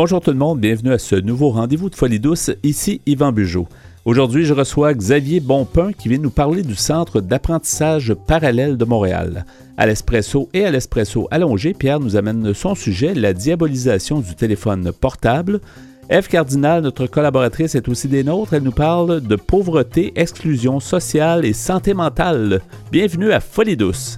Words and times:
Bonjour 0.00 0.20
tout 0.20 0.30
le 0.30 0.36
monde, 0.36 0.60
bienvenue 0.60 0.92
à 0.92 0.98
ce 0.98 1.16
nouveau 1.16 1.50
rendez-vous 1.50 1.90
de 1.90 1.96
Folie 1.96 2.20
douce. 2.20 2.52
Ici 2.62 3.00
Yvan 3.04 3.32
Bugeaud. 3.32 3.66
Aujourd'hui, 4.04 4.44
je 4.44 4.54
reçois 4.54 4.94
Xavier 4.94 5.40
Bonpin 5.40 5.92
qui 5.92 6.08
vient 6.08 6.18
nous 6.18 6.30
parler 6.30 6.62
du 6.62 6.76
Centre 6.76 7.20
d'apprentissage 7.20 8.14
parallèle 8.14 8.76
de 8.76 8.84
Montréal. 8.84 9.44
À 9.76 9.88
l'espresso 9.88 10.48
et 10.54 10.64
à 10.64 10.70
l'espresso 10.70 11.26
allongé, 11.32 11.74
Pierre 11.74 11.98
nous 11.98 12.14
amène 12.14 12.54
son 12.54 12.76
sujet, 12.76 13.12
la 13.12 13.32
diabolisation 13.32 14.20
du 14.20 14.36
téléphone 14.36 14.92
portable. 14.92 15.60
Eve 16.08 16.28
Cardinal, 16.28 16.84
notre 16.84 17.08
collaboratrice, 17.08 17.74
est 17.74 17.88
aussi 17.88 18.06
des 18.06 18.22
nôtres. 18.22 18.54
Elle 18.54 18.62
nous 18.62 18.70
parle 18.70 19.20
de 19.20 19.34
pauvreté, 19.34 20.12
exclusion 20.14 20.78
sociale 20.78 21.44
et 21.44 21.52
santé 21.52 21.92
mentale. 21.92 22.60
Bienvenue 22.92 23.32
à 23.32 23.40
Folie 23.40 23.76
douce. 23.76 24.16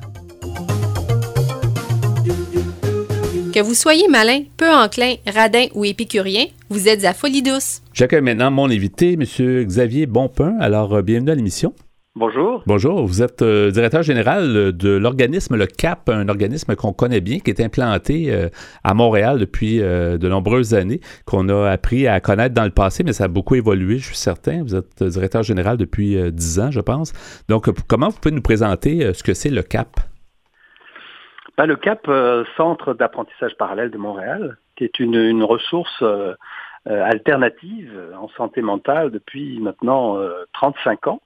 Que 3.52 3.60
vous 3.60 3.74
soyez 3.74 4.06
malin, 4.06 4.42
peu 4.56 4.70
enclin, 4.70 5.14
radin 5.26 5.66
ou 5.74 5.84
épicurien, 5.84 6.44
vous 6.68 6.86
êtes 6.86 7.04
à 7.04 7.12
Folie 7.12 7.42
douce. 7.42 7.80
J'accueille 7.92 8.20
maintenant 8.20 8.52
mon 8.52 8.70
invité, 8.70 9.14
M. 9.14 9.24
Xavier 9.64 10.06
Bonpin. 10.06 10.54
Alors, 10.60 10.94
euh, 10.94 11.02
bienvenue 11.02 11.32
à 11.32 11.34
l'émission. 11.34 11.74
Bonjour. 12.14 12.62
Bonjour, 12.66 13.04
vous 13.04 13.22
êtes 13.22 13.42
euh, 13.42 13.72
directeur 13.72 14.04
général 14.04 14.72
de 14.72 14.90
l'organisme 14.90 15.56
Le 15.56 15.66
CAP, 15.66 16.10
un 16.10 16.28
organisme 16.28 16.76
qu'on 16.76 16.92
connaît 16.92 17.20
bien, 17.20 17.40
qui 17.40 17.50
est 17.50 17.60
implanté 17.60 18.26
euh, 18.32 18.48
à 18.84 18.94
Montréal 18.94 19.40
depuis 19.40 19.78
de 19.78 20.28
nombreuses 20.28 20.74
années, 20.74 21.00
qu'on 21.24 21.48
a 21.48 21.70
appris 21.70 22.06
à 22.06 22.20
connaître 22.20 22.54
dans 22.54 22.64
le 22.64 22.70
passé, 22.70 23.02
mais 23.02 23.12
ça 23.12 23.24
a 23.24 23.28
beaucoup 23.28 23.56
évolué, 23.56 23.98
je 23.98 24.06
suis 24.06 24.16
certain. 24.16 24.62
Vous 24.62 24.76
êtes 24.76 25.02
directeur 25.02 25.42
général 25.42 25.76
depuis 25.76 26.16
dix 26.30 26.60
ans, 26.60 26.70
je 26.70 26.80
pense. 26.80 27.12
Donc, 27.48 27.68
comment 27.88 28.10
vous 28.10 28.18
pouvez 28.20 28.34
nous 28.34 28.42
présenter 28.42 29.12
ce 29.12 29.24
que 29.24 29.34
c'est 29.34 29.50
le 29.50 29.62
CAP? 29.62 29.98
Ben, 31.60 31.66
le 31.66 31.76
CAP, 31.76 32.08
euh, 32.08 32.42
Centre 32.56 32.94
d'apprentissage 32.94 33.54
parallèle 33.58 33.90
de 33.90 33.98
Montréal, 33.98 34.56
qui 34.76 34.84
est 34.84 34.98
une, 34.98 35.44
ressource 35.44 35.94
euh, 36.00 36.32
euh, 36.88 37.04
alternative 37.04 38.00
en 38.18 38.28
santé 38.30 38.62
mentale 38.62 39.10
depuis 39.10 39.60
maintenant 39.60 40.16
35 40.54 41.08
ans, 41.08 41.20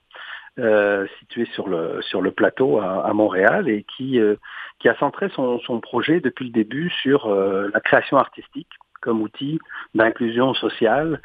situé 1.20 1.44
sur 1.54 1.68
le, 1.68 2.30
plateau 2.32 2.80
à, 2.80 3.12
Montréal 3.12 3.68
et 3.68 3.84
qui, 3.84 4.18
a 4.18 4.94
centré 4.96 5.28
son, 5.28 5.60
son, 5.60 5.78
projet 5.78 6.18
depuis 6.18 6.46
le 6.46 6.50
début 6.50 6.90
sur 6.90 7.32
la 7.32 7.78
création 7.78 8.16
artistique 8.16 8.72
comme 9.02 9.22
outil 9.22 9.60
d'inclusion 9.94 10.52
sociale 10.54 11.20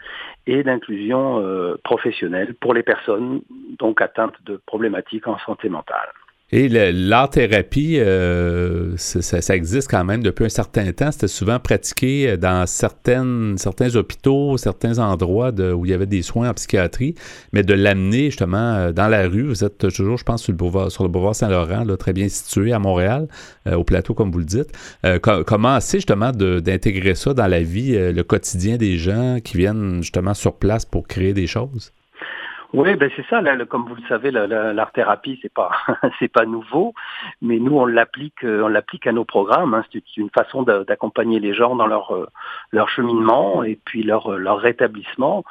et 0.45 0.61
d'inclusion 0.61 1.43
professionnelle 1.83 2.53
pour 2.53 2.75
les 2.75 2.83
personnes 2.83 3.41
donc 3.79 4.03
atteintes 4.03 4.37
de 4.45 4.61
problématiques 4.67 5.27
en 5.27 5.39
santé 5.39 5.67
mentale. 5.67 6.09
Et 6.51 6.67
l'art-thérapie, 6.67 7.99
euh, 7.99 8.97
ça, 8.97 9.55
existe 9.55 9.87
quand 9.87 10.03
même 10.03 10.23
depuis 10.23 10.45
un 10.45 10.49
certain 10.49 10.91
temps. 10.93 11.11
C'était 11.11 11.27
souvent 11.27 11.59
pratiqué 11.59 12.37
dans 12.37 12.65
certaines, 12.65 13.55
certains 13.59 13.95
hôpitaux, 13.95 14.57
certains 14.57 14.97
endroits 14.97 15.51
où 15.51 15.85
il 15.85 15.91
y 15.91 15.93
avait 15.93 16.07
des 16.07 16.23
soins 16.23 16.49
en 16.49 16.53
psychiatrie, 16.55 17.13
mais 17.53 17.61
de 17.61 17.75
l'amener 17.75 18.25
justement 18.25 18.73
euh, 18.73 18.91
dans 18.91 19.07
la 19.07 19.27
rue. 19.27 19.43
Vous 19.43 19.63
êtes 19.63 19.77
toujours, 19.77 20.17
je 20.17 20.23
pense, 20.23 20.41
sur 20.41 20.51
le 20.51 20.57
boulevard, 20.57 21.35
Saint-Laurent, 21.35 21.85
très 21.97 22.13
bien 22.13 22.27
situé 22.27 22.73
à 22.73 22.79
Montréal, 22.79 23.27
euh, 23.67 23.75
au 23.75 23.83
plateau, 23.83 24.15
comme 24.15 24.31
vous 24.31 24.39
le 24.39 24.45
dites. 24.45 24.71
comment 25.21 25.79
c'est 25.79 25.97
justement 25.97 26.31
d'intégrer 26.31 27.13
ça 27.13 27.35
dans 27.35 27.47
la 27.47 27.61
vie, 27.61 27.91
le 27.91 28.23
quotidien 28.23 28.77
des 28.77 28.97
gens 28.97 29.37
qui 29.43 29.57
viennent 29.57 30.01
justement 30.01 30.33
sur 30.33 30.55
place 30.55 30.85
pour 30.85 31.07
créer 31.07 31.33
des 31.33 31.45
choses? 31.45 31.91
Oui, 32.71 32.95
ben 32.97 33.09
c'est 33.15 33.25
ça. 33.25 33.41
comme 33.65 33.87
vous 33.87 33.95
le 33.95 34.07
savez, 34.07 34.29
l'art 34.29 34.91
thérapie 34.91 35.39
c'est 35.41 35.51
pas 35.51 35.71
c'est 36.19 36.27
pas 36.27 36.45
nouveau, 36.45 36.93
mais 37.41 37.57
nous 37.57 37.75
on 37.75 37.87
l'applique 37.87 38.43
euh, 38.43 38.61
on 38.63 38.67
l'applique 38.67 39.07
à 39.07 39.11
nos 39.11 39.25
programmes. 39.25 39.73
Hein. 39.73 39.83
C'est 39.91 40.17
une 40.17 40.29
façon 40.29 40.61
d'accompagner 40.61 41.39
les 41.39 41.55
gens 41.55 41.75
dans 41.75 41.87
leur 41.87 42.13
euh, 42.13 42.27
leur 42.71 42.87
cheminement 42.89 43.63
et 43.63 43.75
puis 43.85 44.03
leur 44.03 44.37
leur 44.37 44.59
rétablissement. 44.59 45.43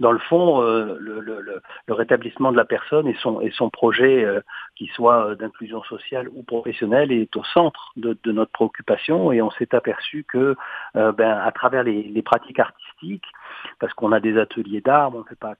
Dans 0.00 0.10
le 0.10 0.18
fond, 0.18 0.60
euh, 0.60 0.96
le, 0.98 1.20
le, 1.20 1.40
le, 1.40 1.94
rétablissement 1.94 2.50
de 2.50 2.56
la 2.56 2.64
personne 2.64 3.06
et 3.06 3.16
son 3.22 3.40
et 3.40 3.52
son 3.52 3.70
projet, 3.70 4.26
qui 4.74 4.88
soit 4.88 5.36
d'inclusion 5.36 5.82
sociale 5.84 6.28
ou 6.34 6.42
professionnelle, 6.42 7.12
est 7.12 7.34
au 7.36 7.44
centre 7.44 7.92
de, 7.96 8.18
de 8.24 8.32
notre 8.32 8.50
préoccupation. 8.50 9.30
Et 9.30 9.40
on 9.40 9.50
s'est 9.52 9.72
aperçu 9.74 10.24
que, 10.28 10.56
ben 10.94 11.38
à 11.38 11.52
travers 11.52 11.84
les, 11.84 12.02
les 12.02 12.22
pratiques 12.22 12.58
artistiques, 12.58 13.26
parce 13.78 13.94
qu'on 13.94 14.12
a 14.12 14.20
des 14.20 14.36
ateliers 14.36 14.80
d'art, 14.80 15.14
on 15.14 15.20
ne 15.20 15.24
fait 15.24 15.38
pas 15.38 15.54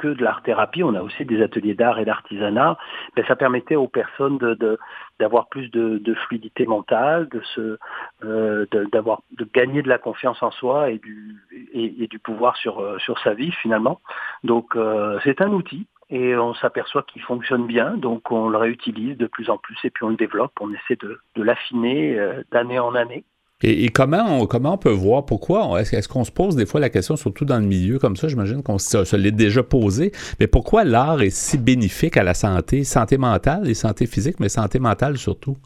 que 0.00 0.08
de 0.08 0.24
l'art-thérapie, 0.24 0.82
on 0.82 0.94
a 0.94 1.02
aussi 1.02 1.24
des 1.26 1.42
ateliers 1.42 1.74
d'art 1.74 1.98
et 1.98 2.06
d'artisanat, 2.06 2.78
ben, 3.14 3.24
ça 3.26 3.36
permettait 3.36 3.76
aux 3.76 3.86
personnes 3.86 4.38
de, 4.38 4.78
d'avoir 5.18 5.48
plus 5.48 5.70
de, 5.70 6.14
fluidité 6.26 6.66
mentale, 6.66 7.28
de 7.28 7.40
se, 7.54 7.78
euh, 8.24 8.66
d'avoir, 8.92 9.22
de 9.36 9.46
gagner 9.52 9.82
de 9.82 9.88
la 9.88 9.98
confiance 9.98 10.42
en 10.42 10.50
soi 10.50 10.90
et 10.90 10.98
du, 10.98 11.36
et, 11.72 12.06
du 12.06 12.18
pouvoir 12.18 12.56
sur, 12.56 12.80
euh, 12.80 12.98
sur 12.98 13.18
sa 13.20 13.34
vie 13.34 13.52
finalement. 13.52 14.00
Donc 14.42 14.74
euh, 14.74 15.20
c'est 15.22 15.42
un 15.42 15.52
outil 15.52 15.86
et 16.08 16.34
on 16.34 16.54
s'aperçoit 16.54 17.02
qu'il 17.02 17.22
fonctionne 17.22 17.66
bien, 17.66 17.96
donc 17.96 18.32
on 18.32 18.48
le 18.48 18.56
réutilise 18.56 19.16
de 19.16 19.26
plus 19.26 19.50
en 19.50 19.58
plus 19.58 19.76
et 19.84 19.90
puis 19.90 20.04
on 20.04 20.08
le 20.08 20.16
développe, 20.16 20.52
on 20.60 20.72
essaie 20.72 20.96
de, 20.96 21.20
de 21.36 21.42
l'affiner 21.42 22.18
d'année 22.50 22.80
en 22.80 22.94
année. 22.94 23.24
Et, 23.62 23.90
comment, 23.90 24.24
on, 24.40 24.46
comment 24.46 24.74
on 24.74 24.78
peut 24.78 24.90
voir 24.90 25.26
pourquoi 25.26 25.78
est-ce, 25.80 26.08
qu'on 26.08 26.24
se 26.24 26.32
pose 26.32 26.56
des 26.56 26.64
fois 26.64 26.80
la 26.80 26.88
question, 26.88 27.16
surtout 27.16 27.44
dans 27.44 27.58
le 27.58 27.66
milieu 27.66 27.98
comme 27.98 28.16
ça, 28.16 28.26
j'imagine 28.26 28.62
qu'on 28.62 28.78
se, 28.78 29.16
l'est 29.16 29.32
déjà 29.32 29.62
posé, 29.62 30.12
mais 30.38 30.46
pourquoi 30.46 30.84
l'art 30.84 31.20
est 31.20 31.30
si 31.30 31.58
bénéfique 31.58 32.16
à 32.16 32.22
la 32.22 32.32
santé, 32.32 32.84
santé 32.84 33.18
mentale 33.18 33.68
et 33.68 33.74
santé 33.74 34.06
physique, 34.06 34.40
mais 34.40 34.48
santé 34.48 34.78
mentale 34.78 35.18
surtout? 35.18 35.58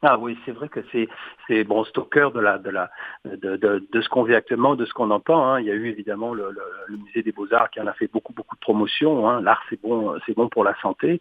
Ah 0.00 0.16
oui, 0.16 0.38
c'est 0.46 0.52
vrai 0.52 0.68
que 0.68 0.78
c'est 0.92 1.08
c'est 1.48 1.64
bon, 1.64 1.82
au 1.82 2.02
cœur 2.02 2.30
de 2.30 2.38
la 2.38 2.58
de 2.58 2.70
la 2.70 2.88
de, 3.24 3.56
de, 3.56 4.00
ce 4.00 4.08
qu'on 4.08 4.22
vit 4.22 4.36
actuellement, 4.36 4.76
de 4.76 4.84
ce 4.84 4.92
qu'on 4.92 5.10
entend. 5.10 5.44
Hein. 5.44 5.60
Il 5.60 5.66
y 5.66 5.72
a 5.72 5.74
eu 5.74 5.88
évidemment 5.88 6.34
le, 6.34 6.54
le, 6.86 6.96
musée 6.96 7.24
des 7.24 7.32
beaux 7.32 7.52
arts 7.52 7.68
qui 7.70 7.80
en 7.80 7.86
a 7.88 7.92
fait 7.94 8.06
beaucoup 8.06 8.32
beaucoup 8.32 8.54
de 8.54 8.60
promotion. 8.60 9.28
Hein. 9.28 9.40
L'art 9.40 9.60
c'est 9.68 9.82
bon 9.82 10.14
c'est 10.24 10.36
bon 10.36 10.48
pour 10.48 10.62
la 10.62 10.76
santé, 10.82 11.20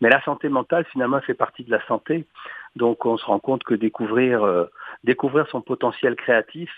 mais 0.00 0.08
la 0.08 0.22
santé 0.22 0.48
mentale 0.48 0.86
finalement 0.90 1.20
fait 1.20 1.34
partie 1.34 1.64
de 1.64 1.70
la 1.70 1.86
santé. 1.86 2.24
Donc 2.76 3.04
on 3.04 3.18
se 3.18 3.26
rend 3.26 3.40
compte 3.40 3.62
que 3.62 3.74
découvrir 3.74 4.42
euh, 4.42 4.64
découvrir 5.04 5.46
son 5.48 5.60
potentiel 5.60 6.16
créatif, 6.16 6.70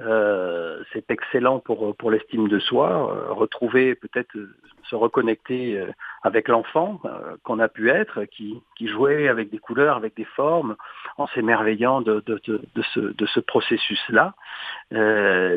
euh, 0.00 0.82
c'est 0.92 1.10
excellent 1.10 1.58
pour 1.58 1.94
pour 1.96 2.10
l'estime 2.10 2.48
de 2.48 2.58
soi, 2.58 2.88
euh, 2.90 3.32
retrouver 3.32 3.94
peut-être 3.94 4.34
euh, 4.36 4.54
se 4.84 4.94
reconnecter 4.94 5.78
euh, 5.78 5.92
avec 6.22 6.48
l'enfant 6.48 7.02
qu'on 7.44 7.58
a 7.58 7.68
pu 7.68 7.90
être, 7.90 8.24
qui, 8.24 8.60
qui 8.76 8.88
jouait 8.88 9.28
avec 9.28 9.50
des 9.50 9.58
couleurs, 9.58 9.96
avec 9.96 10.16
des 10.16 10.24
formes, 10.24 10.74
en 11.18 11.26
s'émerveillant 11.28 12.00
de, 12.00 12.22
de, 12.26 12.40
de, 12.46 12.60
de, 12.74 12.82
ce, 12.94 13.26
ce 13.26 13.40
processus-là. 13.40 14.34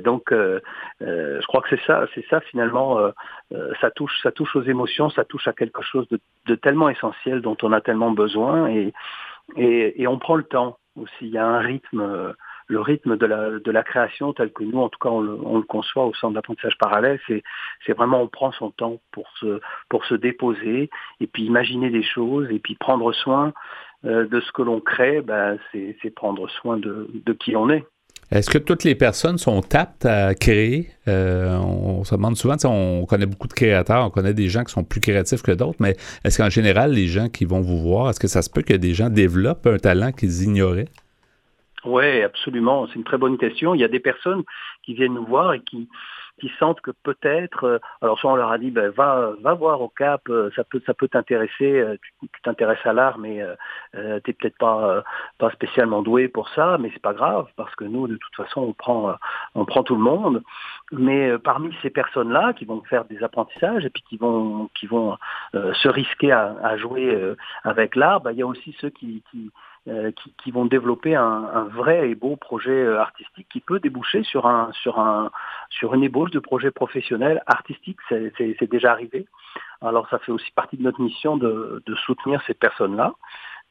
donc, 0.02 0.32
je 0.32 1.46
crois 1.48 1.62
que 1.62 1.70
c'est 1.70 1.86
ça, 1.88 2.06
c'est 2.14 2.26
ça 2.30 2.42
finalement. 2.42 3.00
ça 3.82 3.92
touche, 3.92 4.14
ça 4.22 4.32
touche 4.32 4.56
aux 4.56 4.64
émotions, 4.64 5.10
ça 5.10 5.24
touche 5.24 5.48
à 5.48 5.54
quelque 5.54 5.82
chose 5.82 6.08
de, 6.10 6.20
de 6.46 6.56
tellement 6.56 6.90
essentiel 6.90 7.42
dont 7.42 7.58
on 7.64 7.72
a 7.72 7.82
tellement 7.82 8.12
besoin 8.12 8.68
et 8.68 8.94
et, 9.58 10.02
et 10.02 10.08
on 10.08 10.20
prend 10.20 10.36
le 10.36 10.44
temps 10.44 10.78
aussi. 10.96 11.12
Il 11.22 11.30
y 11.30 11.38
a 11.38 11.46
un 11.46 11.60
rythme 11.60 12.36
le 12.68 12.82
rythme 12.82 13.18
de 13.18 13.26
la, 13.26 13.60
de 13.60 13.72
la 13.72 13.84
création 13.84 14.34
tel 14.34 14.52
que 14.52 14.64
nous, 14.64 14.80
en 14.80 14.90
tout 14.90 15.00
cas, 15.00 15.10
on 15.10 15.22
le, 15.22 15.62
conçoit 15.64 16.06
au 16.06 16.14
centre 16.14 16.34
d'apprentissage 16.34 16.78
parallèle, 16.78 17.20
c'est, 17.28 17.44
c'est 17.86 17.94
vraiment 17.94 18.22
on 18.22 18.28
prend 18.28 18.52
son 18.52 18.72
temps 18.72 19.00
pour 19.12 19.30
se, 19.40 19.60
pour 19.90 20.06
se 20.06 20.16
déposer 20.16 20.90
et 21.20 21.28
puis 21.28 21.44
imaginer 21.44 21.90
des 21.90 22.04
choses 22.04 22.50
et 22.52 22.60
puis 22.60 22.76
prendre 22.76 23.12
soin 23.14 23.54
euh, 24.06 24.28
de 24.28 24.40
ce 24.42 24.52
que 24.52 24.62
l'on 24.62 24.80
crée, 24.80 25.22
ben, 25.22 25.58
c'est, 25.72 25.98
c'est 26.02 26.10
prendre 26.10 26.50
soin 26.50 26.78
de, 26.78 27.10
de 27.14 27.34
qui 27.34 27.56
on 27.56 27.70
est. 27.70 27.86
Est-ce 28.34 28.50
que 28.50 28.58
toutes 28.58 28.84
les 28.84 28.96
personnes 28.96 29.38
sont 29.38 29.62
aptes 29.76 30.08
à 30.08 30.34
créer? 30.34 30.90
Euh, 31.08 31.56
on, 31.56 32.04
se 32.04 32.16
demande 32.16 32.36
souvent, 32.36 32.56
on 32.66 33.06
connaît 33.06 33.28
beaucoup 33.28 33.48
de 33.48 33.54
créateurs, 33.54 34.08
on 34.08 34.10
connaît 34.10 34.34
des 34.34 34.50
gens 34.50 34.64
qui 34.64 34.74
sont 34.74 34.84
plus 34.84 35.02
créatifs 35.02 35.44
que 35.44 35.52
d'autres, 35.52 35.78
mais 35.80 35.96
est-ce 36.24 36.40
qu'en 36.40 36.50
général, 36.50 36.94
les 36.94 37.06
gens 37.06 37.30
qui 37.30 37.46
vont 37.46 37.62
vous 37.62 37.78
voir, 37.78 38.10
est-ce 38.10 38.20
que 38.20 38.28
ça 38.28 38.42
se 38.42 38.50
peut 38.50 38.64
que 38.64 38.74
des 38.74 38.96
gens 38.96 39.12
développent 39.12 39.68
un 39.68 39.78
talent 39.78 40.12
qu'ils 40.12 40.42
ignoraient? 40.42 40.88
Oui, 41.86 42.24
absolument. 42.24 42.88
C'est 42.88 42.96
une 42.96 43.04
très 43.04 43.20
bonne 43.20 43.38
question. 43.38 43.76
Il 43.76 43.82
y 43.82 43.84
a 43.84 43.88
des 43.88 44.00
personnes 44.00 44.42
qui 44.82 44.96
viennent 44.96 45.14
nous 45.14 45.28
voir 45.28 45.54
et 45.54 45.60
qui, 45.60 45.88
qui 46.40 46.52
sentent 46.60 46.82
que 46.82 46.92
peut-être, 47.04 47.64
euh, 47.66 47.80
alors 48.02 48.20
soit 48.20 48.32
on 48.32 48.36
leur 48.36 48.52
a 48.52 48.58
dit, 48.58 48.72
ben, 48.72 48.90
va, 48.90 49.32
va 49.42 49.54
voir 49.54 49.82
au 49.82 49.90
Cap, 49.90 50.22
euh, 50.30 50.50
ça 50.56 50.64
peut, 50.64 50.82
ça 50.86 50.94
peut 50.94 51.08
t'intéresser, 51.08 51.80
euh, 51.80 51.98
tu 52.22 52.42
t'intéresses 52.44 52.86
à 52.86 52.94
l'art, 52.94 53.18
mais 53.18 53.42
euh, 53.96 54.20
t'es 54.22 54.34
peut-être 54.34 54.58
pas, 54.58 55.04
pas 55.38 55.52
spécialement 55.52 56.02
doué 56.02 56.28
pour 56.28 56.50
ça, 56.50 56.78
mais 56.80 56.90
c'est 56.94 57.02
pas 57.02 57.14
grave 57.14 57.48
parce 57.56 57.74
que 57.76 57.84
nous, 57.86 58.08
de 58.08 58.18
toute 58.18 58.36
façon, 58.36 58.62
on 58.62 58.74
prend, 58.74 59.16
on 59.56 59.66
prend 59.66 59.84
tout 59.84 59.96
le 59.96 60.02
monde. 60.02 60.44
Mais 60.92 61.38
parmi 61.40 61.74
ces 61.82 61.90
personnes-là 61.90 62.54
qui 62.54 62.66
vont 62.66 62.82
faire 62.84 63.06
des 63.06 63.24
apprentissages 63.24 63.86
et 63.86 63.90
puis 63.90 64.04
qui 64.10 64.18
vont, 64.18 64.70
qui 64.76 64.88
vont 64.88 65.18
se 65.54 65.88
risquer 65.88 66.32
à, 66.32 66.56
à 66.64 66.78
jouer 66.78 67.36
avec 67.64 67.96
l'art, 67.96 68.22
ben, 68.22 68.32
il 68.32 68.40
y 68.40 68.42
a 68.42 68.48
aussi 68.48 68.76
ceux 68.80 68.90
qui, 68.90 69.24
qui 69.32 69.50
euh, 69.50 69.73
qui, 69.86 70.34
qui, 70.44 70.52
vont 70.52 70.66
développer 70.66 71.16
un, 71.16 71.66
vrai 71.66 72.10
et 72.10 72.16
beau 72.16 72.36
projet 72.36 72.72
euh, 72.72 73.02
artistique 73.02 73.48
qui 73.50 73.60
peut 73.60 73.80
déboucher 73.80 74.24
sur 74.24 74.46
un 74.48 74.72
sur 74.72 75.00
un 75.00 75.30
sur 75.70 75.94
une 75.94 76.04
ébauche 76.04 76.32
de 76.32 76.40
projet 76.40 76.72
professionnel 76.72 77.42
artistique. 77.48 77.98
C'est 78.10 78.70
déjà 78.70 78.92
arrivé. 78.92 79.26
Alors 79.82 80.08
ça 80.10 80.20
fait 80.20 80.32
aussi 80.32 80.52
partie 80.52 80.78
de 80.78 80.84
notre 80.84 81.02
mission 81.02 81.38
de, 81.38 81.84
soutenir 82.06 82.42
ces 82.48 82.54
personnes-là. 82.54 83.14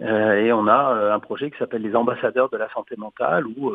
et 0.00 0.52
on 0.52 0.66
a 0.66 1.14
un 1.14 1.18
projet 1.20 1.50
qui 1.50 1.58
s'appelle 1.58 1.82
les 1.82 1.96
ambassadeurs 1.96 2.50
de 2.50 2.58
la 2.58 2.68
santé 2.70 2.96
mentale 2.98 3.46
où 3.46 3.72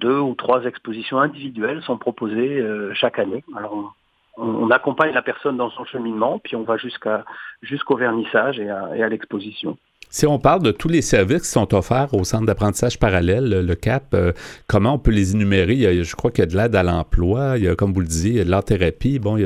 deux 0.00 0.18
ou 0.18 0.34
trois 0.34 0.64
expositions 0.64 1.18
individuelles 1.18 1.82
sont 1.82 1.96
proposées 1.96 2.62
chaque 2.94 3.18
année. 3.18 3.42
Alors 3.56 3.94
on, 4.36 4.70
accompagne 4.70 5.12
la 5.12 5.22
personne 5.22 5.56
dans 5.56 5.70
son 5.70 5.84
cheminement, 5.84 6.38
puis 6.38 6.56
on 6.56 6.62
va 6.62 6.76
jusqu'au 6.76 7.96
vernissage 7.96 8.58
et 8.58 8.68
à, 8.68 9.08
l'exposition. 9.08 9.78
Si 10.08 10.26
on 10.26 10.38
parle 10.38 10.62
de 10.62 10.70
tous 10.70 10.88
les 10.88 11.02
services 11.02 11.42
qui 11.42 11.48
sont 11.48 11.74
offerts 11.74 12.14
au 12.14 12.24
centre 12.24 12.46
d'apprentissage 12.46 12.98
parallèle, 12.98 13.66
le 13.66 13.74
CAP, 13.74 14.14
euh, 14.14 14.32
comment 14.68 14.94
on 14.94 14.98
peut 14.98 15.10
les 15.10 15.34
énumérer? 15.34 16.04
je 16.04 16.16
crois 16.16 16.30
qu'il 16.30 16.40
y 16.40 16.46
a 16.46 16.50
de 16.50 16.56
l'aide 16.56 16.76
à 16.76 16.82
l'emploi, 16.82 17.58
il 17.58 17.64
y 17.64 17.68
a, 17.68 17.74
comme 17.74 17.92
vous 17.92 18.00
le 18.00 18.06
disiez, 18.06 18.44
de 18.44 18.50
l'art-thérapie. 18.50 19.18
Bon, 19.18 19.36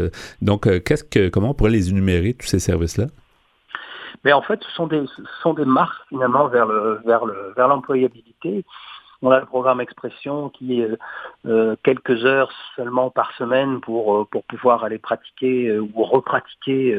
donc, 0.43 0.67
euh, 0.67 0.79
qu'est-ce 0.79 1.05
que, 1.05 1.29
comment 1.29 1.51
on 1.51 1.55
pourrait 1.55 1.71
les 1.71 1.91
énumérer, 1.91 2.35
tous 2.35 2.47
ces 2.47 2.59
services-là? 2.59 3.07
Mais 4.25 4.33
en 4.33 4.43
fait, 4.43 4.62
ce 4.62 4.71
sont 4.73 4.87
des, 4.87 5.03
ce 5.17 5.23
sont 5.43 5.55
des 5.55 5.65
marques 5.65 6.03
finalement 6.09 6.47
vers 6.49 6.67
le, 6.67 7.01
vers 7.07 7.25
le, 7.25 7.55
vers 7.57 7.69
l'employabilité. 7.69 8.65
On 9.23 9.31
a 9.31 9.41
le 9.41 9.47
programme 9.47 9.81
Expression 9.81 10.51
qui 10.51 10.81
est 10.81 10.89
euh, 11.47 11.77
quelques 11.83 12.25
heures 12.25 12.51
seulement 12.77 13.11
par 13.11 13.33
semaine 13.33 13.81
pour, 13.81 14.27
pour 14.29 14.45
pouvoir 14.45 14.85
aller 14.85 14.99
pratiquer 14.99 15.79
ou 15.79 16.03
repratiquer 16.05 16.99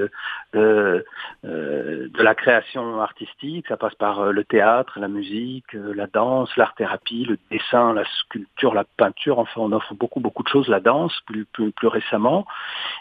de 0.53 2.23
la 2.23 2.35
création 2.35 3.01
artistique. 3.01 3.67
Ça 3.67 3.77
passe 3.77 3.95
par 3.95 4.31
le 4.31 4.43
théâtre, 4.43 4.99
la 4.99 5.07
musique, 5.07 5.73
la 5.73 6.07
danse, 6.07 6.55
l'art-thérapie, 6.57 7.25
le 7.25 7.37
dessin, 7.49 7.93
la 7.93 8.03
sculpture, 8.05 8.73
la 8.73 8.83
peinture. 8.83 9.39
Enfin, 9.39 9.61
on 9.61 9.71
offre 9.71 9.93
beaucoup, 9.93 10.19
beaucoup 10.19 10.43
de 10.43 10.49
choses. 10.49 10.67
La 10.67 10.79
danse, 10.79 11.17
plus, 11.25 11.45
plus, 11.45 11.87
récemment. 11.87 12.45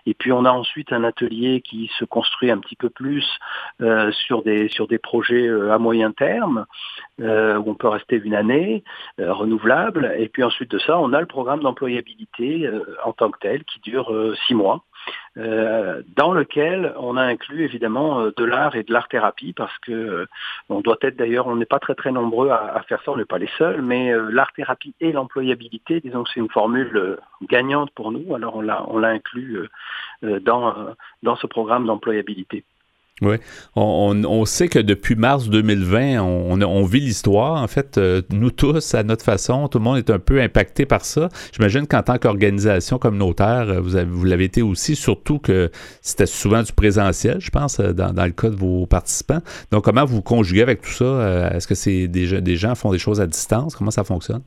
Et 0.07 0.15
puis, 0.15 0.33
on 0.33 0.45
a 0.45 0.51
ensuite 0.51 0.93
un 0.93 1.05
atelier 1.05 1.61
qui 1.61 1.91
se 1.99 2.05
construit 2.05 2.51
un 2.51 2.59
petit 2.59 2.77
peu 2.77 2.91
plus 2.91 3.27
sur, 4.13 4.43
des, 4.43 4.69
sur 4.69 4.87
des 4.87 4.99
projets 4.99 5.49
à 5.71 5.79
moyen 5.79 6.13
terme, 6.13 6.67
où 7.19 7.25
on 7.25 7.75
peut 7.75 7.89
rester 7.89 8.17
une 8.17 8.35
année. 8.35 8.85
Euh, 9.21 9.33
renouvelable. 9.33 10.15
Et 10.19 10.29
puis 10.29 10.43
ensuite 10.43 10.71
de 10.71 10.79
ça, 10.79 10.99
on 10.99 11.13
a 11.13 11.21
le 11.21 11.27
programme 11.27 11.61
d'employabilité 11.61 12.67
euh, 12.67 12.97
en 13.05 13.13
tant 13.13 13.31
que 13.31 13.39
tel 13.39 13.65
qui 13.65 13.81
dure 13.81 14.13
euh, 14.13 14.35
six 14.47 14.55
mois. 14.55 14.85
Dans 15.37 16.33
lequel 16.33 16.93
on 16.97 17.17
a 17.17 17.23
inclus 17.23 17.65
évidemment 17.65 18.27
de 18.37 18.45
l'art 18.45 18.75
et 18.75 18.83
de 18.83 18.93
l'art 18.93 19.09
thérapie 19.09 19.53
parce 19.53 19.77
que 19.79 20.27
on 20.69 20.81
doit 20.81 20.99
être 21.03 21.17
d'ailleurs, 21.17 21.47
on 21.47 21.57
n'est 21.57 21.67
pas 21.67 21.79
très 21.79 21.95
très 21.95 22.11
nombreux 22.11 22.51
à, 22.51 22.83
faire 22.89 23.01
ça, 23.05 23.13
on 23.13 23.17
n'est 23.17 23.25
pas 23.25 23.39
les 23.39 23.51
seuls, 23.57 23.81
mais 23.81 24.13
l'art 24.31 24.53
thérapie 24.53 24.95
et 25.01 25.13
l'employabilité, 25.13 26.01
disons 26.01 26.25
que 26.25 26.31
c'est 26.35 26.41
une 26.41 26.51
formule 26.51 27.19
gagnante 27.43 27.91
pour 27.93 28.11
nous, 28.13 28.35
alors 28.35 28.57
on 28.57 28.61
l'a 28.61 28.85
on 28.89 28.99
l'a 28.99 29.09
inclus 29.09 29.69
dans 30.23 30.75
dans 31.23 31.37
ce 31.37 31.47
programme 31.47 31.87
d'employabilité. 31.87 32.65
Oui, 33.23 33.37
on, 33.77 34.45
sait 34.47 34.69
que 34.69 34.79
depuis 34.79 35.15
mars 35.15 35.49
2020, 35.49 36.23
on, 36.23 36.85
vit 36.85 37.01
l'histoire. 37.01 37.63
En 37.63 37.67
fait, 37.67 37.99
euh, 37.99 38.23
nous 38.31 38.51
tous, 38.51 38.95
à 38.95 39.03
notre 39.03 39.25
façon, 39.25 39.69
tout 39.69 39.79
le 39.79 39.85
monde 39.85 39.99
est 39.99 40.09
un 40.09 40.19
peu 40.19 40.41
impacté 40.41 40.87
par 40.87 41.05
ça. 41.05 41.29
J'imagine 41.53 41.87
qu'en 41.87 42.03
tant 42.03 42.17
qu'organisation 42.17 42.99
communautaire, 42.99 43.69
euh, 43.69 43.81
vous, 43.81 43.99
vous 44.11 44.25
l'avez 44.25 44.45
été 44.45 44.63
aussi, 44.63 44.97
surtout 44.97 45.39
que 45.39 45.71
c'était 46.01 46.25
souvent 46.25 46.63
du 46.63 46.73
présentiel, 46.73 47.41
je 47.41 47.51
pense, 47.51 47.79
euh, 47.79 47.93
dans, 47.93 48.25
le 48.25 48.33
cas 48.33 48.49
de 48.49 48.57
vos 48.57 48.87
participants. 48.87 49.41
Donc, 49.71 49.85
comment 49.85 50.07
vous 50.07 50.23
conjuguez 50.23 50.63
avec 50.63 50.81
tout 50.81 50.91
ça? 50.91 51.51
Est-ce 51.53 51.67
que 51.67 51.75
c'est 51.75 52.09
des, 52.09 52.41
des 52.41 52.57
gens 52.57 52.75
font 52.75 52.91
des 52.91 52.99
choses 52.99 53.21
à 53.21 53.27
distance? 53.27 53.77
Comment 53.77 53.91
ça 53.91 54.05
fonctionne? 54.05 54.41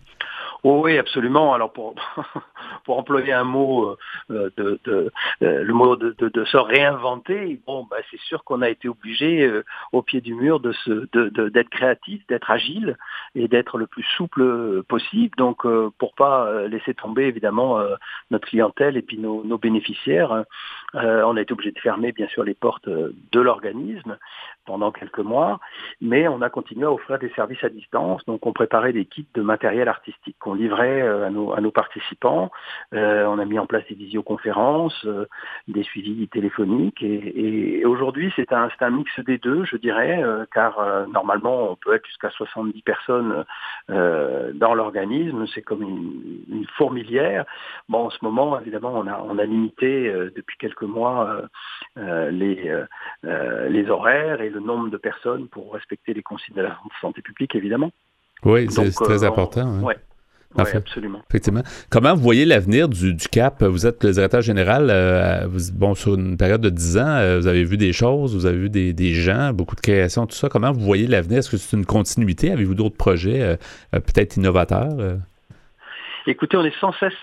Oui, 0.64 0.98
absolument. 0.98 1.54
Alors 1.54 1.74
pour 2.86 2.98
employer 2.98 3.34
un 3.34 3.44
mot 3.44 3.98
euh, 4.32 4.50
de 4.58 4.80
euh, 4.88 5.10
le 5.40 5.74
mot 5.74 5.96
de, 5.98 6.46
se 6.46 6.58
réinventer, 6.58 7.60
bon, 7.68 7.86
bah, 7.90 7.98
c'est 8.10 8.20
sûr 8.22 8.44
qu'on 8.44 8.62
a 8.62 8.70
été 8.70 8.88
obligé 8.88 9.46
euh, 9.46 9.66
au 9.92 10.02
pied 10.02 10.22
du 10.22 10.34
mur 10.34 10.62
d'être 10.62 11.70
créatif, 11.70 12.26
d'être 12.28 12.50
agile 12.50 12.98
et 13.36 13.48
d'être 13.48 13.78
le 13.78 13.88
plus 13.88 14.06
souple 14.16 14.84
possible. 14.84 15.36
Donc 15.38 15.68
pour 15.98 16.16
pas 16.16 16.68
laisser 16.68 16.94
tomber 16.94 17.24
évidemment 17.24 17.80
notre 18.32 18.48
clientèle 18.48 18.98
et 18.98 19.02
puis 19.02 19.18
nos, 19.18 19.58
bénéficiaires, 19.58 20.46
on 20.94 21.38
a 21.38 21.42
été 21.42 21.54
obligé 21.54 21.72
de 21.72 21.80
fermer 21.80 22.12
bien 22.12 22.28
sûr 22.28 22.44
les 22.44 22.54
portes 22.54 22.88
de 22.90 23.40
l'organisme 23.40 24.18
pendant 24.66 24.92
quelques 24.92 25.20
mois, 25.20 25.60
mais 26.02 26.28
on 26.28 26.42
a 26.42 26.50
continué 26.50 26.86
à 26.86 26.92
offrir 26.92 27.20
des 27.20 27.30
services 27.30 27.64
à 27.64 27.70
distance. 27.70 28.24
Donc 28.26 28.46
on 28.46 28.54
préparait 28.54 28.94
des 28.94 29.06
kits 29.06 29.28
de 29.34 29.42
matériel 29.42 29.88
artistique 29.88 30.36
livrait 30.54 31.02
à 31.02 31.30
nos, 31.30 31.54
à 31.54 31.62
nos 31.62 31.72
participants. 31.72 32.52
Euh, 32.94 33.26
on 33.26 33.40
a 33.40 33.46
mis 33.46 33.60
en 33.60 33.66
place 33.66 33.84
des 33.90 33.96
visioconférences, 33.96 35.06
euh, 35.06 35.26
des 35.68 35.84
suivis 35.84 36.28
téléphoniques, 36.28 37.02
et, 37.04 37.84
aujourd'hui 37.86 38.32
c'est 38.36 38.54
un, 38.54 38.70
un, 38.80 38.90
mix 38.90 39.20
des 39.20 39.38
deux, 39.38 39.66
je 39.66 39.78
dirais, 39.78 40.24
euh, 40.24 40.46
car 40.54 40.80
normalement 41.12 41.72
on 41.72 41.76
peut 41.76 41.94
être 41.94 42.06
jusqu'à 42.06 42.30
70 42.30 42.82
personnes 42.82 43.46
dans 43.88 44.74
l'organisme, 44.74 45.46
c'est 45.54 45.62
comme 45.62 45.82
une, 45.82 46.66
fourmilière. 46.78 47.46
Bon, 47.90 48.06
en 48.06 48.10
ce 48.10 48.18
moment, 48.22 48.60
évidemment, 48.60 48.94
on 48.96 49.08
a, 49.08 49.22
on 49.22 49.38
a 49.38 49.44
limité 49.44 50.12
depuis 50.36 50.58
quelques 50.58 50.84
mois 50.84 51.42
les, 51.98 52.74
les 53.24 53.90
horaires 53.90 54.42
et 54.42 54.50
le 54.50 54.60
nombre 54.60 54.90
de 54.90 54.98
personnes 54.98 55.48
pour 55.50 55.74
respecter 55.74 56.14
les 56.14 56.24
considérations 56.24 56.86
de 56.86 57.00
santé 57.02 57.22
publique, 57.22 57.56
évidemment. 57.56 57.92
Oui, 58.46 58.68
c'est 58.70 58.92
très 58.92 59.24
important. 59.24 59.62
Hein. 59.62 59.94
Oui, 60.58 60.64
absolument. 60.74 61.20
Effectivement. 61.30 61.64
Comment 61.90 62.14
vous 62.14 62.22
voyez 62.22 62.46
l'avenir 62.46 62.88
du, 62.88 63.16
CAP? 63.16 63.64
Vous 63.64 63.86
êtes 63.86 64.04
le 64.04 64.12
directeur 64.12 64.42
général, 64.42 64.88
euh, 64.90 65.48
bon, 65.74 65.96
sur 65.96 66.16
une 66.16 66.38
période 66.38 66.62
de 66.62 66.70
10 66.70 66.98
ans, 66.98 67.08
euh, 67.08 67.40
vous 67.40 67.48
avez 67.48 67.64
vu 67.64 67.78
des 67.78 67.94
choses, 67.94 68.36
vous 68.36 68.46
avez 68.46 68.58
vu 68.58 68.70
des, 68.70 68.94
des, 68.94 69.14
gens, 69.14 69.54
beaucoup 69.54 69.76
de 69.76 69.82
créations, 69.82 70.26
tout 70.28 70.36
ça. 70.36 70.50
Comment 70.50 70.72
vous 70.72 70.82
voyez 70.82 71.08
l'avenir? 71.08 71.40
Est-ce 71.40 71.50
que 71.50 71.58
c'est 71.58 71.76
une 71.76 71.86
continuité? 71.86 72.52
Avez-vous 72.52 72.76
d'autres 72.76 72.98
projets 72.98 73.42
euh, 73.42 73.56
peut-être 73.92 74.38
innovateurs? 74.38 75.18
Écoutez, 76.26 76.58
on 76.58 76.64
est 76.64 76.80
sans 76.80 76.94
cesse, 76.94 77.14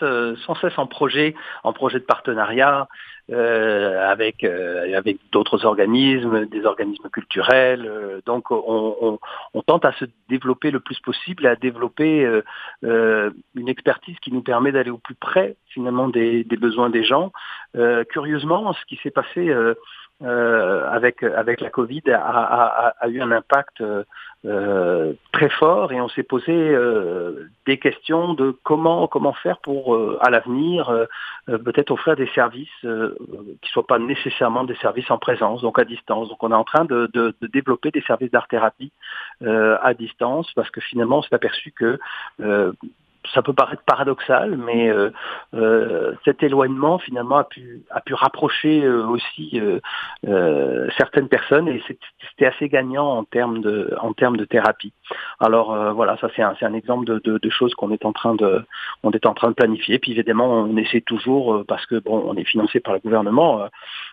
sans 0.46 0.54
cesse 0.56 0.78
en 0.78 0.86
projet, 0.86 1.34
en 1.64 1.72
projet 1.72 1.98
de 1.98 2.04
partenariat. 2.04 2.88
Euh, 3.32 4.10
avec 4.10 4.42
euh, 4.42 4.96
avec 4.96 5.18
d'autres 5.30 5.64
organismes, 5.64 6.46
des 6.46 6.64
organismes 6.64 7.08
culturels. 7.10 7.86
Euh, 7.86 8.20
donc 8.26 8.50
on, 8.50 9.20
on, 9.54 9.62
tente 9.62 9.84
à 9.84 9.92
se 9.92 10.04
développer 10.28 10.72
le 10.72 10.80
plus 10.80 10.98
possible, 10.98 11.46
à 11.46 11.54
développer 11.54 12.28
une 12.82 13.68
expertise 13.68 14.18
qui 14.20 14.32
nous 14.32 14.42
permet 14.42 14.72
d'aller 14.72 14.90
au 14.90 14.98
plus 14.98 15.14
près 15.14 15.54
finalement 15.68 16.08
des, 16.08 16.42
des 16.42 16.56
besoins 16.56 16.90
des 16.90 17.04
gens. 17.04 17.30
curieusement, 18.10 18.72
ce 18.72 18.84
qui 18.86 18.96
s'est 19.02 19.12
passé 19.12 19.54
euh, 20.22 20.86
avec 20.90 21.22
avec 21.22 21.62
la 21.62 21.70
Covid 21.70 22.02
a, 22.08 22.18
a, 22.18 22.94
a, 23.00 23.08
eu 23.08 23.22
un 23.22 23.30
impact 23.30 23.82
euh, 24.44 25.14
très 25.32 25.48
fort 25.48 25.92
et 25.92 26.00
on 26.02 26.10
s'est 26.10 26.24
posé 26.24 26.52
euh, 26.52 27.48
des 27.64 27.78
questions 27.78 28.34
de 28.34 28.54
comment 28.62 29.06
comment 29.06 29.32
faire 29.32 29.58
pour 29.60 29.98
à 30.20 30.28
l'avenir 30.28 30.94
peut-être 31.46 31.90
offrir 31.90 32.16
des 32.16 32.28
services 32.34 32.68
qui 33.62 33.70
soient 33.70 33.86
pas 33.86 33.98
nécessairement 33.98 34.64
des 34.64 34.76
services 34.76 35.10
en 35.10 35.18
présence 35.18 35.62
donc 35.62 35.78
à 35.78 35.84
distance. 35.84 36.28
Donc 36.28 36.42
on 36.42 36.50
est 36.50 36.54
en 36.54 36.64
train 36.64 36.84
de, 36.84 37.08
de, 37.14 37.34
de 37.40 37.46
développer 37.46 37.90
des 37.90 38.02
services 38.02 38.30
d'art 38.30 38.48
thérapie 38.48 38.92
à 39.42 39.94
distance 39.94 40.52
parce 40.52 40.70
que 40.70 40.82
finalement 40.82 41.18
on 41.18 41.22
s'est 41.22 41.34
aperçu 41.34 41.72
que 41.72 41.98
ça 43.34 43.42
peut 43.42 43.52
paraître 43.52 43.82
paradoxal, 43.84 44.56
mais 44.56 44.88
euh, 44.88 45.10
euh, 45.54 46.14
cet 46.24 46.42
éloignement 46.42 46.98
finalement 46.98 47.36
a 47.36 47.44
pu 47.44 47.82
a 47.90 48.00
pu 48.00 48.14
rapprocher 48.14 48.82
euh, 48.82 49.06
aussi 49.06 49.60
certaines 50.96 51.28
personnes 51.28 51.68
et 51.68 51.82
c'était 52.30 52.46
assez 52.46 52.68
gagnant 52.68 53.06
en 53.18 53.24
termes 53.24 53.60
de 53.60 53.94
en 54.00 54.12
termes 54.12 54.36
de 54.36 54.44
thérapie. 54.44 54.92
Alors 55.38 55.94
voilà, 55.94 56.16
ça 56.18 56.28
c'est 56.34 56.42
un 56.42 56.54
un 56.60 56.74
exemple 56.74 57.06
de, 57.06 57.38
de, 57.38 57.50
choses 57.50 57.74
qu'on 57.74 57.90
est 57.90 58.04
en 58.04 58.12
train 58.12 58.34
de 58.34 58.62
on 59.02 59.10
est 59.12 59.26
en 59.26 59.34
train 59.34 59.48
de 59.48 59.54
planifier. 59.54 59.98
Puis 59.98 60.12
évidemment 60.12 60.48
on 60.48 60.76
essaie 60.76 61.00
toujours 61.00 61.64
parce 61.66 61.86
que 61.86 61.96
bon 61.96 62.22
on 62.26 62.36
est 62.36 62.44
financé 62.44 62.80
par 62.80 62.94
le 62.94 63.00
gouvernement 63.00 63.66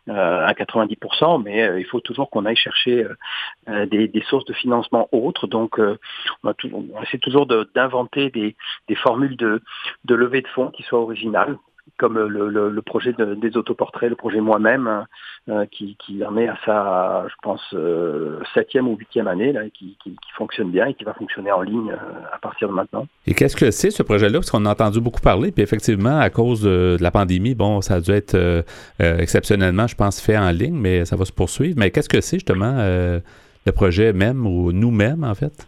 à 0.07 0.53
90%, 0.53 1.43
mais 1.43 1.79
il 1.79 1.85
faut 1.85 1.99
toujours 1.99 2.29
qu'on 2.29 2.45
aille 2.45 2.55
chercher 2.55 3.05
des, 3.67 4.07
des, 4.07 4.21
sources 4.29 4.45
de 4.45 4.53
financement 4.53 5.09
autres. 5.11 5.47
Donc 5.47 5.79
on, 5.79 6.53
on 6.73 7.03
essaie 7.03 7.17
toujours 7.17 7.45
d'inventer 7.45 8.29
des, 8.29 8.55
des 8.87 8.96
formule 8.97 9.37
de, 9.37 9.61
de 10.05 10.15
levée 10.15 10.41
de 10.41 10.47
fonds 10.47 10.71
qui 10.71 10.83
soit 10.83 10.99
originale 10.99 11.57
comme 11.97 12.17
le, 12.17 12.81
projet 12.81 13.13
des 13.13 13.57
autoportraits, 13.57 14.09
le 14.09 14.15
projet 14.15 14.39
moi-même, 14.39 15.05
euh, 15.49 15.65
qui, 15.65 15.97
en 16.25 16.37
est 16.37 16.47
à 16.47 16.57
sa, 16.65 17.25
je 17.27 17.33
pense, 17.41 17.61
euh, 17.73 18.39
septième 18.53 18.87
ou 18.87 18.95
huitième 18.95 19.27
année, 19.27 19.53
qui, 19.73 19.97
fonctionne 20.37 20.69
bien 20.69 20.85
et 20.85 20.93
qui 20.93 21.03
va 21.03 21.13
fonctionner 21.15 21.51
en 21.51 21.61
ligne 21.61 21.91
euh, 21.91 21.95
à 22.31 22.37
partir 22.37 22.67
de 22.67 22.73
maintenant. 22.73 23.07
Et 23.25 23.33
qu'est-ce 23.33 23.55
que 23.55 23.71
c'est 23.71 23.89
ce 23.89 24.03
projet-là? 24.03 24.39
Parce 24.39 24.51
qu'on 24.51 24.65
a 24.65 24.71
entendu 24.71 25.01
beaucoup 25.01 25.21
parler, 25.21 25.51
puis 25.51 25.63
effectivement, 25.63 26.19
à 26.19 26.29
cause 26.29 26.61
de, 26.61 26.97
la 26.99 27.09
pandémie, 27.09 27.55
bon, 27.55 27.81
ça 27.81 27.95
a 27.95 28.01
dû 28.01 28.11
être 28.11 28.63
exceptionnellement, 28.99 29.87
je 29.87 29.95
pense, 29.95 30.21
fait 30.21 30.37
en 30.37 30.51
ligne, 30.51 30.75
mais 30.75 31.05
ça 31.05 31.15
va 31.15 31.25
se 31.25 31.33
poursuivre. 31.33 31.75
Mais 31.79 31.89
qu'est-ce 31.89 32.09
que 32.09 32.21
c'est 32.21 32.37
justement 32.37 32.75
le 32.77 33.71
projet 33.73 34.13
même 34.13 34.45
ou 34.45 34.71
nous-mêmes, 34.71 35.23
en 35.23 35.33
fait? 35.33 35.67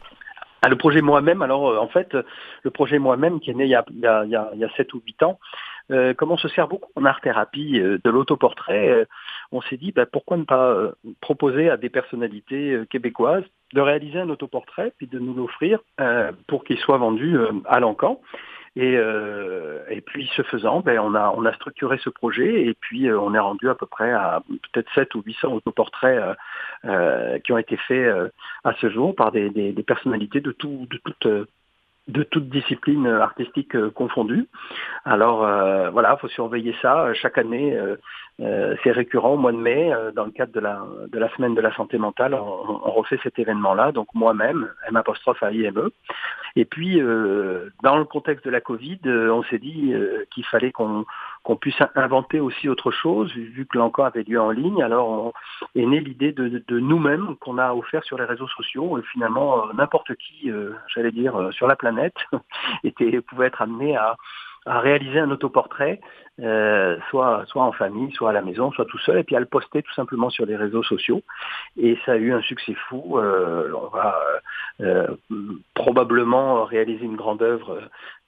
Ah, 0.62 0.68
le 0.68 0.76
projet 0.76 1.02
moi-même, 1.02 1.42
alors 1.42 1.70
euh, 1.70 1.78
en 1.78 1.88
fait, 1.88 2.16
le 2.64 2.70
projet 2.72 3.00
moi-même 3.00 3.40
qui 3.40 3.50
est 3.50 3.54
né 3.54 3.64
il 3.64 3.70
y 3.70 3.76
a, 3.76 3.86
il 3.92 4.00
y 4.00 4.08
a, 4.08 4.26
il 4.54 4.60
y 4.60 4.66
a 4.66 4.70
7 4.76 4.94
ou 4.94 5.02
8 5.06 5.24
ans, 5.24 5.40
euh, 5.92 6.14
comme 6.14 6.32
on 6.32 6.38
se 6.38 6.50
sert 6.50 6.68
beaucoup 6.68 6.92
en 6.96 7.06
art-thérapie 7.06 7.80
euh, 7.80 7.98
de 8.04 8.10
l'autoportrait, 8.10 9.08
on 9.52 9.62
s'est 9.62 9.78
dit, 9.78 9.94
ben, 9.94 10.06
pourquoi 10.06 10.38
ne 10.38 10.44
pas 10.44 10.92
proposer 11.22 11.70
à 11.70 11.78
des 11.78 11.90
personnalités 11.90 12.82
québécoises 12.90 13.46
de 13.74 13.82
réaliser 13.82 14.20
un 14.20 14.30
autoportrait, 14.30 14.94
puis 14.98 15.08
de 15.08 15.20
nous 15.20 15.34
l'offrir 15.34 15.80
pour 16.48 16.64
qu'il 16.64 16.78
soit 16.80 16.98
vendu 16.98 17.38
à 17.66 17.80
l'encan. 17.80 18.20
Et, 18.76 18.96
euh, 18.98 19.80
et 19.90 20.02
puis 20.02 20.30
ce 20.36 20.44
faisant, 20.44 20.82
ben, 20.82 21.00
on, 21.00 21.16
a, 21.16 21.34
on 21.36 21.46
a 21.46 21.54
structuré 21.54 21.98
ce 22.04 22.10
projet 22.10 22.66
et 22.66 22.76
puis 22.80 23.08
euh, 23.08 23.20
on 23.20 23.34
est 23.34 23.40
rendu 23.40 23.70
à 23.70 23.76
peu 23.76 23.86
près 23.86 24.12
à 24.12 24.42
peut-être 24.48 24.90
7 24.94 25.16
ou 25.16 25.24
800 25.26 25.54
autoportraits 25.54 26.20
euh, 26.20 26.34
euh, 26.86 27.40
qui 27.40 27.52
ont 27.52 27.58
été 27.58 27.78
faits 27.78 27.98
euh, 27.98 28.30
à 28.64 28.74
ce 28.74 28.90
jour 28.90 29.16
par 29.16 29.32
des, 29.32 29.50
des, 29.50 29.72
des 29.72 29.84
personnalités 29.84 30.42
de, 30.42 30.52
tout, 30.52 30.88
de 30.90 30.98
toute 30.98 31.48
de 32.08 32.24
toute 32.24 32.50
discipline 32.50 33.06
artistique 33.06 33.78
confondue. 33.92 34.48
Alors 35.06 35.42
voilà, 35.92 36.16
il 36.18 36.20
faut 36.20 36.28
surveiller 36.28 36.76
ça. 36.82 37.14
Chaque 37.14 37.38
année, 37.38 37.78
c'est 38.84 38.92
récurrent 38.92 39.34
au 39.34 39.38
mois 39.38 39.52
de 39.52 39.58
mai, 39.58 39.92
dans 40.16 40.26
le 40.26 40.32
cadre 40.32 40.54
de 40.54 40.60
la, 40.60 40.82
de 41.12 41.20
la 41.20 41.30
semaine 41.36 41.56
de 41.56 41.62
la 41.62 41.74
santé 41.76 41.98
mentale, 41.98 42.34
on, 42.34 42.82
on 42.86 42.92
refait 42.92 43.20
cet 43.22 43.38
événement-là. 43.38 43.92
Donc 43.92 44.08
moi-même, 44.14 44.70
M 44.88 44.96
apostrophe 44.96 45.44
à 45.44 45.52
IME. 45.52 45.90
Et 46.56 46.66
puis, 46.66 47.02
euh, 47.02 47.70
dans 47.84 47.98
le 47.98 48.06
contexte 48.06 48.46
de 48.46 48.50
la 48.50 48.62
Covid, 48.62 49.00
euh, 49.06 49.32
on 49.32 49.44
s'est 49.44 49.60
dit 49.60 49.94
euh, 49.94 50.26
qu'il 50.32 50.46
fallait 50.46 50.72
qu'on 50.72 51.06
puisse 51.60 51.82
inventer 51.96 52.40
aussi 52.40 52.70
autre 52.70 52.92
chose, 52.92 53.32
vu 53.34 53.66
que 53.66 53.78
l'encore 53.78 54.06
avait 54.06 54.24
lieu 54.24 54.40
en 54.40 54.52
ligne. 54.52 54.82
Alors 54.84 55.10
on, 55.10 55.34
est 55.76 55.86
née 55.86 56.00
l'idée 56.00 56.32
de, 56.32 56.64
de, 56.68 56.80
nous-mêmes 56.80 57.36
qu'on 57.38 57.58
a 57.58 57.74
offert 57.74 58.04
sur 58.04 58.18
les 58.18 58.26
réseaux 58.26 58.48
sociaux. 58.48 58.98
Et 58.98 59.04
finalement, 59.12 59.72
n'importe 59.74 60.16
qui, 60.16 60.52
j'allais 60.94 61.12
dire, 61.12 61.50
sur 61.52 61.68
la 61.68 61.76
planète, 61.76 62.16
était, 62.84 63.22
pouvait 63.22 63.48
être 63.48 63.62
amené 63.62 63.96
à, 63.96 64.16
à 64.66 64.80
réaliser 64.80 65.20
un 65.20 65.32
autoportrait, 65.32 66.00
euh, 66.42 66.98
soit, 67.10 67.44
soit 67.48 67.64
en 67.64 67.72
famille, 67.72 68.12
soit 68.14 68.30
à 68.30 68.34
la 68.34 68.42
maison, 68.42 68.72
soit 68.72 68.86
tout 68.86 68.98
seul, 69.00 69.20
et 69.20 69.24
puis 69.24 69.36
à 69.36 69.40
le 69.40 69.46
poster 69.46 69.82
tout 69.82 69.94
simplement 69.94 70.30
sur 70.30 70.46
les 70.46 70.56
réseaux 70.56 70.84
sociaux. 70.84 71.22
Et 71.78 71.98
ça 72.06 72.14
a 72.14 72.18
eu 72.18 72.34
un 72.34 72.42
succès 72.42 72.74
fou. 72.88 73.18
Euh, 73.18 73.72
on 73.74 73.88
va 73.88 74.20
euh, 74.82 75.08
probablement 75.74 76.64
réaliser 76.66 77.06
une 77.06 77.16
grande 77.16 77.42
œuvre 77.42 77.82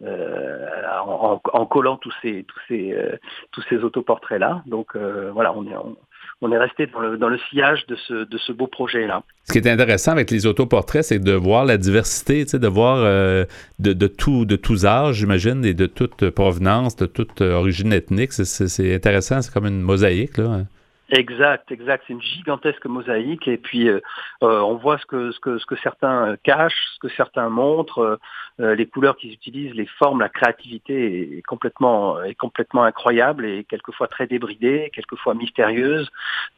euh, 0.04 0.68
en, 1.06 1.42
en, 1.54 1.66
collant 1.66 1.98
tous 1.98 2.14
ces, 2.22 2.44
tous 2.44 2.60
ces, 2.68 2.94
euh, 2.94 3.18
tous 3.52 3.62
ces 3.70 3.84
autoportraits-là. 3.84 4.64
Donc 4.66 4.96
euh, 4.96 5.32
voilà, 5.32 5.54
on 5.54 5.66
est, 5.66 5.76
on, 5.76 5.96
on 6.42 6.52
est 6.52 6.58
resté 6.58 6.88
dans 6.88 7.30
le, 7.30 7.40
sillage 7.50 7.86
de 7.88 7.96
ce, 7.96 8.52
beau 8.52 8.68
projet-là. 8.68 9.24
Ce 9.46 9.54
qui 9.54 9.60
est 9.60 9.68
intéressant 9.68 10.12
avec 10.12 10.32
les 10.32 10.46
autoportraits, 10.48 11.04
c'est 11.04 11.20
de 11.20 11.34
voir 11.34 11.66
la 11.66 11.78
diversité, 11.78 12.46
de 12.46 12.68
voir 12.68 12.98
euh, 12.98 13.46
de, 13.80 13.94
de, 13.94 14.08
de 14.46 14.56
tous 14.56 14.86
âges, 14.86 15.18
j'imagine, 15.18 15.64
et 15.66 15.76
de 15.76 15.86
toute 15.86 16.30
provenance, 16.32 16.96
de 16.96 17.06
toute 17.06 17.42
origine 17.42 17.94
ethnique. 17.94 18.34
C'est 18.34 18.96
intéressant, 18.96 19.42
c'est 19.42 19.54
comme 19.54 19.68
une 19.68 19.82
mosaïque. 19.82 20.38
Là. 20.38 20.66
Exact, 21.12 21.70
exact. 21.74 22.06
C'est 22.08 22.14
une 22.14 22.22
gigantesque 22.22 22.86
mosaïque 22.86 23.46
et 23.50 23.58
puis 23.58 23.90
euh, 23.90 24.00
euh, 24.44 24.62
on 24.62 24.76
voit 24.76 24.98
ce 24.98 25.06
que, 25.06 25.32
ce, 25.32 25.40
que, 25.42 25.58
ce 25.58 25.66
que 25.66 25.76
certains 25.76 26.38
cachent, 26.42 26.88
ce 26.94 27.00
que 27.00 27.14
certains 27.14 27.50
montrent, 27.50 28.18
euh, 28.62 28.76
les 28.76 28.86
couleurs 28.86 29.18
qu'ils 29.18 29.34
utilisent, 29.34 29.74
les 29.74 29.88
formes, 30.00 30.22
la 30.22 30.30
créativité 30.30 31.38
est 31.38 31.42
complètement, 31.42 32.24
est 32.24 32.36
complètement 32.36 32.84
incroyable 32.84 33.46
et 33.46 33.66
quelquefois 33.66 34.08
très 34.08 34.26
débridée, 34.26 34.90
quelquefois 34.96 35.34
mystérieuse. 35.34 36.10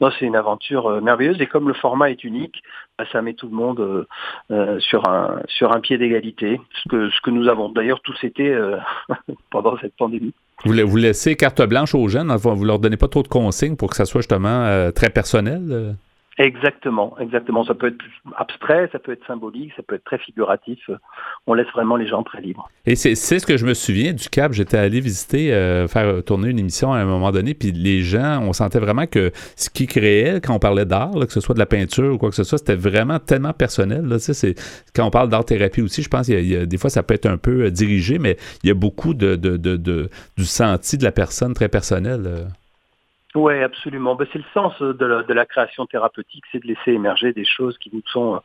Non, 0.02 0.12
c'est 0.12 0.26
une 0.26 0.36
aventure 0.36 1.02
merveilleuse 1.02 1.42
et 1.42 1.48
comme 1.48 1.68
le 1.68 1.74
format 1.74 2.12
est 2.12 2.24
unique, 2.24 2.62
bah, 3.00 3.06
ça 3.12 3.24
met 3.24 3.34
tout 3.34 3.48
le 3.48 3.56
monde 3.56 4.08
sur 4.82 5.10
un 5.10 5.42
sur 5.48 5.76
un 5.76 5.80
pied 5.80 5.98
d'égalité. 5.98 6.62
Ce 6.76 6.90
que 6.90 7.10
ce 7.10 7.22
que 7.22 7.32
nous 7.32 7.48
avons 7.48 7.70
d'ailleurs 7.70 8.02
tous 8.02 8.24
été 8.24 8.56
pendant 9.50 9.78
cette 9.80 9.96
pandémie. 9.96 10.34
Vous, 10.66 10.74
vous 10.86 10.96
laissez 10.98 11.36
carte 11.36 11.62
blanche 11.62 11.94
aux 11.96 12.08
jeunes, 12.08 12.34
vous 12.36 12.64
leur 12.66 12.80
donnez 12.80 12.98
pas 12.98 13.08
trop 13.08 13.24
de 13.24 13.28
consignes 13.28 13.76
pour 13.76 13.90
que 13.90 13.96
ça 13.96 14.06
soit 14.06 14.22
justement 14.22 14.66
euh, 14.66 14.92
très 14.92 15.10
personnel? 15.10 15.96
Euh? 16.40 16.44
Exactement, 16.44 17.16
exactement. 17.20 17.64
Ça 17.64 17.74
peut 17.74 17.88
être 17.88 18.04
abstrait, 18.38 18.90
ça 18.92 19.00
peut 19.00 19.12
être 19.12 19.26
symbolique, 19.28 19.72
ça 19.76 19.84
peut 19.84 19.96
être 19.96 20.04
très 20.04 20.18
figuratif. 20.18 20.80
On 21.48 21.54
laisse 21.54 21.68
vraiment 21.74 21.96
les 21.96 22.08
gens 22.08 22.24
très 22.24 22.42
libres. 22.42 22.70
Et 22.86 22.96
c'est 22.96 23.16
ce 23.16 23.46
que 23.46 23.58
je 23.58 23.66
me 23.66 23.74
souviens 23.74 24.14
du 24.14 24.30
Cap. 24.30 24.54
J'étais 24.54 24.78
allé 24.78 25.00
visiter, 25.00 25.54
euh, 25.54 25.88
faire 25.88 26.24
tourner 26.24 26.50
une 26.50 26.60
émission 26.60 26.94
à 26.94 26.98
un 26.98 27.06
moment 27.06 27.32
donné, 27.32 27.54
puis 27.54 27.72
les 27.72 28.02
gens, 28.02 28.42
on 28.42 28.54
sentait 28.54 28.80
vraiment 28.80 29.08
que 29.08 29.32
ce 29.56 29.70
qu'ils 29.70 29.88
créaient, 29.88 30.42
quand 30.42 30.56
on 30.56 30.60
parlait 30.60 30.86
d'art, 30.86 31.12
que 31.14 31.34
ce 31.34 31.42
soit 31.42 31.54
de 31.54 31.60
la 31.60 31.66
peinture 31.66 32.14
ou 32.14 32.18
quoi 32.18 32.30
que 32.30 32.36
ce 32.36 32.44
soit, 32.44 32.58
c'était 32.58 32.76
vraiment 32.76 33.20
tellement 33.20 33.54
personnel. 33.54 34.06
Là, 34.06 34.18
quand 34.96 35.06
on 35.06 35.12
parle 35.12 35.30
d'art-thérapie 35.30 35.82
aussi, 35.82 36.02
je 36.02 36.10
pense 36.10 36.28
qu'il 36.28 36.68
des 36.68 36.78
fois, 36.78 36.90
ça 36.90 37.04
peut 37.04 37.14
être 37.14 37.26
un 37.26 37.38
peu 37.38 37.66
euh, 37.66 37.72
dirigé, 37.72 38.20
mais 38.20 38.38
il 38.64 38.68
y 38.68 38.72
a 38.72 38.76
beaucoup 38.76 39.14
de, 39.14 39.36
de, 39.36 39.58
de, 39.58 39.78
de 39.78 40.10
du 40.38 40.46
senti 40.46 40.98
de 40.98 41.04
la 41.04 41.12
personne 41.12 41.54
très 41.54 41.70
personnel. 41.70 42.48
Oui, 43.36 43.64
absolument. 43.64 44.16
Ben, 44.16 44.28
c'est 44.32 44.38
le 44.40 44.46
sens 44.54 44.80
de 44.80 45.06
la, 45.06 45.24
de 45.24 45.34
la 45.34 45.46
création 45.46 45.88
thérapeutique, 45.88 46.44
c'est 46.52 46.62
de 46.62 46.68
laisser 46.68 46.92
émerger 46.92 47.34
des 47.34 47.46
choses 47.46 47.78
qui 47.80 47.90
nous 47.92 48.04
sont 48.06 48.36
euh, 48.36 48.40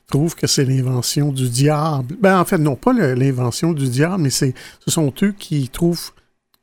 trouvent 0.07 0.35
que 0.35 0.47
c'est 0.47 0.67
l'invention 0.67 1.33
du 1.33 1.49
diable. 1.49 2.15
Ben 2.21 2.39
en 2.39 2.45
fait, 2.45 2.59
non 2.59 2.77
pas 2.77 2.93
l'invention 2.93 3.73
du 3.73 3.89
diable, 3.89 4.25
mais 4.25 4.31
c'est, 4.31 4.53
ce 4.85 4.91
sont 4.91 5.15
eux 5.23 5.33
qui 5.33 5.71
trouvent 5.71 6.11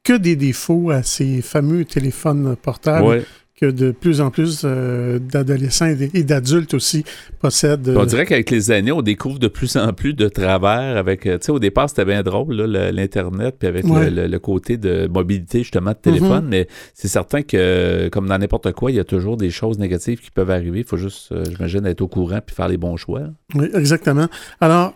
que 0.03 0.13
des 0.13 0.36
défauts 0.36 0.92
à 0.92 1.01
ces 1.01 1.42
fameux 1.42 1.86
téléphones 1.86 2.56
portables 2.56 3.25
que 3.63 3.72
de 3.72 3.91
plus 3.91 4.20
en 4.20 4.29
plus 4.29 4.63
euh, 4.65 5.20
d'adolescents 5.20 5.86
et 5.86 6.24
d'adultes 6.24 6.74
aussi 6.74 7.05
possèdent. 7.39 7.96
On 7.96 8.05
dirait 8.05 8.25
qu'avec 8.25 8.50
les 8.50 8.72
années, 8.72 8.91
on 8.91 9.01
découvre 9.01 9.39
de 9.39 9.48
plus 9.48 9.77
en 9.77 9.93
plus 9.93 10.13
de 10.13 10.27
travers. 10.27 10.98
Avec, 10.98 11.25
euh, 11.25 11.38
tu 11.38 11.46
sais, 11.46 11.51
au 11.53 11.60
départ, 11.60 11.88
c'était 11.88 12.03
bien 12.03 12.24
drôle, 12.24 12.53
l'Internet, 12.53 13.55
puis 13.58 13.70
avec 13.70 13.86
le, 13.86 14.38
côté 14.39 14.75
de 14.75 15.08
mobilité, 15.08 15.60
justement, 15.60 15.91
de 15.91 15.96
téléphone. 15.96 16.46
Mm-hmm. 16.46 16.50
Mais 16.50 16.67
c'est 16.93 17.08
certain 17.08 17.41
que, 17.41 18.10
comme 18.10 18.27
dans 18.27 18.38
n'importe 18.38 18.74
quoi, 18.74 18.91
il 18.91 18.96
y 18.96 19.00
a 19.00 19.05
toujours 19.05 19.38
des 19.38 19.50
choses 19.50 19.79
négatives 19.79 20.20
qui 20.20 20.32
peuvent 20.32 20.51
arriver. 20.51 20.79
Il 20.79 20.86
faut 20.86 20.98
juste, 20.98 21.32
euh, 21.32 21.46
j'imagine, 21.50 21.86
être 21.86 22.01
au 22.01 22.10
courant 22.10 22.39
puis 22.46 22.53
faire 22.53 22.67
les 22.67 22.77
bons 22.77 22.98
choix. 22.98 23.22
Oui, 23.55 23.67
exactement. 23.74 24.27
Alors, 24.60 24.93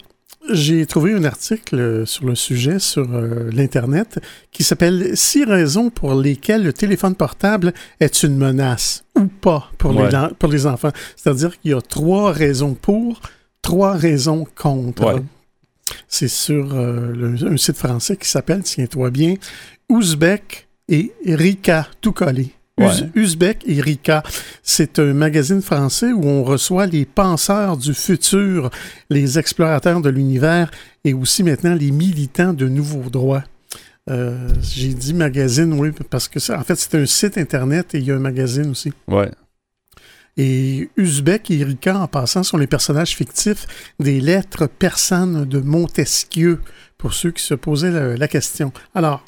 j'ai 0.51 0.85
trouvé 0.85 1.13
un 1.13 1.23
article 1.23 2.05
sur 2.05 2.25
le 2.25 2.35
sujet 2.35 2.79
sur 2.79 3.07
euh, 3.13 3.49
l'Internet 3.51 4.19
qui 4.51 4.63
s'appelle 4.63 5.15
Six 5.15 5.43
raisons 5.43 5.89
pour 5.89 6.13
lesquelles 6.15 6.63
le 6.63 6.73
téléphone 6.73 7.15
portable 7.15 7.73
est 7.99 8.23
une 8.23 8.37
menace 8.37 9.03
ou 9.15 9.25
pas 9.25 9.71
pour, 9.77 9.93
les, 9.93 10.09
pour 10.39 10.49
les 10.49 10.65
enfants. 10.65 10.91
C'est-à-dire 11.15 11.59
qu'il 11.59 11.71
y 11.71 11.73
a 11.73 11.81
trois 11.81 12.31
raisons 12.31 12.73
pour, 12.73 13.21
trois 13.61 13.93
raisons 13.93 14.45
contre. 14.55 15.21
C'est 16.07 16.27
sur 16.27 16.73
euh, 16.73 17.35
un 17.49 17.57
site 17.57 17.77
français 17.77 18.17
qui 18.17 18.27
s'appelle, 18.27 18.63
tiens-toi 18.63 19.09
bien, 19.09 19.35
Ouzbek 19.89 20.67
et 20.89 21.13
Rika 21.25 21.87
tout 22.01 22.11
collé. 22.11 22.51
Uzbek 23.15 23.67
Erika. 23.67 24.23
C'est 24.63 24.99
un 24.99 25.13
magazine 25.13 25.61
français 25.61 26.11
où 26.11 26.25
on 26.25 26.43
reçoit 26.43 26.85
les 26.85 27.05
penseurs 27.05 27.77
du 27.77 27.93
futur, 27.93 28.69
les 29.09 29.39
explorateurs 29.39 30.01
de 30.01 30.09
l'univers 30.09 30.69
et 31.03 31.13
aussi 31.13 31.43
maintenant 31.43 31.73
les 31.73 31.91
militants 31.91 32.53
de 32.53 32.67
nouveaux 32.67 33.09
droits. 33.09 33.43
Euh, 34.09 34.47
j'ai 34.61 34.93
dit 34.93 35.13
magazine, 35.13 35.73
oui, 35.73 35.91
parce 36.09 36.27
que 36.27 36.39
ça, 36.39 36.59
en 36.59 36.63
fait, 36.63 36.75
c'est 36.75 36.95
un 36.95 37.05
site 37.05 37.37
internet 37.37 37.93
et 37.93 37.99
il 37.99 38.05
y 38.05 38.11
a 38.11 38.15
un 38.15 38.19
magazine 38.19 38.69
aussi. 38.69 38.93
Ouais. 39.07 39.29
Et 40.37 40.89
Uzbek 40.97 41.49
et 41.49 41.59
Erika, 41.59 41.99
en 41.99 42.07
passant, 42.07 42.43
sont 42.43 42.57
les 42.57 42.67
personnages 42.67 43.15
fictifs 43.15 43.65
des 43.99 44.21
lettres 44.21 44.67
persanes 44.67 45.45
de 45.45 45.59
Montesquieu, 45.59 46.61
pour 46.97 47.13
ceux 47.13 47.31
qui 47.31 47.43
se 47.43 47.53
posaient 47.53 48.17
la, 48.17 48.27
question. 48.27 48.71
Alors. 48.93 49.25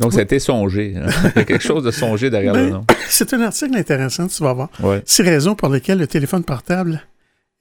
Donc, 0.00 0.12
ça 0.12 0.20
a 0.20 0.22
été 0.22 0.38
songé. 0.38 0.94
Hein. 0.96 1.06
Il 1.36 1.38
y 1.38 1.42
a 1.42 1.44
quelque 1.44 1.62
chose 1.62 1.84
de 1.84 1.90
songé 1.90 2.30
derrière 2.30 2.54
le 2.54 2.64
ben, 2.64 2.70
nom. 2.70 2.86
C'est 3.08 3.32
un 3.32 3.40
article 3.42 3.76
intéressant, 3.76 4.26
tu 4.26 4.42
vas 4.42 4.52
voir. 4.52 4.68
Ouais. 4.80 5.02
Six 5.06 5.22
raisons 5.22 5.54
pour 5.54 5.68
lesquelles 5.68 5.98
le 5.98 6.06
téléphone 6.06 6.42
portable 6.42 7.02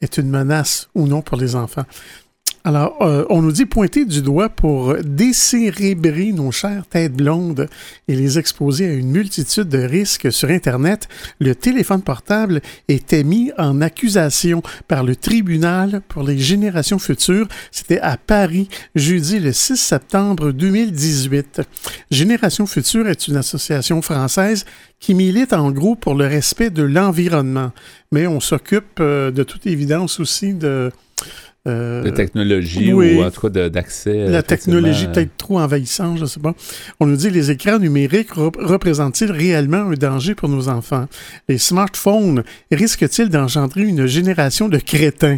est 0.02 0.18
une 0.18 0.30
menace 0.30 0.90
ou 0.96 1.08
non 1.08 1.22
pour 1.22 1.38
les 1.38 1.56
enfants. 1.56 1.86
Alors, 2.65 2.96
euh, 3.01 3.25
on 3.29 3.41
nous 3.41 3.51
dit 3.51 3.65
pointer 3.65 4.05
du 4.05 4.22
doigt 4.22 4.48
pour 4.48 4.96
décérébrer 5.03 6.32
nos 6.32 6.53
chères 6.53 6.86
têtes 6.88 7.12
blondes 7.12 7.67
et 8.08 8.15
les 8.15 8.39
exposer 8.39 8.86
à 8.86 8.93
une 8.93 9.12
multitude 9.12 9.67
de 9.67 9.79
risques 9.79 10.32
sur 10.32 10.50
Internet. 10.50 11.10
Le 11.39 11.55
téléphone 11.55 12.01
portable 12.01 12.62
était 12.88 13.25
mis 13.25 13.51
en 13.58 13.82
accusation 13.82 14.63
par 14.88 15.03
le 15.03 15.17
tribunal 15.17 16.01
pour 16.08 16.24
les 16.24 16.38
générations 16.38 17.00
futures. 17.00 17.50
C'était 17.70 18.00
à 18.00 18.15
Paris, 18.15 18.70
jeudi 18.96 19.39
le 19.39 19.51
6 19.51 19.75
septembre 19.75 20.53
2018. 20.53 21.63
Génération 22.12 22.65
Future 22.65 23.10
est 23.10 23.27
une 23.27 23.36
association 23.36 24.01
française 24.01 24.63
qui 25.01 25.15
milite 25.15 25.51
en 25.51 25.70
gros 25.70 25.96
pour 25.96 26.15
le 26.15 26.27
respect 26.27 26.70
de 26.70 26.84
l'environnement. 26.84 27.74
Mais 28.13 28.25
on 28.25 28.39
s'occupe 28.39 29.01
euh, 29.01 29.32
de 29.32 29.43
toute 29.43 29.67
évidence 29.67 30.22
aussi 30.22 30.53
de 30.53 30.93
de 31.65 32.10
technologie 32.10 32.91
ou 32.93 33.24
en 33.24 33.32
tout 33.32 33.50
cas 33.50 33.70
d'accès. 33.70 34.27
La 34.27 34.43
technologie 34.43 35.08
peut-être 35.08 35.38
trop 35.38 35.60
envahissante, 35.60 36.17
je 36.17 36.24
ne 36.24 36.27
sais 36.27 36.39
pas. 36.39 36.53
On 37.00 37.05
nous 37.05 37.15
dit 37.15 37.29
les 37.29 37.51
écrans 37.51 37.79
numériques 37.79 38.34
représentent-ils 38.34 39.32
réellement 39.32 39.89
un 39.89 39.93
danger 39.93 40.36
pour 40.36 40.50
nos 40.50 40.70
enfants? 40.70 41.08
Les 41.48 41.58
smartphones 41.58 42.43
risquent-ils 42.72 43.29
d'engendrer 43.29 43.84
une 43.84 44.05
génération 44.05 44.70
de 44.70 44.77
crétins? 44.77 45.38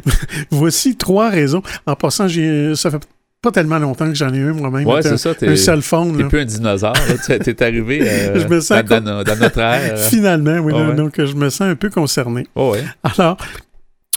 Voici 0.50 0.96
trois 0.96 1.30
raisons. 1.30 1.62
En 1.86 1.94
passant, 1.94 2.28
ça 2.28 2.90
fait 2.90 3.06
pas 3.42 3.52
tellement 3.52 3.78
longtemps 3.78 4.08
que 4.08 4.14
j'en 4.14 4.32
ai 4.32 4.38
eu 4.38 4.52
moi-même. 4.52 4.86
Ouais, 4.86 5.02
c'est 5.02 5.16
ça. 5.18 5.32
Un 5.42 5.56
cell 5.56 5.82
phone. 5.82 6.16
T'es 6.16 6.24
plus 6.24 6.40
un 6.40 6.44
dinosaure. 6.44 6.94
Tu 7.24 7.32
es 7.32 7.62
arrivé 7.62 8.00
euh, 8.02 8.82
dans, 8.82 9.36
notre 9.38 9.58
ère. 9.58 9.92
Euh. 9.92 9.96
Finalement, 10.10 10.58
oui. 10.58 10.72
Donc, 10.96 11.24
je 11.24 11.34
me 11.34 11.48
sens 11.50 11.68
un 11.68 11.76
peu 11.76 11.90
concerné. 11.90 12.46
Oh, 12.54 12.72
ouais. 12.72 12.82
Alors, 13.04 13.36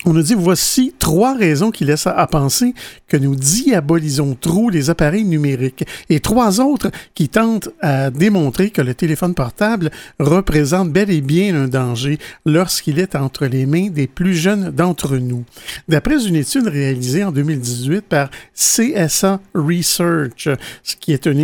on 0.05 0.13
nous 0.13 0.21
dit 0.21 0.33
voici 0.33 0.93
trois 0.97 1.35
raisons 1.35 1.71
qui 1.71 1.83
laissent 1.83 2.07
à, 2.07 2.27
penser 2.27 2.73
que 3.07 3.17
nous 3.17 3.35
diabolisons 3.35 4.37
trop 4.39 4.69
les 4.69 4.89
appareils 4.89 5.25
numériques 5.25 5.85
et 6.09 6.19
trois 6.19 6.61
autres 6.61 6.89
qui 7.15 7.27
tentent 7.27 7.69
à 7.81 8.09
démontrer 8.09 8.69
que 8.69 8.81
le 8.81 8.93
téléphone 8.93 9.33
portable 9.33 9.91
représente 10.19 10.91
bel 10.91 11.09
et 11.09 11.21
bien 11.21 11.55
un 11.55 11.67
danger 11.67 12.17
lorsqu'il 12.45 12.99
est 12.99 13.15
entre 13.15 13.45
les 13.45 13.65
mains 13.65 13.89
des 13.89 14.07
plus 14.07 14.35
jeunes 14.35 14.71
d'entre 14.71 15.17
nous. 15.17 15.43
D'après 15.87 16.25
une 16.25 16.35
étude 16.35 16.67
réalisée 16.67 17.23
en 17.23 17.31
2018 17.31 18.01
par 18.01 18.29
CSA 18.53 19.41
Research, 19.53 20.47
ce 20.83 20.95
qui 20.95 21.11
est 21.11 21.27
un 21.27 21.37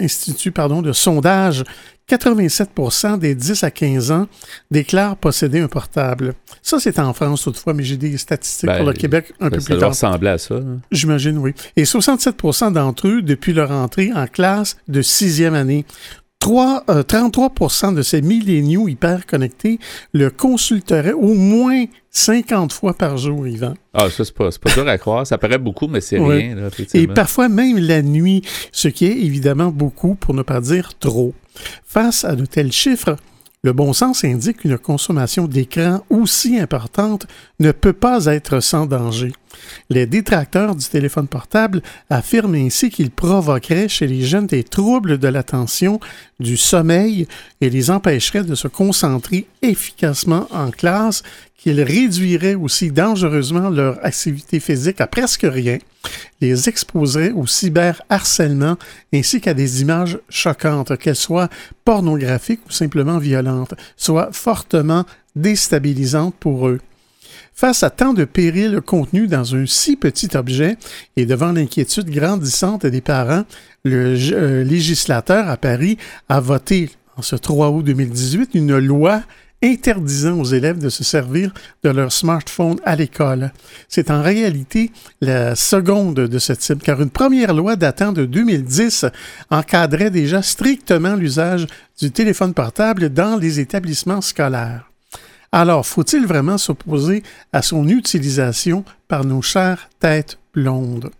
institut, 0.00 0.52
de 0.82 0.92
sondage 0.92 1.64
87% 2.12 3.18
des 3.18 3.34
10 3.34 3.64
à 3.64 3.70
15 3.70 4.10
ans 4.10 4.26
déclarent 4.70 5.16
posséder 5.16 5.60
un 5.60 5.68
portable. 5.68 6.34
Ça, 6.60 6.78
c'est 6.78 6.98
en 6.98 7.12
France 7.14 7.42
toutefois, 7.42 7.72
mais 7.72 7.82
j'ai 7.82 7.96
des 7.96 8.18
statistiques 8.18 8.70
pour 8.70 8.86
le 8.86 8.92
ben, 8.92 8.98
Québec 8.98 9.32
un 9.40 9.48
peu 9.48 9.58
plus 9.58 9.78
tard. 9.78 9.94
Ça 9.94 10.08
ressembler 10.08 10.30
à 10.30 10.38
ça. 10.38 10.56
Hein. 10.56 10.80
J'imagine, 10.90 11.38
oui. 11.38 11.54
Et 11.76 11.84
67% 11.84 12.72
d'entre 12.72 13.08
eux 13.08 13.22
depuis 13.22 13.52
leur 13.52 13.70
entrée 13.70 14.12
en 14.14 14.26
classe 14.26 14.76
de 14.88 15.00
sixième 15.00 15.54
année. 15.54 15.86
3, 16.40 16.84
33 17.06 17.52
euh, 17.84 17.92
de 17.92 18.02
ces 18.02 18.20
milléniaux 18.20 18.88
hyper 18.88 19.26
connectés 19.26 19.78
le 20.12 20.28
consulteraient 20.28 21.12
au 21.12 21.34
moins 21.34 21.84
50 22.10 22.72
fois 22.72 22.94
par 22.94 23.16
jour, 23.16 23.46
Yvan. 23.46 23.74
Ah, 23.94 24.10
ça, 24.10 24.24
c'est 24.24 24.34
pas, 24.34 24.50
pas 24.50 24.74
dur 24.74 24.88
à 24.88 24.98
croire. 24.98 25.24
Ça 25.24 25.38
paraît 25.38 25.58
beaucoup, 25.58 25.86
mais 25.86 26.00
c'est 26.00 26.18
rien. 26.18 26.56
Et 26.94 27.06
parfois 27.06 27.48
même 27.48 27.78
la 27.78 28.02
nuit, 28.02 28.42
ce 28.72 28.88
qui 28.88 29.06
est 29.06 29.16
évidemment 29.18 29.68
beaucoup, 29.68 30.16
pour 30.16 30.34
ne 30.34 30.42
pas 30.42 30.60
dire 30.60 30.98
trop. 30.98 31.32
Face 31.84 32.24
à 32.24 32.34
de 32.34 32.46
tels 32.46 32.72
chiffres, 32.72 33.16
le 33.62 33.72
bon 33.72 33.92
sens 33.92 34.24
indique 34.24 34.58
qu'une 34.58 34.78
consommation 34.78 35.46
d'écran 35.46 36.04
aussi 36.10 36.58
importante 36.58 37.26
ne 37.60 37.70
peut 37.70 37.92
pas 37.92 38.26
être 38.26 38.60
sans 38.60 38.86
danger. 38.86 39.32
Les 39.90 40.06
détracteurs 40.06 40.74
du 40.74 40.86
téléphone 40.86 41.26
portable 41.26 41.82
affirment 42.10 42.54
ainsi 42.54 42.90
qu'il 42.90 43.10
provoquerait 43.10 43.88
chez 43.88 44.06
les 44.06 44.22
jeunes 44.22 44.46
des 44.46 44.64
troubles 44.64 45.18
de 45.18 45.28
l'attention, 45.28 46.00
du 46.40 46.56
sommeil 46.56 47.26
et 47.60 47.70
les 47.70 47.90
empêcherait 47.90 48.44
de 48.44 48.54
se 48.54 48.68
concentrer 48.68 49.46
efficacement 49.62 50.46
en 50.50 50.70
classe, 50.70 51.22
qu'il 51.62 51.80
réduirait 51.80 52.56
aussi 52.56 52.90
dangereusement 52.90 53.70
leur 53.70 54.04
activité 54.04 54.58
physique 54.58 55.00
à 55.00 55.06
presque 55.06 55.46
rien, 55.48 55.78
les 56.40 56.68
exposerait 56.68 57.30
au 57.30 57.46
cyberharcèlement 57.46 58.76
ainsi 59.14 59.40
qu'à 59.40 59.54
des 59.54 59.80
images 59.80 60.18
choquantes, 60.28 60.96
qu'elles 60.96 61.14
soient 61.14 61.48
pornographiques 61.84 62.66
ou 62.66 62.72
simplement 62.72 63.18
violentes, 63.18 63.74
soit 63.96 64.30
fortement 64.32 65.04
déstabilisantes 65.36 66.34
pour 66.34 66.66
eux. 66.66 66.80
Face 67.62 67.84
à 67.84 67.90
tant 67.90 68.12
de 68.12 68.24
périls 68.24 68.80
contenus 68.80 69.28
dans 69.28 69.54
un 69.54 69.66
si 69.66 69.94
petit 69.94 70.36
objet 70.36 70.76
et 71.14 71.26
devant 71.26 71.52
l'inquiétude 71.52 72.10
grandissante 72.10 72.86
des 72.86 73.00
parents, 73.00 73.44
le 73.84 74.16
euh, 74.32 74.64
législateur 74.64 75.48
à 75.48 75.56
Paris 75.56 75.96
a 76.28 76.40
voté 76.40 76.90
en 77.16 77.22
ce 77.22 77.36
3 77.36 77.70
août 77.70 77.84
2018 77.84 78.56
une 78.56 78.78
loi 78.78 79.22
interdisant 79.62 80.40
aux 80.40 80.44
élèves 80.44 80.80
de 80.80 80.88
se 80.88 81.04
servir 81.04 81.54
de 81.84 81.90
leur 81.90 82.10
smartphone 82.10 82.80
à 82.84 82.96
l'école. 82.96 83.52
C'est 83.88 84.10
en 84.10 84.22
réalité 84.22 84.90
la 85.20 85.54
seconde 85.54 86.16
de 86.16 86.38
ce 86.40 86.54
type, 86.54 86.82
car 86.82 87.00
une 87.00 87.10
première 87.10 87.54
loi 87.54 87.76
datant 87.76 88.10
de 88.10 88.24
2010 88.24 89.06
encadrait 89.50 90.10
déjà 90.10 90.42
strictement 90.42 91.14
l'usage 91.14 91.68
du 92.00 92.10
téléphone 92.10 92.54
portable 92.54 93.10
dans 93.10 93.36
les 93.36 93.60
établissements 93.60 94.20
scolaires. 94.20 94.91
Alors, 95.52 95.86
faut-il 95.86 96.26
vraiment 96.26 96.56
s'opposer 96.56 97.22
à 97.52 97.60
son 97.60 97.86
utilisation 97.86 98.84
par 99.06 99.26
nos 99.26 99.42
chères 99.42 99.90
têtes 100.00 100.38
blondes? 100.54 101.10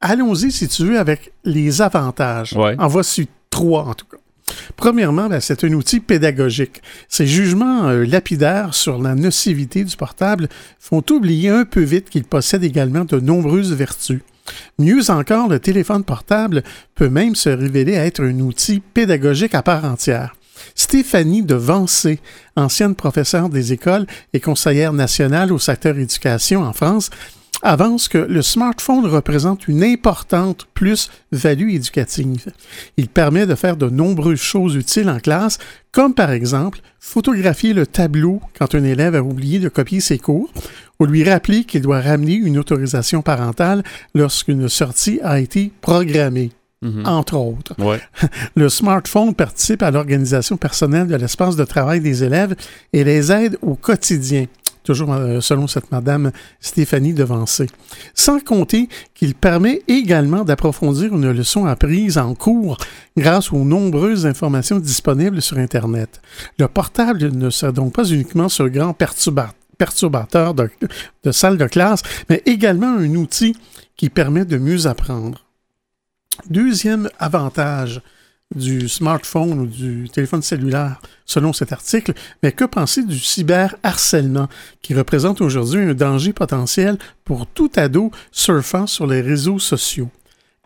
Allons-y, 0.00 0.50
si 0.50 0.66
tu 0.66 0.84
veux, 0.84 0.98
avec 0.98 1.32
les 1.44 1.80
avantages. 1.80 2.56
En 2.56 2.88
voici 2.88 3.28
trois, 3.50 3.84
en 3.84 3.94
tout 3.94 4.06
cas. 4.06 4.18
Premièrement, 4.76 5.28
ben, 5.28 5.40
c'est 5.40 5.62
un 5.64 5.72
outil 5.72 6.00
pédagogique. 6.00 6.82
Ces 7.08 7.26
jugements 7.26 7.88
euh, 7.88 8.04
lapidaires 8.04 8.74
sur 8.74 8.98
la 8.98 9.14
nocivité 9.14 9.84
du 9.84 9.96
portable 9.96 10.48
font 10.80 11.04
oublier 11.10 11.50
un 11.50 11.64
peu 11.64 11.82
vite 11.82 12.10
qu'il 12.10 12.24
possède 12.24 12.64
également 12.64 13.04
de 13.04 13.20
nombreuses 13.20 13.74
vertus. 13.74 14.20
Mieux 14.78 15.10
encore, 15.10 15.48
le 15.48 15.60
téléphone 15.60 16.02
portable 16.02 16.62
peut 16.94 17.10
même 17.10 17.34
se 17.34 17.50
révéler 17.50 17.92
être 17.92 18.24
un 18.24 18.40
outil 18.40 18.80
pédagogique 18.80 19.54
à 19.54 19.62
part 19.62 19.84
entière. 19.84 20.34
Stéphanie 20.74 21.42
de 21.42 21.54
Vancé, 21.54 22.20
ancienne 22.56 22.94
professeure 22.94 23.48
des 23.48 23.72
écoles 23.72 24.06
et 24.32 24.40
conseillère 24.40 24.92
nationale 24.92 25.52
au 25.52 25.58
secteur 25.58 25.98
éducation 25.98 26.62
en 26.62 26.72
France, 26.72 27.10
avance 27.62 28.08
que 28.08 28.18
le 28.18 28.42
smartphone 28.42 29.06
représente 29.06 29.68
une 29.68 29.82
importante 29.82 30.66
plus-value 30.74 31.70
éducative. 31.70 32.52
Il 32.96 33.08
permet 33.08 33.46
de 33.46 33.54
faire 33.54 33.76
de 33.76 33.88
nombreuses 33.88 34.40
choses 34.40 34.76
utiles 34.76 35.10
en 35.10 35.18
classe, 35.18 35.58
comme 35.92 36.14
par 36.14 36.30
exemple 36.30 36.80
photographier 37.00 37.72
le 37.72 37.86
tableau 37.86 38.40
quand 38.58 38.74
un 38.74 38.84
élève 38.84 39.14
a 39.14 39.22
oublié 39.22 39.58
de 39.58 39.68
copier 39.68 40.00
ses 40.00 40.18
cours, 40.18 40.52
ou 41.00 41.06
lui 41.06 41.28
rappeler 41.28 41.64
qu'il 41.64 41.82
doit 41.82 42.00
ramener 42.00 42.34
une 42.34 42.58
autorisation 42.58 43.22
parentale 43.22 43.82
lorsqu'une 44.14 44.68
sortie 44.68 45.20
a 45.22 45.40
été 45.40 45.72
programmée. 45.80 46.50
Mhm. 46.80 47.06
entre 47.06 47.36
autres. 47.36 47.74
Le 48.54 48.68
smartphone 48.68 49.34
participe 49.34 49.82
à 49.82 49.90
l'organisation 49.90 50.56
personnelle 50.56 51.08
de 51.08 51.16
l'espace 51.16 51.56
de 51.56 51.64
travail 51.64 52.00
des 52.00 52.22
élèves 52.22 52.54
et 52.92 53.02
les 53.02 53.32
aide 53.32 53.58
au 53.62 53.74
quotidien 53.74 54.46
toujours 54.88 55.12
euh, 55.12 55.42
selon 55.42 55.66
cette 55.66 55.92
madame 55.92 56.32
Stéphanie 56.60 57.12
Devancé. 57.12 57.66
Sans 58.14 58.40
compter 58.40 58.88
qu'il 59.14 59.34
permet 59.34 59.82
également 59.86 60.44
d'approfondir 60.44 61.14
une 61.14 61.30
leçon 61.30 61.66
apprise 61.66 62.16
en 62.16 62.34
cours 62.34 62.78
grâce 63.14 63.52
aux 63.52 63.64
nombreuses 63.64 64.24
informations 64.24 64.78
disponibles 64.78 65.42
sur 65.42 65.58
Internet. 65.58 66.22
Le 66.58 66.68
portable 66.68 67.30
ne 67.36 67.50
sert 67.50 67.74
donc 67.74 67.92
pas 67.92 68.04
uniquement 68.04 68.48
ce 68.48 68.62
grand 68.62 68.94
perturbateur 68.94 70.54
de, 70.54 70.70
de 71.22 71.32
salle 71.32 71.58
de 71.58 71.66
classe, 71.66 72.00
mais 72.30 72.42
également 72.46 72.96
un 72.96 73.14
outil 73.14 73.54
qui 73.94 74.08
permet 74.08 74.46
de 74.46 74.56
mieux 74.56 74.86
apprendre. 74.86 75.47
Deuxième 76.46 77.08
avantage 77.18 78.00
du 78.54 78.88
smartphone 78.88 79.60
ou 79.60 79.66
du 79.66 80.08
téléphone 80.10 80.40
cellulaire, 80.40 81.00
selon 81.26 81.52
cet 81.52 81.72
article, 81.72 82.14
mais 82.42 82.52
que 82.52 82.64
penser 82.64 83.02
du 83.02 83.18
cyberharcèlement, 83.18 84.48
qui 84.80 84.94
représente 84.94 85.40
aujourd'hui 85.40 85.82
un 85.82 85.94
danger 85.94 86.32
potentiel 86.32 86.96
pour 87.24 87.46
tout 87.46 87.70
ado 87.76 88.10
surfant 88.32 88.86
sur 88.86 89.06
les 89.06 89.20
réseaux 89.20 89.58
sociaux? 89.58 90.08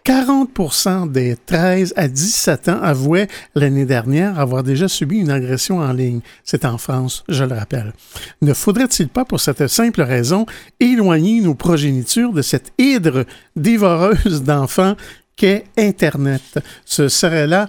40% 0.05 1.13
des 1.13 1.37
13 1.47 1.95
à 1.97 2.09
17 2.09 2.69
ans 2.69 2.81
avouaient 2.83 3.29
l'année 3.55 3.85
dernière 3.85 4.41
avoir 4.41 4.65
déjà 4.65 4.89
subi 4.89 5.19
une 5.19 5.31
agression 5.31 5.79
en 5.79 5.93
ligne. 5.93 6.21
C'est 6.43 6.65
en 6.65 6.77
France, 6.77 7.23
je 7.29 7.45
le 7.45 7.55
rappelle. 7.55 7.93
Ne 8.41 8.53
faudrait-il 8.53 9.09
pas, 9.09 9.25
pour 9.25 9.41
cette 9.41 9.69
simple 9.69 10.03
raison, 10.03 10.45
éloigner 10.81 11.41
nos 11.41 11.55
progénitures 11.55 12.33
de 12.33 12.43
cette 12.43 12.73
hydre 12.79 13.25
dévoreuse 13.55 14.43
d'enfants 14.43 14.97
qu'est 15.37 15.65
Internet? 15.77 16.61
Ce 16.85 17.09
serait 17.09 17.47
là 17.47 17.69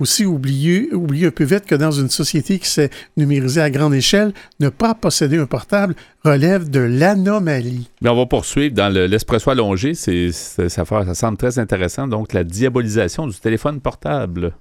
aussi 0.00 0.24
oublier, 0.24 0.92
oublier 0.92 1.28
un 1.28 1.30
peu 1.30 1.44
vite 1.44 1.66
que 1.66 1.74
dans 1.74 1.92
une 1.92 2.10
société 2.10 2.58
qui 2.58 2.68
s'est 2.68 2.90
numérisée 3.16 3.60
à 3.60 3.70
grande 3.70 3.94
échelle, 3.94 4.32
ne 4.58 4.68
pas 4.68 4.94
posséder 4.94 5.38
un 5.38 5.46
portable 5.46 5.94
relève 6.24 6.68
de 6.68 6.80
l'anomalie. 6.80 7.88
Mais 8.02 8.10
on 8.10 8.16
va 8.16 8.26
poursuivre 8.26 8.74
dans 8.74 8.92
l'Espresso 8.92 9.50
allongé. 9.50 9.94
Ça, 9.94 10.68
ça 10.68 11.14
semble 11.14 11.38
très 11.38 11.58
intéressant. 11.58 12.08
Donc, 12.08 12.32
la 12.32 12.44
diabolisation 12.44 13.26
du 13.26 13.38
téléphone 13.38 13.80
portable. 13.80 14.54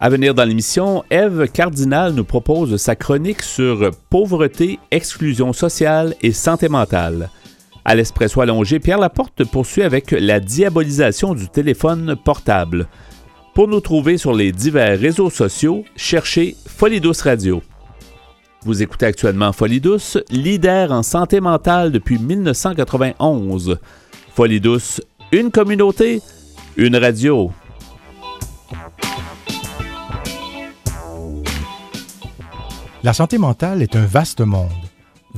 À 0.00 0.10
venir 0.10 0.32
dans 0.32 0.44
l'émission, 0.44 1.02
Eve 1.10 1.48
Cardinal 1.48 2.12
nous 2.12 2.24
propose 2.24 2.76
sa 2.76 2.94
chronique 2.94 3.42
sur 3.42 3.90
pauvreté, 4.10 4.78
exclusion 4.92 5.52
sociale 5.52 6.14
et 6.22 6.32
santé 6.32 6.68
mentale. 6.68 7.30
À 7.88 7.94
l'espresso 7.94 8.42
allongé, 8.42 8.80
Pierre 8.80 8.98
Laporte 8.98 9.44
poursuit 9.44 9.82
avec 9.82 10.10
la 10.10 10.40
diabolisation 10.40 11.32
du 11.32 11.48
téléphone 11.48 12.16
portable. 12.22 12.86
Pour 13.54 13.66
nous 13.66 13.80
trouver 13.80 14.18
sur 14.18 14.34
les 14.34 14.52
divers 14.52 15.00
réseaux 15.00 15.30
sociaux, 15.30 15.86
cherchez 15.96 16.54
Folie 16.66 17.00
Radio. 17.24 17.62
Vous 18.66 18.82
écoutez 18.82 19.06
actuellement 19.06 19.54
Folie 19.54 19.80
leader 20.30 20.92
en 20.92 21.02
santé 21.02 21.40
mentale 21.40 21.90
depuis 21.90 22.18
1991. 22.18 23.78
Folie 24.34 24.60
une 25.32 25.50
communauté, 25.50 26.20
une 26.76 26.96
radio. 26.96 27.50
La 33.02 33.14
santé 33.14 33.38
mentale 33.38 33.80
est 33.80 33.96
un 33.96 34.04
vaste 34.04 34.42
monde 34.42 34.87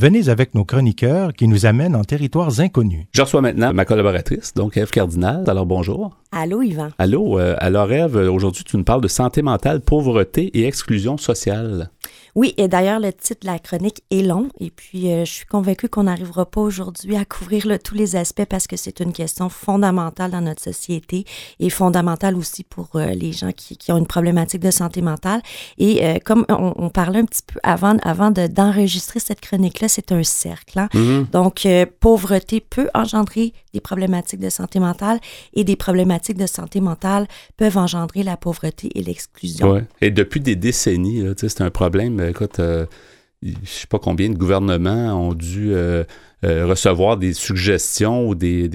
venez 0.00 0.30
avec 0.30 0.54
nos 0.54 0.64
chroniqueurs 0.64 1.34
qui 1.34 1.46
nous 1.46 1.66
amènent 1.66 1.94
en 1.94 2.04
territoires 2.04 2.58
inconnus. 2.58 3.04
Je 3.12 3.20
reçois 3.20 3.42
maintenant 3.42 3.74
ma 3.74 3.84
collaboratrice, 3.84 4.54
donc 4.54 4.78
Eve 4.78 4.88
Cardinal. 4.88 5.44
Alors 5.46 5.66
bonjour. 5.66 6.16
Allô, 6.32 6.62
Yvan. 6.62 6.88
Allô. 6.98 7.38
Euh, 7.38 7.54
alors 7.58 7.92
Eve, 7.92 8.16
aujourd'hui 8.16 8.64
tu 8.64 8.78
nous 8.78 8.84
parles 8.84 9.02
de 9.02 9.08
santé 9.08 9.42
mentale, 9.42 9.82
pauvreté 9.82 10.46
et 10.58 10.66
exclusion 10.66 11.18
sociale. 11.18 11.90
Oui, 12.34 12.54
et 12.56 12.68
d'ailleurs, 12.68 13.00
le 13.00 13.12
titre 13.12 13.40
de 13.42 13.46
la 13.46 13.58
chronique 13.58 14.02
est 14.10 14.22
long, 14.22 14.48
et 14.60 14.70
puis 14.70 15.10
euh, 15.10 15.24
je 15.24 15.30
suis 15.30 15.46
convaincue 15.46 15.88
qu'on 15.88 16.04
n'arrivera 16.04 16.46
pas 16.46 16.60
aujourd'hui 16.60 17.16
à 17.16 17.24
couvrir 17.24 17.66
tous 17.82 17.94
les 17.94 18.16
aspects 18.16 18.44
parce 18.44 18.66
que 18.66 18.76
c'est 18.76 19.00
une 19.00 19.12
question 19.12 19.48
fondamentale 19.48 20.30
dans 20.30 20.40
notre 20.40 20.62
société 20.62 21.24
et 21.58 21.70
fondamentale 21.70 22.36
aussi 22.36 22.64
pour 22.64 22.88
euh, 22.94 23.06
les 23.06 23.32
gens 23.32 23.52
qui, 23.52 23.76
qui, 23.76 23.92
ont 23.92 23.98
une 23.98 24.06
problématique 24.06 24.60
de 24.60 24.70
santé 24.70 25.02
mentale. 25.02 25.42
Et 25.78 26.04
euh, 26.04 26.18
comme 26.24 26.46
on, 26.48 26.88
parlait 26.90 27.20
un 27.20 27.24
petit 27.24 27.42
peu 27.46 27.58
avant, 27.62 27.96
avant 28.02 28.30
d'enregistrer 28.30 29.20
cette 29.20 29.40
chronique-là, 29.40 29.88
c'est 29.88 30.12
un 30.12 30.22
cercle. 30.22 30.78
Hein? 30.78 30.88
Mm-hmm. 30.94 31.30
Donc, 31.30 31.66
pauvreté 32.00 32.60
peut 32.60 32.88
engendrer 32.94 33.52
des 33.72 33.80
problématiques 33.80 34.40
de 34.40 34.50
santé 34.50 34.80
mentale 34.80 35.20
et 35.54 35.64
des 35.64 35.76
problématiques 35.76 36.36
de 36.38 36.46
santé 36.46 36.80
mentale 36.80 37.26
peuvent 37.56 37.78
engendrer 37.78 38.22
la 38.22 38.36
pauvreté 38.36 38.90
et 38.94 39.02
l'exclusion. 39.02 39.72
Ouais. 39.72 39.84
Et 40.00 40.10
depuis 40.10 40.40
des 40.40 40.56
décennies, 40.56 41.22
c'est 41.36 41.60
un 41.60 41.70
problème 41.70 42.19
écoute, 42.28 42.60
euh, 42.60 42.86
je 43.42 43.50
ne 43.50 43.54
sais 43.64 43.86
pas 43.86 43.98
combien 43.98 44.28
de 44.28 44.36
gouvernements 44.36 45.14
ont 45.14 45.32
dû 45.32 45.72
euh, 45.72 46.04
euh, 46.44 46.66
recevoir 46.66 47.16
des 47.16 47.32
suggestions 47.32 48.28
ou 48.28 48.34
des, 48.34 48.68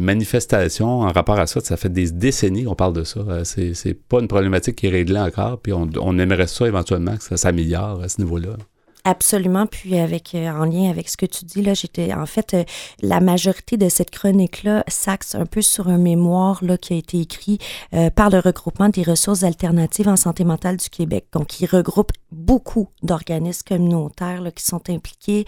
manifestations 0.00 1.00
en 1.00 1.12
rapport 1.12 1.38
à 1.38 1.46
ça. 1.46 1.60
Ça 1.60 1.76
fait 1.76 1.92
des 1.92 2.10
décennies 2.10 2.64
qu'on 2.64 2.74
parle 2.74 2.94
de 2.94 3.04
ça. 3.04 3.44
C'est, 3.44 3.74
c'est 3.74 3.94
pas 3.94 4.20
une 4.20 4.28
problématique 4.28 4.76
qui 4.76 4.86
est 4.86 4.90
réglée 4.90 5.20
encore, 5.20 5.60
puis 5.60 5.72
on 5.72 6.18
aimerait 6.18 6.48
ça 6.48 6.66
éventuellement 6.66 7.16
que 7.16 7.22
ça 7.22 7.36
s'améliore 7.36 8.02
à 8.02 8.08
ce 8.08 8.20
niveau-là. 8.20 8.56
Absolument. 9.04 9.66
Puis 9.66 9.98
avec 9.98 10.32
euh, 10.36 10.48
en 10.48 10.64
lien 10.64 10.88
avec 10.88 11.08
ce 11.08 11.16
que 11.16 11.26
tu 11.26 11.44
dis 11.44 11.60
là, 11.60 11.74
j'étais 11.74 12.14
en 12.14 12.24
fait 12.24 12.54
euh, 12.54 12.64
la 13.00 13.18
majorité 13.18 13.76
de 13.76 13.88
cette 13.88 14.10
chronique 14.10 14.62
là 14.62 14.84
s'axe 14.86 15.34
un 15.34 15.44
peu 15.44 15.60
sur 15.60 15.88
un 15.88 15.98
mémoire 15.98 16.64
là 16.64 16.78
qui 16.78 16.94
a 16.94 16.96
été 16.96 17.20
écrit 17.20 17.58
euh, 17.94 18.10
par 18.10 18.30
le 18.30 18.38
regroupement 18.38 18.90
des 18.90 19.02
ressources 19.02 19.42
alternatives 19.42 20.08
en 20.08 20.14
santé 20.14 20.44
mentale 20.44 20.76
du 20.76 20.88
Québec. 20.88 21.26
Donc 21.32 21.60
il 21.60 21.66
regroupe 21.66 22.12
beaucoup 22.30 22.90
d'organismes 23.02 23.66
communautaires 23.66 24.40
là, 24.40 24.52
qui 24.52 24.64
sont 24.64 24.88
impliqués 24.88 25.44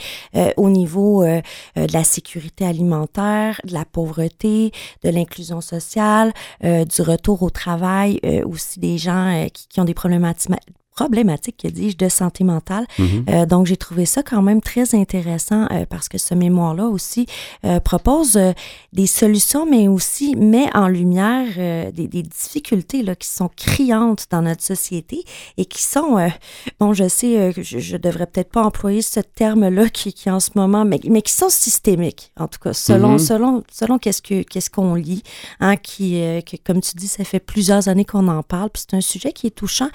au 0.57 0.69
niveau 0.69 1.25
de 1.25 1.93
la 1.93 2.05
sécurité 2.05 2.67
alimentaire, 2.67 3.59
de 3.65 3.73
la 3.73 3.87
pauvreté, 3.87 4.71
de 5.03 5.09
l'inclusion 5.09 5.63
sociale, 5.63 6.35
du 6.63 7.03
retour 7.03 7.43
au 7.43 7.49
travail, 7.49 8.21
aussi 8.45 8.81
des 8.81 8.99
gens 8.99 9.47
qui, 9.53 9.67
qui 9.69 9.81
ont 9.81 9.85
des 9.85 9.95
problématiques 9.95 10.51
problématique, 10.95 11.57
que 11.63 11.69
dis-je, 11.69 11.97
de 11.97 12.09
santé 12.09 12.45
mentale. 12.45 12.87
Mhm. 12.99 13.25
euh, 13.29 13.47
donc, 13.47 13.67
j'ai 13.67 13.77
trouvé 13.77 14.07
ça 14.07 14.23
quand 14.23 14.43
même 14.43 14.61
très 14.61 14.95
intéressant 14.95 15.67
euh, 15.71 15.85
parce 15.89 16.09
que 16.09 16.19
ce 16.19 16.35
mémoire-là 16.35 16.87
aussi 16.87 17.27
euh, 17.65 17.81
propose 17.81 18.39
des 18.93 19.07
solutions, 19.07 19.67
mais 19.67 19.89
aussi 19.89 20.37
met 20.37 20.69
en 20.75 20.89
lumière 20.89 21.93
des, 21.93 22.09
des, 22.09 22.23
difficultés 22.23 23.03
là, 23.03 23.15
qui 23.17 23.29
sont 23.29 23.51
criantes 23.55 24.27
dans 24.31 24.43
notre 24.43 24.63
société 24.63 25.25
et 25.57 25.65
qui 25.65 25.83
sont, 25.83 26.17
bon, 26.79 26.93
je 26.93 27.09
sais 27.09 27.53
je, 27.57 27.79
je 27.79 27.97
devrais 27.97 28.27
peut-être 28.27 28.51
pas 28.51 28.63
employer 28.63 29.03
ce 29.03 29.21
terme-là 29.21 29.89
qui, 29.93 30.13
qui 30.13 30.31
en 30.31 30.41
ce 30.41 30.51
moment, 30.55 30.85
mais, 30.85 31.01
mais 31.09 31.23
qui 31.23 31.33
sont 31.33 31.49
systémiques, 31.49 32.31
en 32.39 32.47
tout 32.47 32.61
cas, 32.61 32.73
selon, 32.73 33.13
mhm. 33.13 33.19
selon, 33.19 33.65
selon 33.73 33.99
qu'est-ce 33.99 34.23
que 34.23 34.43
qu'est-ce 34.43 34.71
qu'on 34.71 34.95
lit, 34.95 35.23
hein, 35.61 35.77
qui, 35.77 36.21
que, 36.47 36.57
comme 36.65 36.81
tu 36.81 36.95
dis, 36.97 37.09
ça 37.09 37.25
fait 37.25 37.41
plusieurs 37.41 37.89
années 37.89 38.05
qu'on 38.05 38.29
en 38.29 38.43
parle, 38.43 38.71
puis 38.71 38.85
c'est 38.89 38.97
un 38.97 39.01
sujet 39.01 39.33
qui 39.33 39.49
est 39.49 39.55
touchant 39.55 39.89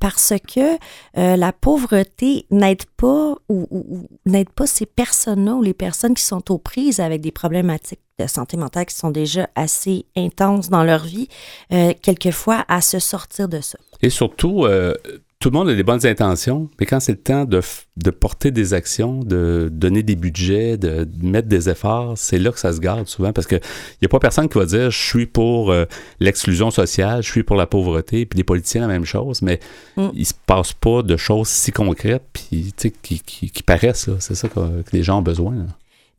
parce 0.00 0.27
ce 0.28 0.34
que 0.34 0.78
euh, 1.16 1.36
la 1.36 1.52
pauvreté 1.52 2.46
n'aide 2.50 2.84
pas 2.96 3.34
ou, 3.48 4.06
n'aide 4.26 4.50
pas 4.50 4.66
ces 4.66 4.86
personnes-là 4.86 5.54
ou 5.54 5.62
les 5.62 5.74
personnes 5.74 6.14
qui 6.14 6.22
sont 6.22 6.50
aux 6.50 6.58
prises 6.58 7.00
avec 7.00 7.20
des 7.20 7.32
problématiques 7.32 8.00
de 8.18 8.26
santé 8.26 8.56
mentale 8.56 8.86
qui 8.86 8.96
sont 8.96 9.10
déjà 9.10 9.48
assez 9.54 10.06
intenses 10.16 10.70
dans 10.70 10.82
leur 10.82 11.04
vie, 11.04 11.28
euh, 11.72 11.92
quelquefois 12.02 12.64
à 12.68 12.80
se 12.80 12.98
sortir 12.98 13.48
de 13.48 13.60
ça. 13.60 13.78
Et 14.02 14.10
surtout, 14.10 14.64
euh, 14.64 14.94
tout 15.40 15.50
le 15.50 15.56
monde 15.56 15.68
a 15.68 15.74
des 15.74 15.84
bonnes 15.84 16.04
intentions, 16.04 16.68
mais 16.80 16.86
quand 16.86 16.98
c'est 16.98 17.12
le 17.12 17.20
temps 17.20 17.44
de, 17.44 17.60
de, 17.96 18.10
porter 18.10 18.50
des 18.50 18.74
actions, 18.74 19.20
de 19.20 19.68
donner 19.70 20.02
des 20.02 20.16
budgets, 20.16 20.76
de, 20.76 21.08
mettre 21.22 21.46
des 21.46 21.68
efforts, 21.68 22.18
c'est 22.18 22.40
là 22.40 22.50
que 22.50 22.58
ça 22.58 22.72
se 22.72 22.80
garde 22.80 23.06
souvent 23.06 23.32
parce 23.32 23.46
qu'il 23.46 23.60
n'y 24.02 24.06
a 24.06 24.08
pas 24.08 24.18
personne 24.18 24.48
qui 24.48 24.58
va 24.58 24.66
dire 24.66 24.90
je 24.90 24.98
suis 24.98 25.26
pour 25.26 25.70
euh, 25.70 25.84
l'exclusion 26.18 26.72
sociale, 26.72 27.22
je 27.22 27.30
suis 27.30 27.44
pour 27.44 27.54
la 27.54 27.66
pauvreté, 27.66 28.26
puis 28.26 28.36
les 28.36 28.44
politiciens 28.44 28.80
la 28.80 28.88
même 28.88 29.04
chose, 29.04 29.40
mais 29.42 29.60
mm. 29.96 30.08
il 30.12 30.26
se 30.26 30.34
passe 30.46 30.72
pas 30.72 31.02
de 31.02 31.16
choses 31.16 31.46
si 31.46 31.70
concrètes 31.70 32.24
puis 32.32 32.74
qui, 32.76 33.20
qui, 33.20 33.50
qui 33.50 33.62
paraissent. 33.62 34.10
C'est 34.18 34.34
ça 34.34 34.48
que, 34.48 34.82
les 34.92 35.04
gens 35.04 35.18
ont 35.18 35.22
besoin. 35.22 35.54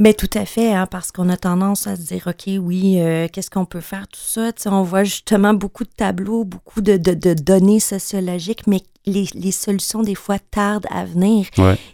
Mais 0.01 0.13
tout 0.13 0.29
à 0.33 0.45
fait, 0.45 0.73
hein, 0.73 0.87
parce 0.89 1.11
qu'on 1.11 1.27
a 1.27 1.35
tendance 1.35 1.85
à 1.87 1.97
se 1.97 2.03
dire, 2.03 2.27
OK, 2.27 2.49
oui, 2.57 3.01
euh, 3.01 3.27
qu'est-ce 3.27 3.51
qu'on 3.51 3.65
peut 3.65 3.81
faire, 3.81 4.07
tout 4.07 4.21
ça? 4.21 4.51
on 4.67 4.83
voit 4.83 5.03
justement 5.03 5.53
beaucoup 5.53 5.83
de 5.83 5.89
tableaux, 5.89 6.45
beaucoup 6.45 6.79
de, 6.79 6.95
de, 6.95 7.13
de 7.13 7.33
données 7.33 7.81
sociologiques, 7.81 8.65
mais 8.65 8.79
les, 9.05 9.25
les, 9.33 9.51
solutions, 9.51 10.01
des 10.01 10.15
fois, 10.15 10.37
tardent 10.39 10.87
à 10.89 11.05
venir. 11.05 11.47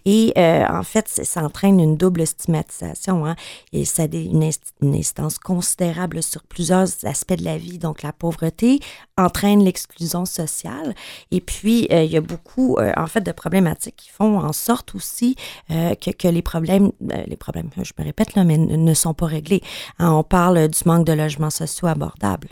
Et 0.05 0.33
euh, 0.37 0.65
en 0.69 0.83
fait, 0.83 1.07
ça 1.07 1.43
entraîne 1.43 1.79
une 1.79 1.97
double 1.97 2.25
stigmatisation. 2.25 3.25
Hein, 3.25 3.35
et 3.73 3.85
ça 3.85 4.03
a 4.03 4.05
une, 4.05 4.49
une, 4.81 4.95
instance 4.95 5.37
considérable 5.37 6.21
sur 6.23 6.43
plusieurs 6.43 6.87
aspects 7.03 7.33
de 7.33 7.43
la 7.43 7.57
vie. 7.57 7.77
Donc, 7.77 8.01
la 8.01 8.11
pauvreté 8.11 8.79
entraîne 9.17 9.63
l'exclusion 9.63 10.25
sociale. 10.25 10.93
Et 11.31 11.41
puis, 11.41 11.87
euh, 11.91 12.03
il 12.03 12.11
y 12.11 12.17
a 12.17 12.21
beaucoup, 12.21 12.77
euh, 12.77 12.91
en 12.97 13.07
fait, 13.07 13.21
de 13.21 13.31
problématiques 13.31 13.95
qui 13.95 14.09
font 14.09 14.39
en 14.39 14.53
sorte 14.53 14.95
aussi 14.95 15.35
que, 15.69 16.11
que, 16.11 16.27
les 16.27 16.41
problèmes, 16.41 16.91
les 16.99 17.37
problèmes, 17.37 17.69
je 17.77 17.91
me 17.97 18.03
répète 18.03 18.35
là, 18.35 18.43
mais 18.43 18.57
ne 18.57 18.93
sont 18.93 19.13
pas 19.13 19.25
réglés. 19.25 19.61
Hein, 19.99 20.11
on 20.11 20.23
parle 20.23 20.67
du 20.67 20.79
manque 20.85 21.05
de 21.05 21.13
logements 21.13 21.49
sociaux 21.49 21.87
abordables. 21.87 22.49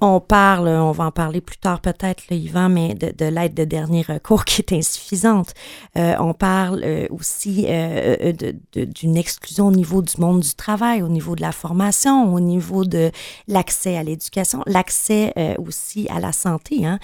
On 0.00 0.20
parle, 0.20 0.68
on 0.68 0.92
va 0.92 1.04
en 1.04 1.10
parler 1.10 1.40
plus 1.40 1.58
tard 1.58 1.80
peut-être, 1.80 2.24
Yvan, 2.30 2.68
mais 2.68 2.94
de, 2.94 3.12
de 3.16 3.24
l'aide 3.26 3.54
de 3.54 3.64
dernier 3.88 4.02
recours 4.02 4.44
qui 4.44 4.60
est 4.60 4.72
insuffisante. 4.72 5.54
Euh, 5.96 6.14
on 6.18 6.34
parle 6.34 6.82
euh, 6.84 7.06
aussi 7.10 7.64
euh, 7.68 8.32
d'une 8.74 9.16
exclusion 9.16 9.68
au 9.68 9.72
niveau 9.72 10.02
du 10.02 10.20
monde 10.20 10.40
du 10.40 10.54
travail, 10.54 11.02
au 11.02 11.08
niveau 11.08 11.34
de 11.34 11.40
la 11.40 11.52
formation, 11.52 12.34
au 12.34 12.40
niveau 12.40 12.84
de 12.84 13.10
l'accès 13.46 13.96
à 13.96 14.02
l'éducation, 14.02 14.62
l'accès 14.66 15.32
aussi 15.58 16.06
à 16.10 16.20
la 16.20 16.32
santé. 16.32 16.84
Hein. 16.84 16.98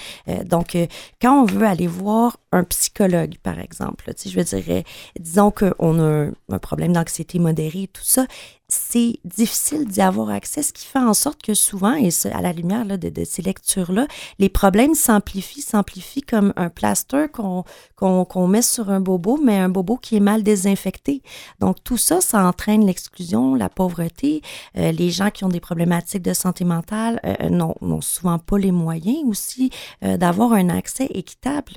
donc, 0.44 0.76
quand 1.20 1.42
on 1.42 1.44
veut 1.44 1.66
aller 1.66 1.86
voir 1.86 2.38
un 2.52 2.64
psychologue, 2.64 3.36
par 3.42 3.58
exemple, 3.58 4.12
je 4.24 4.36
veux 4.36 4.44
dire, 4.44 4.82
disons 5.18 5.50
qu'on 5.50 6.00
a 6.00 6.28
un, 6.50 6.58
problème 6.58 6.92
d'anxiété 6.92 7.38
modérée, 7.38 7.88
tout 7.92 8.04
ça, 8.04 8.26
c'est 8.74 9.18
difficile 9.24 9.86
d'y 9.86 10.00
avoir 10.00 10.30
accès, 10.30 10.62
ce 10.62 10.72
qui 10.72 10.86
fait 10.86 10.98
en 10.98 11.14
sorte 11.14 11.42
que 11.42 11.54
souvent, 11.54 11.94
et 11.94 12.10
à 12.32 12.42
la 12.42 12.52
lumière 12.52 12.84
de, 12.84 13.24
ces 13.24 13.42
lectures-là, 13.42 14.06
les 14.38 14.48
problèmes 14.48 14.94
s'amplifient, 14.94 15.62
s'amplifient 15.62 16.22
comme 16.22 16.52
un 16.56 16.68
plaster 16.68 17.26
qu'on 17.32 17.64
qu'on 17.96 18.46
met 18.48 18.62
sur 18.62 18.90
un 18.90 19.00
bobo, 19.00 19.38
mais 19.42 19.56
un 19.56 19.68
bobo 19.68 19.96
qui 19.96 20.16
est 20.16 20.20
mal 20.20 20.42
désinfecté. 20.42 21.22
Donc 21.60 21.76
tout 21.84 21.96
ça, 21.96 22.20
ça 22.20 22.44
entraîne 22.44 22.86
l'exclusion, 22.86 23.54
la 23.54 23.68
pauvreté. 23.68 24.42
Euh, 24.76 24.92
les 24.92 25.10
gens 25.10 25.30
qui 25.30 25.44
ont 25.44 25.48
des 25.48 25.60
problématiques 25.60 26.22
de 26.22 26.34
santé 26.34 26.64
mentale 26.64 27.20
euh, 27.24 27.48
n'ont 27.48 28.00
souvent 28.00 28.38
pas 28.38 28.58
les 28.58 28.72
moyens 28.72 29.24
aussi 29.26 29.70
euh, 30.04 30.16
d'avoir 30.16 30.52
un 30.52 30.68
accès 30.68 31.06
équitable 31.14 31.72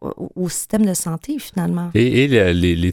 au, 0.00 0.48
système 0.48 0.86
de 0.86 0.94
santé 0.94 1.38
finalement. 1.38 1.90
Et, 1.94 2.26
le, 2.28 2.92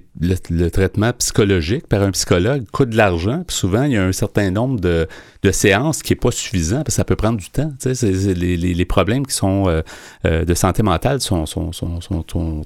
le, 0.49 0.69
traitement 0.69 1.13
psychologique 1.13 1.87
par 1.87 2.01
un 2.01 2.11
psychologue 2.11 2.65
coûte 2.71 2.93
l'argent. 2.97 3.43
Souvent, 3.49 3.83
il 3.83 3.93
y 3.93 3.97
a 3.97 4.03
un 4.03 4.11
certain 4.11 4.51
nombre 4.51 4.79
de, 4.79 5.07
séances 5.51 6.01
qui 6.01 6.11
n'est 6.11 6.19
pas 6.19 6.31
suffisant 6.31 6.83
parce 6.83 6.95
ça 6.95 7.03
peut 7.03 7.15
prendre 7.15 7.37
du 7.37 7.49
temps. 7.51 7.71
Les, 7.85 8.85
problèmes 8.85 9.27
qui 9.27 9.35
sont 9.35 9.83
de 10.23 10.53
santé 10.53 10.81
mentale 10.81 11.21
sont, 11.21 11.45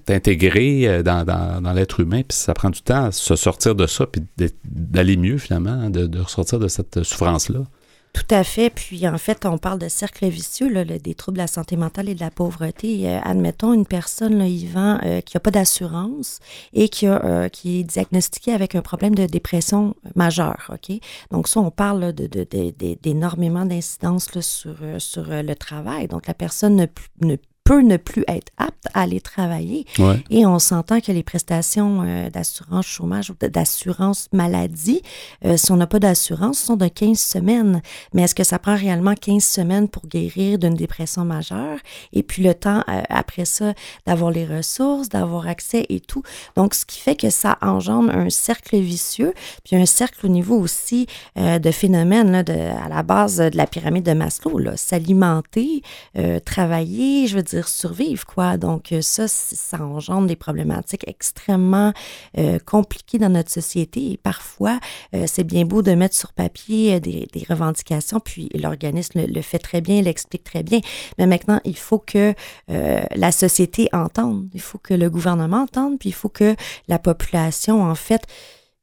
intégrés 0.07 0.87
euh, 0.87 1.03
dans, 1.03 1.25
dans, 1.25 1.73
l'être 1.73 1.99
humain, 1.99 2.21
puis 2.27 2.37
ça 2.37 2.53
prend 2.53 2.69
du 2.69 2.81
temps 2.81 3.05
à 3.05 3.11
se 3.11 3.35
sortir 3.35 3.75
de 3.75 3.87
ça, 3.87 4.05
puis 4.05 4.23
d'aller 4.65 5.17
mieux 5.17 5.37
finalement, 5.37 5.71
hein, 5.71 5.89
de, 5.89 6.07
de 6.07 6.19
ressortir 6.19 6.59
de 6.59 6.67
cette 6.67 7.03
souffrance-là. 7.03 7.61
Tout 8.13 8.35
à 8.35 8.43
fait. 8.43 8.69
Puis 8.69 9.07
en 9.07 9.17
fait, 9.17 9.45
on 9.45 9.57
parle 9.57 9.79
de 9.79 9.87
cercle 9.87 10.27
vicieux, 10.27 10.67
là, 10.69 10.83
des 10.83 11.13
troubles 11.13 11.37
de 11.37 11.43
la 11.43 11.47
santé 11.47 11.77
mentale 11.77 12.09
et 12.09 12.15
de 12.15 12.19
la 12.19 12.31
pauvreté. 12.31 13.07
Euh, 13.07 13.19
admettons 13.23 13.73
une 13.73 13.85
personne, 13.85 14.37
là, 14.37 14.47
Yvan, 14.47 14.99
euh, 15.03 15.21
qui 15.21 15.35
n'a 15.35 15.39
pas 15.39 15.51
d'assurance 15.51 16.39
et 16.73 16.89
qui, 16.89 17.07
a, 17.07 17.49
qui 17.49 17.79
est 17.79 17.83
diagnostiquée 17.83 18.53
avec 18.53 18.75
un 18.75 18.81
problème 18.81 19.15
de 19.15 19.25
dépression 19.25 19.95
majeure. 20.15 20.71
OK? 20.73 20.97
Donc 21.31 21.47
ça, 21.47 21.59
on 21.59 21.71
parle 21.71 22.13
d'énormément 22.13 23.61
de, 23.61 23.69
de, 23.69 23.75
d'incidences 23.75 24.39
sur, 24.41 24.75
sur 24.97 25.25
le 25.27 25.53
travail. 25.55 26.07
Donc 26.07 26.27
la 26.27 26.33
personne 26.33 26.75
ne, 26.75 26.85
ne 27.21 27.35
peut 27.69 27.81
ne 27.81 27.97
plus 27.97 28.23
être 28.27 28.51
apte 28.57 28.87
à 28.95 29.01
aller 29.01 29.21
travailler. 29.21 29.85
Et 30.31 30.43
on 30.47 30.57
s'entend 30.57 31.01
que 31.01 31.11
les 31.11 31.21
prestations 31.21 32.01
euh, 32.03 32.31
d'assurance 32.31 32.87
chômage 32.87 33.29
ou 33.29 33.35
d'assurance 33.47 34.27
maladie, 34.33 35.03
euh, 35.45 35.55
si 35.55 35.71
on 35.71 35.75
n'a 35.75 35.85
pas 35.85 35.99
d'assurance, 35.99 36.57
sont 36.57 36.77
de 36.77 36.87
15 36.87 37.19
semaines. 37.19 37.83
Mais 38.15 38.23
est-ce 38.23 38.33
que 38.33 38.43
ça 38.43 38.57
prend 38.57 38.75
réellement 38.75 39.13
15 39.13 39.43
semaines 39.43 39.87
pour 39.87 40.07
guérir 40.07 40.57
d'une 40.57 40.73
dépression 40.73 41.25
majeure? 41.25 41.77
Et 42.11 42.23
puis 42.23 42.41
le 42.41 42.55
temps 42.55 42.83
euh, 42.89 43.03
après 43.07 43.45
ça 43.45 43.75
d'avoir 44.07 44.31
les 44.31 44.47
ressources, 44.47 45.07
d'avoir 45.07 45.47
accès 45.47 45.85
et 45.89 45.99
tout. 45.99 46.23
Donc, 46.55 46.73
ce 46.73 46.87
qui 46.87 46.99
fait 46.99 47.15
que 47.15 47.29
ça 47.29 47.59
engendre 47.61 48.09
un 48.09 48.31
cercle 48.31 48.79
vicieux, 48.79 49.35
puis 49.63 49.75
un 49.75 49.85
cercle 49.85 50.25
au 50.25 50.29
niveau 50.29 50.57
aussi 50.57 51.05
de 51.35 51.71
phénomènes 51.71 52.31
là, 52.31 52.41
de, 52.41 52.53
à 52.53 52.89
la 52.89 53.03
base 53.03 53.37
de 53.37 53.55
la 53.55 53.67
pyramide 53.67 54.05
de 54.05 54.13
Maslow, 54.13 54.59
s'alimenter, 54.75 55.83
travailler, 56.45 57.27
je 57.27 57.35
veux 57.35 57.43
dire, 57.43 57.58
survivre, 57.67 58.25
quoi. 58.25 58.57
Donc, 58.57 58.91
euh, 58.91 59.01
ça, 59.01 59.27
ça 59.27 59.83
engendre 59.83 60.27
des 60.27 60.35
problématiques 60.35 61.03
extrêmement 61.07 61.93
euh, 62.37 62.59
compliquées 62.59 63.17
dans 63.17 63.29
notre 63.29 63.51
société. 63.51 64.11
Et 64.11 64.17
parfois, 64.17 64.79
euh, 65.13 65.25
c'est 65.27 65.43
bien 65.43 65.65
beau 65.65 65.81
de 65.81 65.91
mettre 65.91 66.15
sur 66.15 66.33
papier 66.33 66.99
des, 66.99 67.27
revendications, 67.49 68.19
puis 68.19 68.49
l'organisme 68.53 69.25
le, 69.25 69.41
fait 69.41 69.59
très 69.59 69.81
bien, 69.81 70.01
l'explique 70.01 70.43
très 70.43 70.61
bien. 70.61 70.79
Mais 71.17 71.25
maintenant, 71.25 71.59
il 71.63 71.77
faut 71.77 71.99
que 71.99 72.33
la 72.67 73.31
société 73.31 73.89
entende, 73.93 74.47
il 74.53 74.61
faut 74.61 74.77
que 74.77 74.93
le 74.93 75.09
gouvernement 75.09 75.63
entende, 75.63 75.97
puis 75.97 76.09
il 76.09 76.13
faut 76.13 76.29
que 76.29 76.55
la 76.87 76.99
population, 76.99 77.81
en 77.81 77.95
fait, 77.95 78.27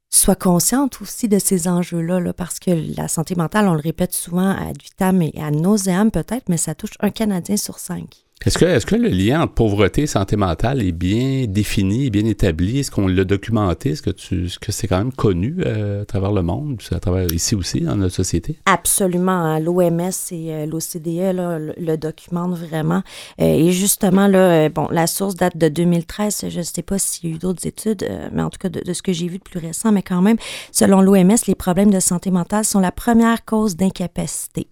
soit 0.09 0.35
consciente 0.35 1.01
aussi 1.01 1.27
de 1.27 1.39
ces 1.39 1.67
enjeux-là, 1.67 2.19
là, 2.19 2.33
parce 2.33 2.59
que 2.59 2.71
la 2.95 3.07
santé 3.07 3.35
mentale, 3.35 3.67
on 3.67 3.73
le 3.73 3.81
répète 3.81 4.13
souvent 4.13 4.49
à 4.49 4.71
vitam 4.71 5.21
et 5.21 5.33
à 5.37 5.51
nauséam 5.51 6.11
peut-être, 6.11 6.49
mais 6.49 6.57
ça 6.57 6.75
touche 6.75 6.97
un 6.99 7.09
Canadien 7.09 7.57
sur 7.57 7.79
cinq. 7.79 8.26
Est-ce 8.45 8.59
que, 8.59 8.65
est 8.65 8.85
que 8.85 8.95
le 8.95 9.09
lien 9.09 9.41
entre 9.41 9.53
pauvreté 9.53 10.03
et 10.03 10.07
santé 10.07 10.35
mentale 10.35 10.81
est 10.81 10.91
bien 10.91 11.45
défini, 11.47 12.11
bien 12.11 12.25
établi? 12.25 12.79
Est-ce 12.79 12.91
qu'on 12.91 13.07
l'a 13.07 13.23
documenté? 13.23 13.91
Est-ce 13.91 14.03
que, 14.03 14.11
tu, 14.11 14.47
que 14.61 14.71
c'est 14.71 14.87
quand 14.87 14.99
même 14.99 15.11
connu 15.11 15.57
euh, 15.65 16.03
à 16.03 16.05
travers 16.05 16.31
le 16.31 16.43
monde, 16.43 16.79
à 16.91 16.99
travers 16.99 17.25
ici 17.33 17.55
aussi, 17.55 17.81
dans 17.81 17.95
notre 17.95 18.13
société? 18.13 18.59
Absolument. 18.65 19.31
Hein. 19.31 19.59
L'OMS 19.59 20.11
et 20.31 20.53
euh, 20.53 20.65
l'OCDE 20.67 21.35
le, 21.35 21.73
le, 21.77 21.97
documentent 21.97 22.57
vraiment. 22.57 23.01
Euh, 23.41 23.45
et 23.45 23.71
justement, 23.71 24.27
là, 24.27 24.69
bon, 24.69 24.87
la 24.91 25.07
source 25.07 25.35
date 25.35 25.57
de 25.57 25.67
2013. 25.67 26.45
Je 26.49 26.59
ne 26.59 26.63
sais 26.63 26.83
pas 26.83 26.99
s'il 26.99 27.29
y 27.29 27.33
a 27.33 27.35
eu 27.35 27.39
d'autres 27.39 27.65
études, 27.65 28.07
mais 28.31 28.43
en 28.43 28.51
tout 28.51 28.59
cas, 28.59 28.69
de, 28.69 28.81
de 28.81 28.93
ce 28.93 29.01
que 29.01 29.13
j'ai 29.13 29.27
vu 29.27 29.39
de 29.39 29.43
plus 29.43 29.59
récent, 29.59 29.91
mais 29.91 30.03
quand 30.03 30.21
même, 30.21 30.37
selon 30.71 31.01
l'OMS, 31.01 31.35
les 31.47 31.55
problèmes 31.55 31.91
de 31.91 31.99
santé 31.99 32.29
mentale 32.29 32.65
sont 32.65 32.79
la 32.79 32.91
première 32.91 33.43
cause 33.45 33.75
d'incapacité 33.75 34.67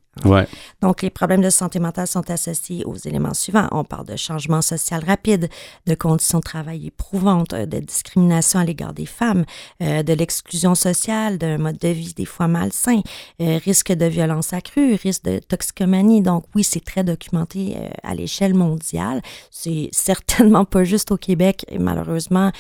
donc, 0.82 1.02
les 1.02 1.10
problèmes 1.10 1.42
de 1.42 1.50
santé 1.50 1.80
mentale 1.80 2.08
sont 2.08 2.30
associés 2.32 2.86
aux 2.86 2.96
éléments 2.96 3.34
suivants. 3.34 3.68
On 3.72 3.84
parle 3.84 4.06
de 4.06 4.16
changement 4.16 4.62
social 4.62 5.04
rapide, 5.06 5.50
de 5.86 5.96
conditions 5.96 6.40
de 6.40 6.44
travail 6.44 6.88
éprouvantes, 6.88 7.54
euh, 7.54 7.66
de 7.66 7.80
discrimination 7.80 8.60
à 8.60 8.66
l'égard 8.66 8.94
des 8.94 9.06
femmes, 9.06 9.46
euh, 9.82 10.04
de 10.04 10.14
l'exclusion 10.14 10.74
sociale, 10.74 11.38
d'un 11.38 11.58
mode 11.58 11.78
de 11.78 11.90
vie 11.90 12.14
des 12.14 12.26
fois 12.26 12.48
malsain, 12.48 13.02
euh, 13.42 13.60
risque 13.64 13.92
de 13.92 14.06
violence 14.06 14.54
accrue, 14.54 14.96
risque 14.96 15.26
de 15.26 15.40
toxicomanie. 15.40 16.22
Donc, 16.22 16.46
oui, 16.56 16.64
c'est 16.64 16.84
très 16.84 17.04
documenté 17.04 17.76
à 18.04 18.16
l'échelle 18.16 18.54
mondiale. 18.54 19.22
C'est 19.52 19.90
certainement 19.92 20.66
pas 20.66 20.84
juste 20.84 21.12
au 21.12 21.18
Québec, 21.18 21.66
malheureusement 21.78 22.52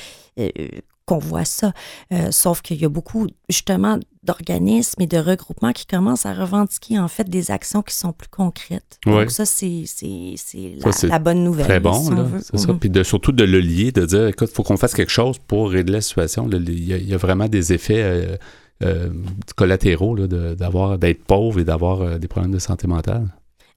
qu'on 1.05 1.19
voit 1.19 1.45
ça. 1.45 1.73
Euh, 2.11 2.31
sauf 2.31 2.61
qu'il 2.61 2.81
y 2.81 2.85
a 2.85 2.89
beaucoup, 2.89 3.27
justement, 3.49 3.99
d'organismes 4.23 5.01
et 5.01 5.07
de 5.07 5.17
regroupements 5.17 5.71
qui 5.71 5.85
commencent 5.85 6.25
à 6.25 6.33
revendiquer, 6.33 6.97
en 6.99 7.07
fait, 7.07 7.29
des 7.29 7.51
actions 7.51 7.83
qui 7.83 7.95
sont 7.95 8.11
plus 8.11 8.27
concrètes. 8.27 8.99
Donc, 9.05 9.29
ça, 9.29 9.45
c'est 9.45 9.85
la, 10.03 11.07
la, 11.07 11.19
bonne 11.19 11.43
nouvelle. 11.43 11.65
Très 11.65 11.79
bon, 11.79 11.93
c'est 12.41 12.57
ça. 12.57 12.71
Mhm. 12.71 12.79
Puis 12.79 12.89
de, 12.89 13.03
surtout 13.03 13.31
de 13.31 13.43
le 13.43 13.59
lier, 13.59 13.91
de 13.91 14.05
dire, 14.05 14.27
écoute, 14.27 14.49
il 14.51 14.55
faut 14.55 14.63
qu'on 14.63 14.77
fasse 14.77 14.95
quelque 14.95 15.11
chose 15.11 15.37
pour 15.37 15.69
régler 15.69 15.93
la 15.93 16.01
situation. 16.01 16.49
Il 16.49 16.83
y, 16.83 17.13
a 17.13 17.17
vraiment 17.17 17.47
des 17.47 17.71
effets 17.73 18.01
euh, 18.01 18.37
euh, 18.83 19.09
collatéraux 19.55 20.17
d'avoir 20.27 20.97
d'être 20.97 21.23
pauvre 21.23 21.59
et 21.59 21.63
d'avoir 21.63 22.19
des 22.19 22.27
problèmes 22.27 22.53
de 22.53 22.59
santé 22.59 22.87
mentale. 22.87 23.27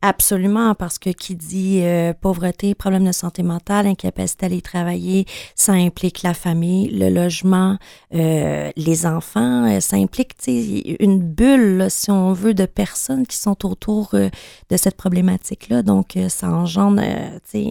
Absolument, 0.00 0.76
parce 0.76 0.96
que 1.00 1.10
qui 1.10 1.34
dit 1.34 1.80
euh, 1.82 2.12
pauvreté, 2.12 2.76
problème 2.76 3.04
de 3.04 3.10
santé 3.10 3.42
mentale, 3.42 3.88
incapacité 3.88 4.44
à 4.44 4.46
aller 4.46 4.62
travailler, 4.62 5.26
ça 5.56 5.72
implique 5.72 6.22
la 6.22 6.34
famille, 6.34 6.88
le 6.90 7.10
logement, 7.10 7.78
euh, 8.14 8.70
les 8.76 9.06
enfants, 9.06 9.68
euh, 9.68 9.80
ça 9.80 9.96
implique 9.96 10.36
une 10.46 11.20
bulle, 11.20 11.86
si 11.88 12.12
on 12.12 12.32
veut, 12.32 12.54
de 12.54 12.64
personnes 12.64 13.26
qui 13.26 13.38
sont 13.38 13.66
autour 13.66 14.10
de 14.12 14.76
cette 14.76 14.96
problématique-là. 14.96 15.82
Donc, 15.82 16.16
ça 16.28 16.48
engendre 16.48 17.02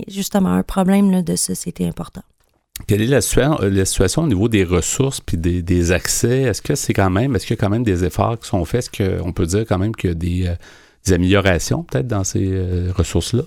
justement 0.09 0.49
un 0.49 0.63
problème 0.63 1.21
de 1.21 1.35
société 1.37 1.87
important. 1.87 2.23
Quelle 2.87 3.01
est 3.01 3.07
la, 3.07 3.21
situation 3.21 4.23
au 4.23 4.27
niveau 4.27 4.49
des 4.49 4.65
ressources 4.65 5.21
puis 5.21 5.37
des, 5.37 5.91
accès? 5.93 6.41
Est-ce 6.41 6.61
que 6.61 6.75
c'est 6.75 6.93
quand 6.93 7.09
même, 7.09 7.37
est-ce 7.37 7.47
qu'il 7.47 7.55
y 7.55 7.59
a 7.59 7.61
quand 7.61 7.69
même 7.69 7.85
des 7.85 8.03
efforts 8.03 8.37
qui 8.37 8.49
sont 8.49 8.65
faits? 8.65 8.89
Est-ce 8.89 9.21
qu'on 9.21 9.31
peut 9.31 9.45
dire 9.45 9.65
quand 9.65 9.77
même 9.77 9.95
qu'il 9.95 10.09
y 10.09 10.11
a 10.11 10.15
des 10.15 10.55
améliorations 11.13 11.83
peut-être 11.83 12.07
dans 12.07 12.23
ces 12.23 12.47
euh, 12.51 12.91
ressources-là? 12.95 13.43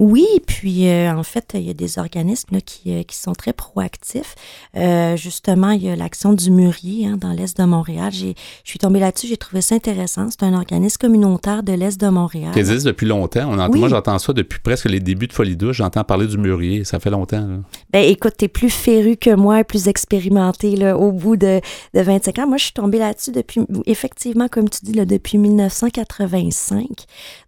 Oui, 0.00 0.26
puis 0.46 0.88
euh, 0.88 1.12
en 1.12 1.22
fait, 1.22 1.50
il 1.52 1.60
y 1.60 1.68
a 1.68 1.74
des 1.74 1.98
organismes 1.98 2.62
qui, 2.62 2.90
euh, 2.90 3.02
qui, 3.02 3.16
sont 3.16 3.34
très 3.34 3.52
proactifs. 3.52 4.34
Euh, 4.74 5.14
justement, 5.14 5.72
il 5.72 5.82
y 5.82 5.90
a 5.90 5.94
l'action 5.94 6.32
du 6.32 6.50
Murier 6.50 7.06
hein, 7.06 7.18
dans 7.18 7.32
l'Est 7.32 7.58
de 7.58 7.64
Montréal. 7.64 8.10
Je 8.10 8.32
suis 8.64 8.78
tombée 8.78 8.98
là-dessus, 8.98 9.26
j'ai 9.26 9.36
trouvé 9.36 9.60
ça 9.60 9.74
intéressant. 9.74 10.28
C'est 10.30 10.42
un 10.42 10.54
organisme 10.54 10.96
communautaire 10.98 11.62
de 11.62 11.74
l'Est 11.74 12.00
de 12.00 12.08
Montréal. 12.08 12.50
Qui 12.54 12.60
existe 12.60 12.86
depuis 12.86 13.06
longtemps. 13.06 13.46
On 13.50 13.58
entend, 13.58 13.76
Moi, 13.76 13.90
j'entends 13.90 14.18
ça 14.18 14.32
depuis 14.32 14.58
presque 14.60 14.86
les 14.86 15.00
débuts 15.00 15.26
de 15.26 15.34
Folie 15.34 15.54
Douce. 15.54 15.76
J'entends 15.76 16.02
parler 16.02 16.26
du 16.26 16.38
Murier. 16.38 16.84
Ça 16.84 16.98
fait 16.98 17.10
longtemps. 17.10 17.46
Là. 17.46 17.56
Ben, 17.92 18.02
écoute, 18.02 18.36
tu 18.38 18.46
es 18.46 18.48
plus 18.48 18.70
féru 18.70 19.18
que 19.18 19.34
moi, 19.34 19.64
plus 19.64 19.86
expérimenté 19.86 20.76
là, 20.76 20.96
au 20.96 21.12
bout 21.12 21.36
de, 21.36 21.60
de 21.92 22.00
25 22.00 22.38
ans. 22.38 22.46
Moi, 22.46 22.56
je 22.56 22.64
suis 22.64 22.72
tombée 22.72 22.98
là-dessus 22.98 23.32
depuis, 23.32 23.60
effectivement, 23.84 24.48
comme 24.48 24.70
tu 24.70 24.78
dis, 24.82 24.94
là, 24.94 25.04
depuis 25.04 25.36
1985. 25.36 26.86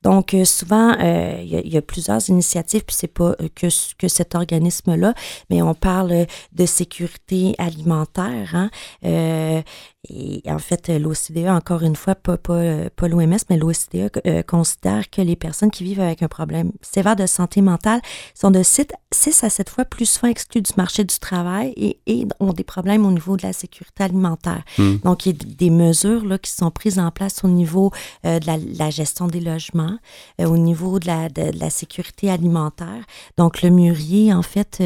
Donc, 0.02 0.36
souvent, 0.44 0.92
il 1.00 1.46
y, 1.46 1.70
y, 1.70 1.78
a 1.78 1.82
plusieurs 1.82 2.28
initiatives 2.28 2.41
puis 2.81 2.96
c'est 2.96 3.07
pas 3.07 3.35
euh, 3.40 3.48
que, 3.55 3.66
que 3.96 4.09
cet 4.09 4.35
organisme-là, 4.35 5.14
mais 5.50 5.62
on 5.62 5.74
parle 5.74 6.26
de 6.52 6.66
sécurité 6.66 7.55
alimentaire. 7.59 8.55
Hein? 8.55 8.70
Euh, 9.05 9.62
et 10.08 10.42
en 10.46 10.58
fait, 10.58 10.88
l'OCDE, 10.88 11.46
encore 11.46 11.82
une 11.82 11.94
fois, 11.94 12.16
pas, 12.16 12.36
pas, 12.36 12.90
pas 12.96 13.06
l'OMS, 13.06 13.36
mais 13.48 13.56
l'OCDE 13.56 14.10
euh, 14.26 14.42
considère 14.42 15.08
que 15.08 15.22
les 15.22 15.36
personnes 15.36 15.70
qui 15.70 15.84
vivent 15.84 16.00
avec 16.00 16.24
un 16.24 16.28
problème 16.28 16.72
sévère 16.80 17.14
de 17.14 17.26
santé 17.26 17.60
mentale 17.60 18.00
sont 18.34 18.50
de 18.50 18.64
6, 18.64 19.44
à 19.44 19.48
7 19.48 19.70
fois 19.70 19.84
plus 19.84 20.06
souvent 20.06 20.26
exclues 20.26 20.60
du 20.60 20.72
marché 20.76 21.04
du 21.04 21.16
travail 21.20 21.72
et, 21.76 22.00
et 22.06 22.26
ont 22.40 22.52
des 22.52 22.64
problèmes 22.64 23.06
au 23.06 23.12
niveau 23.12 23.36
de 23.36 23.46
la 23.46 23.52
sécurité 23.52 24.02
alimentaire. 24.02 24.64
Hmm. 24.76 24.96
Donc, 25.04 25.24
il 25.24 25.34
y 25.34 25.36
a 25.36 25.54
des 25.56 25.70
mesures 25.70 26.24
là, 26.24 26.36
qui 26.36 26.50
sont 26.50 26.72
prises 26.72 26.98
en 26.98 27.12
place 27.12 27.44
au 27.44 27.48
niveau 27.48 27.92
euh, 28.26 28.40
de 28.40 28.46
la, 28.48 28.56
la, 28.56 28.90
gestion 28.90 29.28
des 29.28 29.40
logements, 29.40 29.98
euh, 30.40 30.46
au 30.46 30.56
niveau 30.56 30.98
de 30.98 31.06
la, 31.06 31.28
de, 31.28 31.56
la 31.56 31.70
sécurité 31.70 32.28
alimentaire. 32.28 33.04
Donc, 33.38 33.62
le 33.62 33.70
mûrier, 33.70 34.34
en 34.34 34.42
fait, 34.42 34.82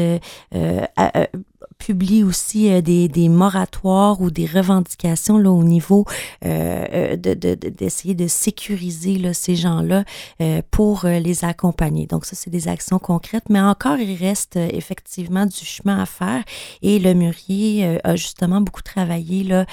publie 1.77 2.23
aussi 2.23 2.71
euh, 2.71 2.81
des, 2.81 3.07
des, 3.07 3.29
moratoires 3.29 4.21
ou 4.21 4.31
des 4.31 4.45
revendications 4.45 5.37
là, 5.37 5.51
au 5.51 5.63
niveau 5.63 6.05
euh, 6.45 7.15
d'essayer 7.15 8.13
de, 8.13 8.19
de, 8.19 8.25
de, 8.25 8.27
sécuriser 8.27 9.17
là, 9.17 9.33
ces 9.33 9.55
gens-là 9.55 10.03
pour 10.71 11.05
les 11.05 11.45
accompagner. 11.45 12.07
Donc 12.07 12.25
ça, 12.25 12.35
c'est 12.35 12.49
des 12.49 12.67
actions 12.67 12.99
concrètes, 12.99 13.45
mais 13.49 13.59
encore, 13.59 13.97
il 13.97 14.15
reste 14.15 14.55
effectivement 14.55 15.45
du 15.45 15.65
chemin 15.65 16.01
à 16.01 16.05
faire 16.05 16.43
et 16.81 16.99
le 16.99 17.13
Murier 17.13 17.99
a 18.03 18.15
justement 18.15 18.61
beaucoup 18.61 18.81
travaillé 18.81 19.43
là, 19.43 19.65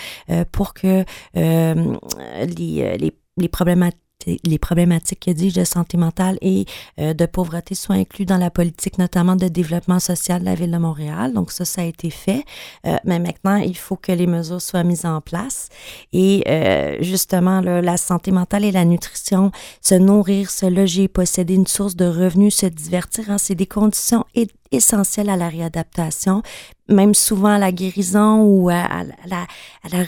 pour 0.53 0.75
que 0.75 1.05
les, 1.35 2.99
les 2.99 3.13
les 3.37 3.49
problématiques 3.49 4.01
les 4.45 4.59
problématiques, 4.59 5.21
que 5.21 5.31
dis 5.31 5.53
de 5.53 5.65
santé 5.65 5.97
mentale 5.97 6.39
et 6.41 6.65
euh, 6.99 7.15
de 7.15 7.27
pauvreté 7.27 7.75
soient 7.75 7.97
inclus 7.97 8.25
dans 8.25 8.37
la 8.37 8.51
politique, 8.51 8.99
notamment 8.99 9.37
de 9.37 9.49
développement 9.49 10.01
social 10.01 10.41
de 10.41 10.45
la 10.45 10.55
ville 10.55 10.71
de 10.71 10.79
Montréal. 10.79 11.33
Donc 11.33 11.53
ça, 11.53 11.65
ça 11.65 11.83
a 11.83 11.85
été 11.85 12.11
fait. 12.11 12.45
Euh, 12.87 12.97
mais 13.05 13.19
maintenant, 13.19 13.57
il 13.57 13.77
faut 13.77 13.97
que 13.97 14.13
les 14.13 14.27
mesures 14.27 14.63
soient 14.63 14.85
mises 14.85 15.05
en 15.05 15.21
place. 15.21 15.69
Et 16.13 16.45
euh, 16.49 16.97
justement, 17.01 17.61
là, 17.61 17.83
la 17.83 17.97
santé 17.97 18.31
mentale 18.31 18.65
et 18.65 18.73
la 18.73 18.85
nutrition, 18.85 19.51
se 19.81 19.95
nourrir, 19.95 20.51
se 20.51 20.67
loger, 20.67 21.09
posséder 21.09 21.55
une 21.55 21.67
source 21.67 21.97
de 21.97 22.07
revenus, 22.07 22.57
se 22.57 22.67
divertir, 22.67 23.31
hein, 23.31 23.39
c'est 23.39 23.55
des 23.55 23.67
conditions 23.67 24.25
essentielles 24.75 25.31
à 25.31 25.37
la 25.37 25.49
réadaptation 25.49 26.43
même 26.89 27.15
souvent 27.15 27.49
à 27.49 27.59
la 27.59 27.73
guérison 27.73 28.43
ou 28.43 28.69
à, 28.69 29.05
la, 29.27 29.47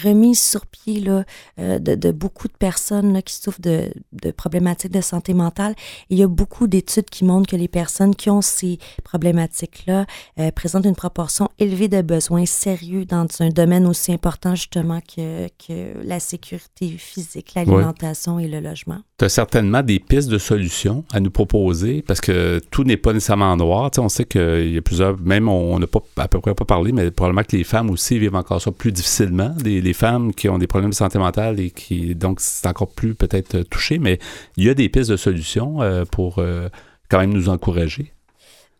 remise 0.05 0.41
sur 0.41 0.67
pied 0.67 1.01
là, 1.01 1.25
euh, 1.59 1.79
de, 1.79 2.11
beaucoup 2.11 2.49
de 2.49 2.53
personnes 2.53 3.13
là, 3.13 3.23
qui 3.23 3.35
souffrent 3.35 3.61
de, 3.61 3.91
problématiques 4.37 4.93
de 4.93 5.01
santé 5.01 5.33
mentale. 5.33 5.75
il 6.11 6.19
y 6.19 6.23
a 6.23 6.29
beaucoup 6.29 6.67
d'études 6.67 7.09
qui 7.09 7.25
montrent 7.25 7.51
que 7.51 7.57
les 7.57 7.69
personnes 7.69 8.15
qui 8.15 8.29
ont 8.29 8.43
ces 8.43 8.79
problématiques-là 9.05 10.07
euh, 10.39 10.51
présentent 10.51 10.85
une 10.85 10.97
proportion 10.97 11.49
élevée 11.59 11.89
de 11.89 12.03
besoins 12.03 12.47
sérieux 12.47 13.05
dans 13.05 13.27
un 13.41 13.49
domaine 13.49 13.87
aussi 13.87 14.13
important 14.13 14.55
justement 14.55 15.01
que, 15.01 15.49
que 15.49 16.03
la 16.05 16.21
sécurité 16.21 16.89
physique, 16.99 17.55
l'alimentation 17.55 18.39
et 18.39 18.49
le 18.49 18.61
logement. 18.61 18.99
Tu 19.19 19.25
as 19.25 19.31
certainement 19.31 19.83
des 19.83 19.99
pistes 19.99 20.29
de 20.29 20.39
solutions 20.39 21.05
à 21.11 21.21
nous 21.21 21.31
proposer 21.31 22.03
parce 22.03 22.21
que 22.21 22.61
tout 22.71 22.85
n'est 22.85 22.99
pas 22.99 23.15
nécessairement 23.15 23.57
noir. 23.57 23.91
on 23.97 24.11
sait 24.11 24.27
qu'il 24.61 24.75
y 24.75 24.79
a 24.79 24.83
plusieurs, 24.83 25.19
même 25.21 25.49
on 25.49 25.79
n'a 25.79 25.87
pas 25.87 26.01
à 26.17 26.29
peu 26.29 26.41
près 26.41 26.55
pas 26.55 26.65
parler, 26.65 26.93
mais 26.93 27.11
probablement 27.11 27.43
que 27.43 27.57
les 27.57 27.65
femmes 27.65 27.91
aussi 27.91 28.19
vivent 28.19 28.35
encore 28.35 28.61
ça 28.61 28.71
plus 28.73 28.93
difficilement. 28.93 29.55
Les, 29.65 29.93
femmes 29.93 30.35
qui 30.35 30.49
ont 30.49 30.59
des 30.59 30.67
problèmes 30.67 30.91
de 30.91 30.95
santé 30.95 31.19
mentale 31.19 31.61
et 31.61 31.71
qui, 31.71 32.15
donc, 32.15 32.41
c'est 32.41 32.67
encore 32.67 32.91
plus 32.91 33.15
peut-être 33.15 33.63
touché, 33.63 33.99
mais 33.99 34.19
il 34.57 34.65
y 34.65 34.71
a 34.71 34.75
des 34.75 34.89
pistes 34.89 35.11
de 35.11 35.17
solutions 35.17 35.83
euh, 35.83 36.05
pour 36.05 36.39
euh, 36.39 36.69
quand 37.09 37.19
même 37.19 37.33
nous 37.33 37.49
encourager. 37.49 38.13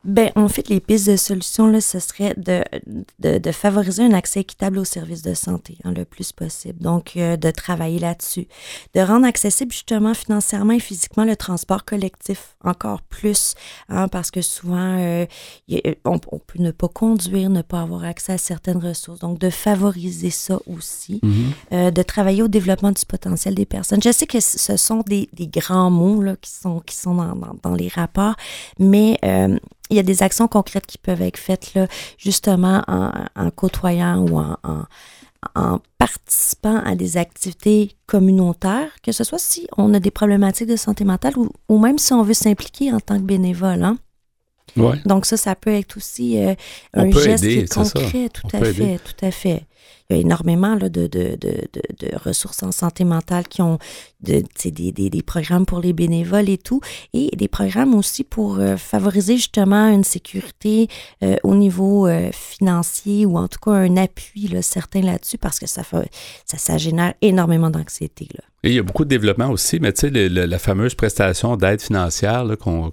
Ben, 0.05 0.31
en 0.37 0.49
fait, 0.49 0.69
les 0.69 0.81
pistes 0.81 1.11
de 1.11 1.17
solution, 1.17 1.67
là, 1.67 1.81
ce 1.81 1.99
serait 1.99 2.35
de, 2.37 2.63
de, 3.19 3.39
de 3.39 3.53
favoriser 3.53 4.05
un 4.05 4.13
accès 4.13 4.41
équitable 4.41 4.79
aux 4.79 4.85
services 4.85 5.23
de 5.23 5.35
santé 5.35 5.79
hein, 5.85 5.93
le 5.97 6.05
plus 6.05 6.31
possible. 6.33 6.81
Donc, 6.81 7.17
euh, 7.17 7.37
de 7.37 7.51
travailler 7.51 7.99
là-dessus. 7.99 8.47
De 8.95 9.01
rendre 9.01 9.27
accessible 9.27 9.73
justement 9.73 10.15
financièrement 10.15 10.75
et 10.75 10.81
physiquement 10.81 11.25
le 11.25 11.37
transport 11.37 11.85
collectif 11.85 12.57
encore 12.63 13.03
plus, 13.03 13.55
hein, 13.89 14.07
parce 14.09 14.31
que 14.31 14.43
souvent, 14.43 14.97
euh, 14.99 15.27
on, 16.05 16.19
peut 16.19 16.61
ne 16.61 16.71
pas 16.71 16.89
conduire, 16.89 17.51
ne 17.51 17.63
pas 17.63 17.81
avoir 17.81 18.05
accès 18.05 18.35
à 18.35 18.39
certaines 18.39 18.79
ressources. 18.79 19.19
Donc, 19.19 19.39
de 19.39 19.51
favoriser 19.51 20.31
ça 20.31 20.61
aussi. 20.67 21.21
Mm-hmm. 21.23 21.53
euh, 21.73 21.91
de 21.91 22.03
travailler 22.03 22.43
au 22.43 22.49
développement 22.49 22.93
du 22.93 23.05
potentiel 23.07 23.55
des 23.55 23.67
personnes. 23.67 24.03
Je 24.03 24.13
sais 24.13 24.27
que 24.27 24.41
ce 24.41 24.77
sont 24.77 25.03
des, 25.07 25.29
des 25.33 25.47
grands 25.47 25.91
mots 25.91 26.23
là, 26.23 26.37
qui 26.37 26.51
sont, 26.51 26.81
qui 26.81 26.95
sont 26.95 27.15
dans, 27.15 27.35
dans, 27.35 27.57
dans 27.63 27.75
les 27.75 27.89
rapports, 27.89 28.37
mais 28.79 29.19
euh, 29.25 29.59
il 29.91 29.97
y 29.97 30.01
a 30.01 30.03
des 30.03 30.23
actions 30.23 30.49
concrètes 30.49 30.87
qui 30.87 30.99
peuvent 30.99 31.23
être 31.23 31.39
faites 31.39 31.75
là, 31.75 31.87
justement 32.19 32.83
en, 32.89 33.51
côtoyant 33.51 34.19
ou 34.19 34.39
en, 34.39 34.57
en, 35.55 35.79
participant 35.99 36.79
à 36.85 36.95
des 36.95 37.17
activités 37.17 37.93
communautaires, 38.07 38.91
que 39.03 39.13
ce 39.13 39.25
soit 39.25 39.39
si 39.39 39.67
on 39.77 39.95
a 39.95 40.01
des 40.01 40.11
problématiques 40.11 40.69
de 40.69 40.77
santé 40.77 41.05
mentale 41.05 41.39
ou, 41.39 41.51
ou 41.69 41.79
même 41.79 41.99
si 41.99 42.13
on 42.13 42.23
veut 42.23 42.35
s'impliquer 42.35 42.93
en 42.93 43.01
tant 43.01 43.17
que 43.17 43.25
bénévole. 43.25 43.85
Hein. 43.85 43.99
Ouais. 44.77 45.01
Donc 45.07 45.27
ça, 45.27 45.37
ça 45.37 45.55
peut 45.55 45.73
être 45.73 45.97
aussi 45.97 46.39
euh, 46.39 46.55
un 46.95 47.11
geste 47.11 47.73
concret, 47.73 48.29
tout 48.29 48.49
à 48.53 48.65
fait, 48.65 48.99
tout 48.99 49.25
à 49.25 49.31
fait 49.31 49.65
il 50.09 50.17
y 50.17 50.19
a 50.19 50.23
énormément 50.23 50.75
là, 50.75 50.89
de, 50.89 51.07
de, 51.07 51.37
de, 51.41 51.69
de, 51.73 52.17
ressources 52.25 52.63
en 52.63 52.73
santé 52.73 53.05
mentale 53.05 53.49
qui 53.49 53.63
ont 53.63 53.79
de, 54.21 54.43
des, 54.65 54.93
des, 54.93 55.11
des, 55.11 55.23
programmes 55.23 55.67
pour 55.67 55.81
les 55.81 55.93
bénévoles 55.93 56.49
et 56.49 56.59
tout, 56.59 56.81
et 57.13 57.35
des 57.37 57.49
programmes 57.49 57.95
aussi 57.95 58.23
pour 58.23 58.59
euh, 58.59 58.77
favoriser 58.77 59.37
justement 59.37 59.89
une 59.89 60.05
sécurité 60.05 60.89
euh, 61.23 61.37
au 61.43 61.55
niveau 61.55 62.07
euh, 62.07 62.31
financier 62.33 63.27
ou 63.27 63.37
en 63.37 63.49
tout 63.49 63.59
cas 63.59 63.73
un 63.73 63.97
appui 63.97 64.49
là, 64.49 64.63
certain 64.63 65.01
là-dessus 65.01 65.39
parce 65.39 65.59
que 65.59 65.67
ça, 65.67 65.83
ça, 66.45 66.79
génère 66.79 67.15
énormément 67.21 67.71
d'anxiété. 67.71 68.29
Là 68.35 68.45
il 68.69 68.75
y 68.75 68.79
a 68.79 68.83
beaucoup 68.83 69.05
de 69.05 69.09
développement 69.09 69.51
aussi, 69.51 69.79
mais 69.81 69.93
tu 69.93 70.09
sais, 70.09 70.29
la 70.29 70.59
fameuse 70.59 70.95
prestation 70.95 71.57
d'aide 71.57 71.81
financière, 71.81 72.45
comme 72.59 72.91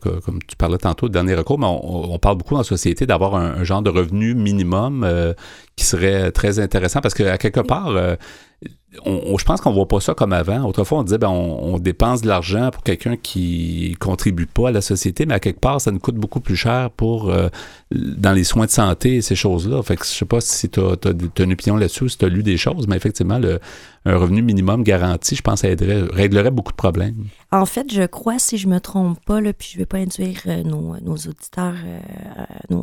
tu 0.48 0.56
parlais 0.56 0.78
tantôt, 0.78 1.08
de 1.08 1.14
dernier 1.14 1.36
recours, 1.36 1.60
mais 1.60 1.68
on, 1.68 2.18
parle 2.20 2.38
beaucoup 2.38 2.56
la 2.56 2.64
société 2.64 3.06
d'avoir 3.06 3.36
un, 3.36 3.64
genre 3.64 3.82
de 3.82 3.90
revenu 3.90 4.36
minimum 4.36 5.04
euh, 5.04 5.34
qui 5.76 5.86
serait 5.86 6.32
très 6.32 6.60
intéressant 6.60 7.02
parce 7.02 7.14
qu'à 7.14 7.38
quelque 7.38 7.60
part, 7.60 7.90
euh, 7.90 8.16
je 9.06 9.44
pense 9.44 9.62
qu'on 9.62 9.72
voit 9.72 9.88
pas 9.88 10.00
ça 10.00 10.14
comme 10.14 10.34
avant. 10.34 10.66
Autrefois, 10.66 11.00
on 11.00 11.04
disait 11.04 11.18
ben 11.18 11.30
on, 11.30 11.80
dépense 11.80 12.22
de 12.22 12.28
l'argent 12.28 12.70
pour 12.72 12.84
quelqu'un 12.84 13.18
qui 13.18 13.96
contribue 14.00 14.46
pas 14.46 14.70
à 14.70 14.72
la 14.72 14.82
société, 14.82 15.26
mais 15.26 15.34
à 15.34 15.40
quelque 15.40 15.60
part, 15.60 15.82
ça 15.82 15.92
nous 15.92 16.00
coûte 16.00 16.16
beaucoup 16.16 16.40
plus 16.40 16.56
cher 16.56 16.92
pour 16.92 17.30
euh, 17.30 17.50
dans 17.92 18.32
les 18.32 18.44
soins 18.44 18.66
de 18.66 18.72
santé 18.72 19.16
et 19.16 19.22
ces 19.22 19.36
choses-là. 19.36 19.82
Fait 19.84 19.98
que 19.98 20.06
je 20.06 20.12
sais 20.12 20.26
pas 20.26 20.42
si 20.42 20.70
tu 20.70 20.80
as, 20.80 20.96
une 21.40 21.54
opinion 21.54 21.76
là-dessus, 21.76 22.10
si 22.10 22.18
tu 22.18 22.26
as 22.26 22.30
lu 22.30 22.44
des 22.44 22.58
choses, 22.58 22.88
mais 22.88 22.96
effectivement, 22.96 23.40
le, 23.40 23.60
un 24.06 24.18
revenu 24.18 24.42
minimum 24.42 24.84
garanti, 24.84 25.36
je 25.36 25.42
pense, 25.42 25.62
ça 25.62 25.70
aiderait, 25.70 26.02
réglerait 26.12 26.52
beaucoup 26.52 26.72
de 26.72 26.78
problèmes. 26.78 27.26
En 27.52 27.66
fait, 27.66 27.92
je 27.92 28.04
crois, 28.04 28.38
si 28.38 28.58
je 28.58 28.68
me 28.68 28.80
trompe 28.80 29.20
pas, 29.26 29.42
puis 29.54 29.70
je 29.74 29.78
vais 29.78 29.86
pas 29.86 29.98
induire 29.98 30.42
euh, 30.48 30.64
nos, 30.64 31.16
auditeurs, 31.16 31.76
euh, 32.72 32.78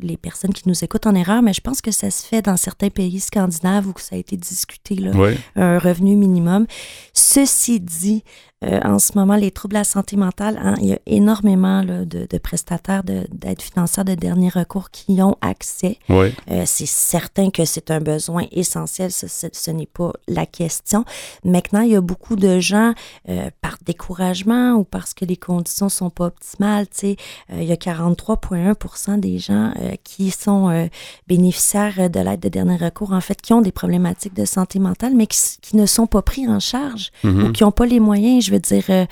les 0.00 0.16
personnes 0.16 0.52
qui 0.52 0.68
nous 0.68 0.84
écoutent 0.84 1.06
en 1.06 1.14
erreur, 1.14 1.42
mais 1.42 1.52
je 1.52 1.60
pense 1.60 1.80
que 1.80 1.92
ça 1.92 2.10
se 2.10 2.26
fait 2.26 2.42
dans 2.42 2.56
certains 2.56 2.90
pays 2.90 3.20
scandinaves 3.20 3.86
où 3.86 3.94
ça 3.98 4.16
a 4.16 4.18
été 4.18 4.36
discuté, 4.36 4.83
là, 4.90 5.10
un 5.56 5.78
revenu 5.78 6.16
minimum. 6.16 6.66
Ceci 7.14 7.80
dit, 7.80 8.22
euh, 8.64 8.80
en 8.84 8.98
ce 8.98 9.12
moment, 9.16 9.36
les 9.36 9.50
troubles 9.50 9.74
de 9.74 9.78
la 9.78 9.84
santé 9.84 10.16
mentale, 10.16 10.58
hein, 10.62 10.74
il 10.80 10.86
y 10.86 10.92
a 10.92 10.98
énormément 11.06 11.82
de, 11.82 12.04
de, 12.04 12.38
prestataires 12.38 13.02
d'aide 13.04 13.60
financière 13.60 14.04
de 14.04 14.14
dernier 14.14 14.48
recours 14.48 14.90
qui 14.90 15.20
ont 15.22 15.36
accès. 15.40 15.98
Euh, 16.10 16.62
c'est 16.64 16.86
certain 16.86 17.50
que 17.50 17.64
c'est 17.64 17.90
un 17.90 18.00
besoin 18.00 18.44
essentiel, 18.52 19.10
ce, 19.10 19.26
ce, 19.28 19.70
n'est 19.70 19.86
pas 19.86 20.12
la 20.28 20.46
question. 20.46 21.04
Maintenant, 21.44 21.80
il 21.80 21.90
y 21.90 21.96
a 21.96 22.00
beaucoup 22.00 22.36
de 22.36 22.60
gens, 22.60 22.94
euh, 23.28 23.50
par 23.60 23.76
découragement 23.84 24.74
ou 24.74 24.84
parce 24.84 25.14
que 25.14 25.24
les 25.24 25.36
conditions 25.36 25.88
sont 25.88 26.10
pas 26.10 26.26
optimales, 26.26 26.86
il 27.02 27.64
y 27.64 27.72
a 27.72 27.76
43,1 27.76 29.18
des 29.18 29.38
gens 29.38 29.72
qui 30.04 30.30
sont 30.30 30.88
bénéficiaires 31.26 32.08
de 32.08 32.20
l'aide 32.20 32.40
de 32.40 32.48
dernier 32.48 32.76
recours, 32.76 33.12
en 33.12 33.20
fait, 33.20 33.40
qui 33.40 33.52
ont 33.52 33.60
des 33.60 33.72
problématiques 33.72 34.34
de 34.34 34.44
santé 34.44 34.78
mentale, 34.78 35.14
mais 35.14 35.26
qui, 35.26 35.38
qui 35.60 35.76
ne 35.76 35.86
sont 35.86 36.06
pas 36.06 36.22
pris 36.22 36.46
en 36.48 36.60
charge 36.60 37.10
mm-hmm. 37.24 37.48
ou 37.48 37.52
qui 37.52 37.62
n'ont 37.62 37.72
pas 37.72 37.86
les 37.86 38.00
moyens. 38.00 38.44
Je 38.44 38.53
dire, 38.58 38.84
euh, 38.90 39.06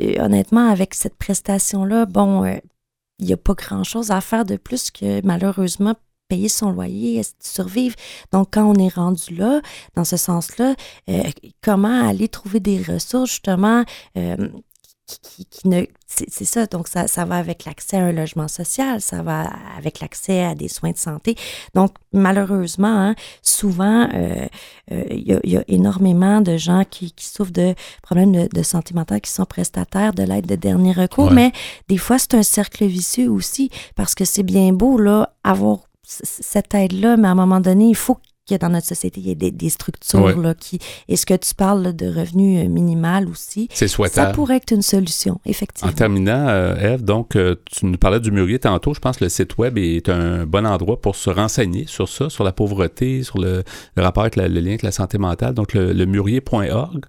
euh, 0.00 0.24
honnêtement, 0.24 0.68
avec 0.68 0.94
cette 0.94 1.16
prestation-là, 1.16 2.06
bon, 2.06 2.44
euh, 2.44 2.56
il 3.18 3.26
n'y 3.26 3.32
a 3.32 3.36
pas 3.36 3.54
grand-chose 3.54 4.10
à 4.10 4.20
faire 4.20 4.44
de 4.44 4.56
plus 4.56 4.90
que 4.90 5.24
malheureusement 5.24 5.94
payer 6.28 6.48
son 6.48 6.70
loyer, 6.70 7.22
survivre. 7.38 7.94
Donc, 8.32 8.48
quand 8.52 8.64
on 8.64 8.74
est 8.74 8.92
rendu 8.92 9.34
là, 9.36 9.60
dans 9.94 10.04
ce 10.04 10.16
sens-là, 10.16 10.74
comment 11.62 12.08
aller 12.08 12.28
trouver 12.28 12.60
des 12.60 12.82
ressources 12.82 13.30
justement 13.30 13.84
qui, 15.06 15.68
ne 15.68 15.84
c'est 16.06 16.44
ça. 16.44 16.66
Donc 16.66 16.88
ça, 16.88 17.06
ça 17.06 17.24
va 17.24 17.36
avec 17.36 17.64
l'accès 17.64 17.96
à 17.96 18.04
un 18.04 18.12
logement 18.12 18.48
social 18.48 19.00
ça 19.00 19.22
va 19.22 19.50
avec 19.76 20.00
l'accès 20.00 20.44
à 20.44 20.54
des 20.54 20.68
soins 20.68 20.92
de 20.92 20.96
santé. 20.96 21.34
Donc 21.74 21.92
malheureusement 22.12 22.88
hein, 22.88 23.14
souvent 23.42 24.08
euh, 24.14 24.46
euh, 24.92 25.04
il 25.10 25.40
y, 25.44 25.50
y, 25.50 25.56
a 25.56 25.64
énormément 25.68 26.40
de 26.40 26.56
gens 26.56 26.84
qui, 26.88 27.12
qui 27.12 27.26
souffrent 27.26 27.52
de 27.52 27.74
problèmes 28.02 28.32
de, 28.32 28.48
de, 28.52 28.62
santé 28.62 28.94
mentale 28.94 29.20
qui 29.20 29.30
sont 29.30 29.44
prestataires 29.44 30.14
de 30.14 30.22
l'aide 30.22 30.46
de 30.46 30.56
dernier 30.56 30.92
recours. 30.92 31.30
Mais 31.30 31.52
des 31.88 31.98
fois 31.98 32.18
c'est 32.18 32.34
un 32.34 32.42
cercle 32.42 32.84
vicieux 32.86 33.30
aussi 33.30 33.70
parce 33.96 34.14
que 34.14 34.24
c'est 34.24 34.42
bien 34.42 34.72
beau 34.72 34.98
là 34.98 35.34
avoir 35.42 35.78
cette 36.02 36.74
aide 36.74 36.92
là 36.92 37.16
mais 37.16 37.28
à 37.28 37.30
un 37.32 37.34
moment 37.34 37.60
donné 37.60 37.88
il 37.88 37.96
faut 37.96 38.18
qu'il 38.44 38.54
y 38.54 38.56
a 38.56 38.58
dans 38.58 38.68
notre 38.68 38.86
société, 38.86 39.20
il 39.20 39.28
y 39.28 39.30
a 39.30 39.50
des, 39.50 39.68
structures 39.70 40.40
là, 40.40 40.54
qui. 40.54 40.78
Est-ce 41.08 41.24
que 41.24 41.34
tu 41.34 41.54
parles 41.54 41.94
de 41.94 42.06
revenus 42.06 42.64
euh, 42.64 42.68
minimal 42.68 43.28
aussi? 43.28 43.68
C'est 43.72 43.88
souhaitable. 43.88 44.28
Ça 44.28 44.34
pourrait 44.34 44.56
être 44.56 44.72
une 44.72 44.82
solution, 44.82 45.40
effectivement. 45.46 45.90
En 45.90 45.94
terminant, 45.94 46.48
euh, 46.48 46.94
Eve, 46.94 47.02
donc, 47.02 47.36
euh, 47.36 47.56
tu 47.64 47.86
nous 47.86 47.96
parlais 47.96 48.20
du 48.20 48.30
mûrier 48.30 48.58
tantôt. 48.58 48.92
Je 48.92 49.00
pense 49.00 49.16
que 49.16 49.24
le 49.24 49.30
site 49.30 49.56
Web 49.56 49.78
est 49.78 50.08
un 50.08 50.44
bon 50.44 50.66
endroit 50.66 51.00
pour 51.00 51.16
se 51.16 51.30
renseigner 51.30 51.86
sur 51.86 52.08
ça, 52.08 52.28
sur 52.28 52.44
la 52.44 52.52
pauvreté, 52.52 53.22
sur 53.22 53.38
le, 53.38 53.64
rapport 53.96 54.24
avec 54.24 54.36
le 54.36 54.46
lien 54.46 54.68
avec 54.68 54.82
la 54.82 54.92
santé 54.92 55.16
mentale. 55.16 55.54
Donc, 55.54 55.72
le, 55.72 56.04
mûrier.org. 56.04 57.06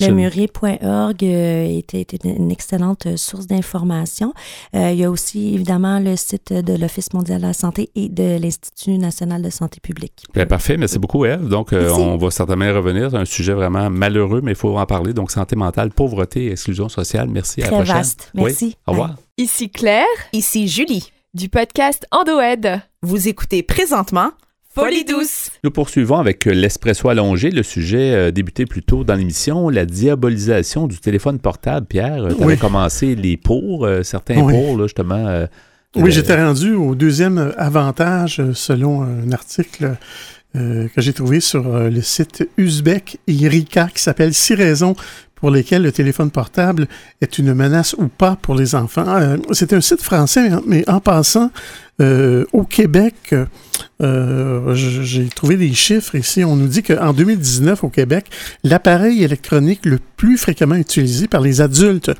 Le 0.00 0.10
murier.org 0.12 1.22
était, 1.22 2.06
une 2.24 2.50
excellente 2.50 3.16
source 3.16 3.46
d'information. 3.46 4.32
il 4.74 4.94
y 4.94 5.04
a 5.04 5.10
aussi 5.10 5.54
évidemment 5.54 5.98
le 5.98 6.16
site 6.16 6.52
de 6.52 6.76
l'Office 6.76 7.12
mondial 7.12 7.40
de 7.40 7.46
la 7.46 7.52
santé 7.52 7.90
et 7.94 8.08
de 8.08 8.38
l'Institut 8.40 8.98
national 8.98 9.42
de 9.42 9.50
santé 9.50 9.80
publique. 9.80 10.24
Bien, 10.34 10.46
parfait, 10.46 10.76
merci 10.76 10.98
beaucoup 10.98 11.24
Eve. 11.24 11.48
Donc 11.48 11.72
on 11.72 12.16
va 12.16 12.30
certainement 12.30 12.72
revenir. 12.72 13.10
C'est 13.10 13.16
un 13.16 13.24
sujet 13.24 13.52
vraiment 13.52 13.90
malheureux, 13.90 14.40
mais 14.42 14.52
il 14.52 14.56
faut 14.56 14.76
en 14.76 14.86
parler. 14.86 15.12
Donc 15.12 15.30
santé 15.30 15.56
mentale, 15.56 15.90
pauvreté 15.90 16.46
et 16.46 16.52
exclusion 16.52 16.88
sociale. 16.88 17.28
Merci, 17.28 17.62
à 17.62 17.70
la 17.70 17.76
prochaine. 17.78 17.96
Vaste. 17.96 18.30
Merci. 18.34 18.76
Au 18.86 18.92
revoir. 18.92 19.16
Ici 19.36 19.70
Claire. 19.70 20.06
Ici 20.32 20.68
Julie. 20.68 21.12
Du 21.34 21.48
podcast 21.48 22.06
EndoEd. 22.10 22.80
Vous 23.02 23.28
écoutez 23.28 23.62
présentement 23.62 24.30
Folie 24.78 25.04
douce. 25.04 25.50
Nous 25.64 25.70
poursuivons 25.70 26.18
avec 26.18 26.44
l'espresso 26.44 27.08
allongé, 27.08 27.50
le 27.50 27.62
sujet 27.62 28.14
euh, 28.14 28.30
débuté 28.30 28.64
plus 28.64 28.82
tôt 28.82 29.02
dans 29.02 29.14
l'émission, 29.14 29.68
la 29.68 29.84
diabolisation 29.84 30.86
du 30.86 30.98
téléphone 30.98 31.40
portable. 31.40 31.86
Pierre, 31.86 32.28
tu 32.36 32.42
avais 32.42 32.56
commencé 32.56 33.16
les 33.16 33.36
pour, 33.36 33.84
euh, 33.84 34.02
certains 34.02 34.36
pour, 34.36 34.78
là, 34.78 34.84
justement. 34.84 35.26
Euh, 35.26 35.46
oui, 35.96 36.12
j'étais 36.12 36.36
rendu 36.36 36.74
au 36.74 36.94
deuxième 36.94 37.52
avantage 37.56 38.42
selon 38.52 39.02
un 39.02 39.32
article 39.32 39.96
que 40.54 41.00
j'ai 41.00 41.12
trouvé 41.12 41.40
sur 41.40 41.62
le 41.68 42.00
site 42.00 42.48
Uzbek 42.56 43.18
Irika 43.26 43.88
qui 43.94 44.02
s'appelle 44.02 44.34
Six 44.34 44.54
raisons 44.54 44.94
pour 45.38 45.50
lesquels 45.50 45.82
le 45.82 45.92
téléphone 45.92 46.30
portable 46.30 46.88
est 47.20 47.38
une 47.38 47.54
menace 47.54 47.94
ou 47.96 48.08
pas 48.08 48.36
pour 48.40 48.54
les 48.54 48.74
enfants. 48.74 49.06
Euh, 49.06 49.36
c'est 49.52 49.72
un 49.72 49.80
site 49.80 50.02
français, 50.02 50.50
mais 50.66 50.88
en 50.88 51.00
passant, 51.00 51.50
euh, 52.00 52.44
au 52.52 52.62
Québec, 52.62 53.34
euh, 54.00 54.74
j'ai 54.74 55.28
trouvé 55.28 55.56
des 55.56 55.72
chiffres 55.74 56.14
ici. 56.14 56.44
On 56.44 56.54
nous 56.54 56.68
dit 56.68 56.82
qu'en 56.82 57.12
2019, 57.12 57.82
au 57.82 57.88
Québec, 57.88 58.26
l'appareil 58.62 59.24
électronique 59.24 59.84
le 59.84 59.98
plus 60.16 60.38
fréquemment 60.38 60.76
utilisé 60.76 61.26
par 61.26 61.40
les 61.40 61.60
adultes 61.60 62.12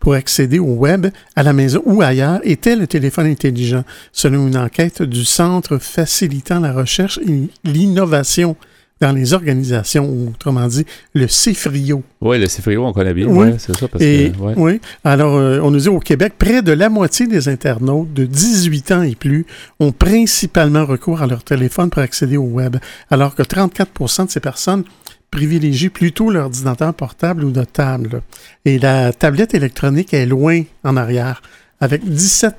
pour 0.00 0.14
accéder 0.14 0.58
au 0.58 0.74
web, 0.74 1.06
à 1.36 1.42
la 1.42 1.52
maison 1.52 1.80
ou 1.84 2.02
ailleurs, 2.02 2.40
était 2.42 2.74
le 2.74 2.86
téléphone 2.86 3.26
intelligent, 3.26 3.84
selon 4.12 4.48
une 4.48 4.56
enquête 4.56 5.02
du 5.02 5.24
Centre 5.24 5.78
facilitant 5.78 6.58
la 6.58 6.72
recherche 6.72 7.18
et 7.18 7.48
l'innovation 7.64 8.56
dans 9.00 9.12
les 9.12 9.32
organisations, 9.32 10.28
autrement 10.28 10.66
dit, 10.66 10.84
le 11.14 11.26
CIFRIO. 11.26 12.02
Oui, 12.20 12.38
le 12.38 12.46
CIFRIO, 12.46 12.84
on 12.84 12.92
connaît 12.92 13.14
bien. 13.14 13.26
Oui, 13.26 13.54
c'est 13.58 13.74
ça. 13.74 13.88
Parce 13.88 14.04
que, 14.04 14.32
Oui. 14.56 14.80
Alors, 15.04 15.36
euh, 15.36 15.60
on 15.62 15.70
nous 15.70 15.80
dit 15.80 15.88
au 15.88 16.00
Québec, 16.00 16.34
près 16.38 16.60
de 16.62 16.72
la 16.72 16.88
moitié 16.90 17.26
des 17.26 17.48
internautes 17.48 18.12
de 18.12 18.26
18 18.26 18.92
ans 18.92 19.02
et 19.02 19.14
plus 19.14 19.46
ont 19.78 19.92
principalement 19.92 20.84
recours 20.84 21.22
à 21.22 21.26
leur 21.26 21.42
téléphone 21.42 21.88
pour 21.88 22.02
accéder 22.02 22.36
au 22.36 22.44
web, 22.44 22.76
alors 23.10 23.34
que 23.34 23.42
34% 23.42 24.26
de 24.26 24.30
ces 24.30 24.40
personnes 24.40 24.84
privilégient 25.30 25.90
plutôt 25.90 26.30
l'ordinateur 26.30 26.92
portable 26.92 27.44
ou 27.44 27.52
de 27.52 27.64
table. 27.64 28.22
Et 28.64 28.78
la 28.78 29.12
tablette 29.12 29.54
électronique 29.54 30.12
est 30.12 30.26
loin 30.26 30.62
en 30.84 30.96
arrière, 30.96 31.40
avec 31.80 32.04
17 32.04 32.56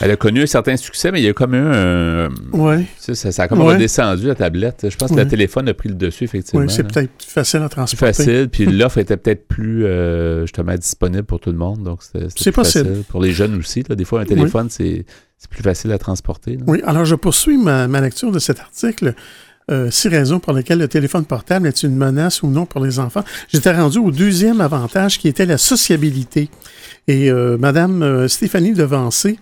elle 0.00 0.10
a 0.10 0.16
connu 0.16 0.42
un 0.42 0.46
certain 0.46 0.76
succès, 0.76 1.10
mais 1.10 1.20
il 1.20 1.24
y 1.24 1.28
a 1.28 1.32
comme 1.32 1.54
un. 1.54 2.28
Oui. 2.52 2.84
Ça, 2.98 3.14
ça, 3.14 3.42
a 3.42 3.48
comme 3.48 3.62
redescendu 3.62 4.26
la 4.26 4.34
tablette. 4.34 4.86
Je 4.90 4.96
pense 4.96 5.10
que 5.10 5.16
le 5.16 5.28
téléphone 5.28 5.68
a 5.68 5.74
pris 5.74 5.88
le 5.88 5.94
dessus, 5.94 6.24
effectivement. 6.24 6.66
Oui, 6.66 6.70
c'est 6.70 6.84
peut-être 6.84 7.10
plus 7.10 7.30
facile 7.30 7.62
à 7.62 7.68
transporter. 7.68 7.96
Plus 7.96 8.24
facile, 8.24 8.48
puis 8.50 8.66
l'offre 8.66 8.98
était 8.98 9.16
peut-être 9.16 9.48
plus 9.48 9.84
euh, 9.84 10.42
justement 10.42 10.74
disponible 10.74 11.24
pour 11.24 11.40
tout 11.40 11.50
le 11.50 11.56
monde. 11.56 11.82
Donc, 11.82 12.00
c'est 12.02 12.52
possible. 12.52 12.84
Facile. 12.84 13.04
Pour 13.08 13.22
les 13.22 13.32
jeunes 13.32 13.56
aussi. 13.58 13.84
Là, 13.88 13.94
des 13.94 14.04
fois, 14.04 14.20
un 14.20 14.24
téléphone, 14.24 14.68
c'est 14.70 15.04
plus 15.48 15.62
facile 15.62 15.92
à 15.92 15.98
transporter. 15.98 16.58
Oui, 16.66 16.82
alors 16.84 17.04
je 17.04 17.14
poursuis 17.14 17.56
ma, 17.56 17.86
lecture 18.00 18.32
de 18.32 18.38
cet 18.38 18.60
article. 18.60 19.14
Euh, 19.68 19.90
six 19.90 20.06
raisons 20.06 20.38
pour 20.38 20.52
lesquelles 20.52 20.78
le 20.78 20.86
téléphone 20.86 21.24
portable 21.24 21.66
est 21.66 21.82
une 21.82 21.96
menace 21.96 22.44
ou 22.44 22.48
non 22.48 22.66
pour 22.66 22.84
les 22.84 23.00
enfants. 23.00 23.24
J'étais 23.52 23.72
rendu 23.72 23.98
au 23.98 24.12
deuxième 24.12 24.60
avantage 24.60 25.18
qui 25.18 25.26
était 25.26 25.46
la 25.46 25.58
sociabilité. 25.58 26.50
Et 27.08 27.32
euh, 27.32 27.56
Madame 27.58 28.02
euh, 28.02 28.28
Stéphanie 28.28 28.74
Devancé 28.74 29.40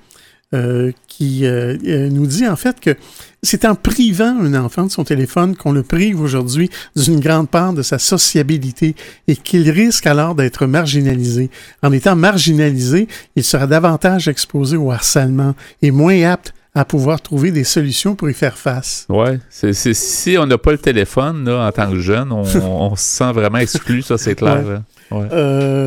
euh, 0.53 0.92
qui 1.09 1.47
euh, 1.47 1.76
euh, 1.86 2.09
nous 2.11 2.26
dit 2.26 2.47
en 2.47 2.55
fait 2.55 2.78
que 2.78 2.95
c'est 3.42 3.64
en 3.64 3.74
privant 3.74 4.36
un 4.38 4.55
enfant 4.55 4.84
de 4.84 4.90
son 4.90 5.03
téléphone 5.03 5.57
qu'on 5.57 5.72
le 5.72 5.82
prive 5.82 6.20
aujourd'hui 6.20 6.70
d'une 6.95 7.18
grande 7.18 7.49
part 7.49 7.72
de 7.72 7.82
sa 7.82 7.99
sociabilité 7.99 8.95
et 9.26 9.34
qu'il 9.34 9.68
risque 9.70 10.07
alors 10.07 10.36
d'être 10.36 10.66
marginalisé. 10.66 11.51
En 11.82 11.92
étant 11.92 12.14
marginalisé, 12.14 13.09
il 13.34 13.42
sera 13.42 13.66
davantage 13.66 14.28
exposé 14.28 14.76
au 14.76 14.92
harcèlement 14.92 15.55
et 15.82 15.90
moins 15.90 16.22
apte 16.22 16.55
à 16.74 16.84
pouvoir 16.84 17.20
trouver 17.20 17.51
des 17.51 17.64
solutions 17.64 18.14
pour 18.14 18.30
y 18.30 18.34
faire 18.34 18.57
face. 18.57 19.07
Oui, 19.09 19.38
si 19.51 20.36
on 20.38 20.47
n'a 20.47 20.59
pas 20.59 20.72
le 20.72 20.78
téléphone 20.78 21.47
là, 21.47 21.66
en 21.66 21.72
tant 21.72 21.90
que 21.90 21.99
jeune, 21.99 22.30
on, 22.30 22.45
se 22.97 23.03
sent 23.03 23.32
vraiment 23.32 23.59
exclu, 23.59 24.03
ça 24.03 24.18
c'est 24.18 24.36
clair. 24.36 24.82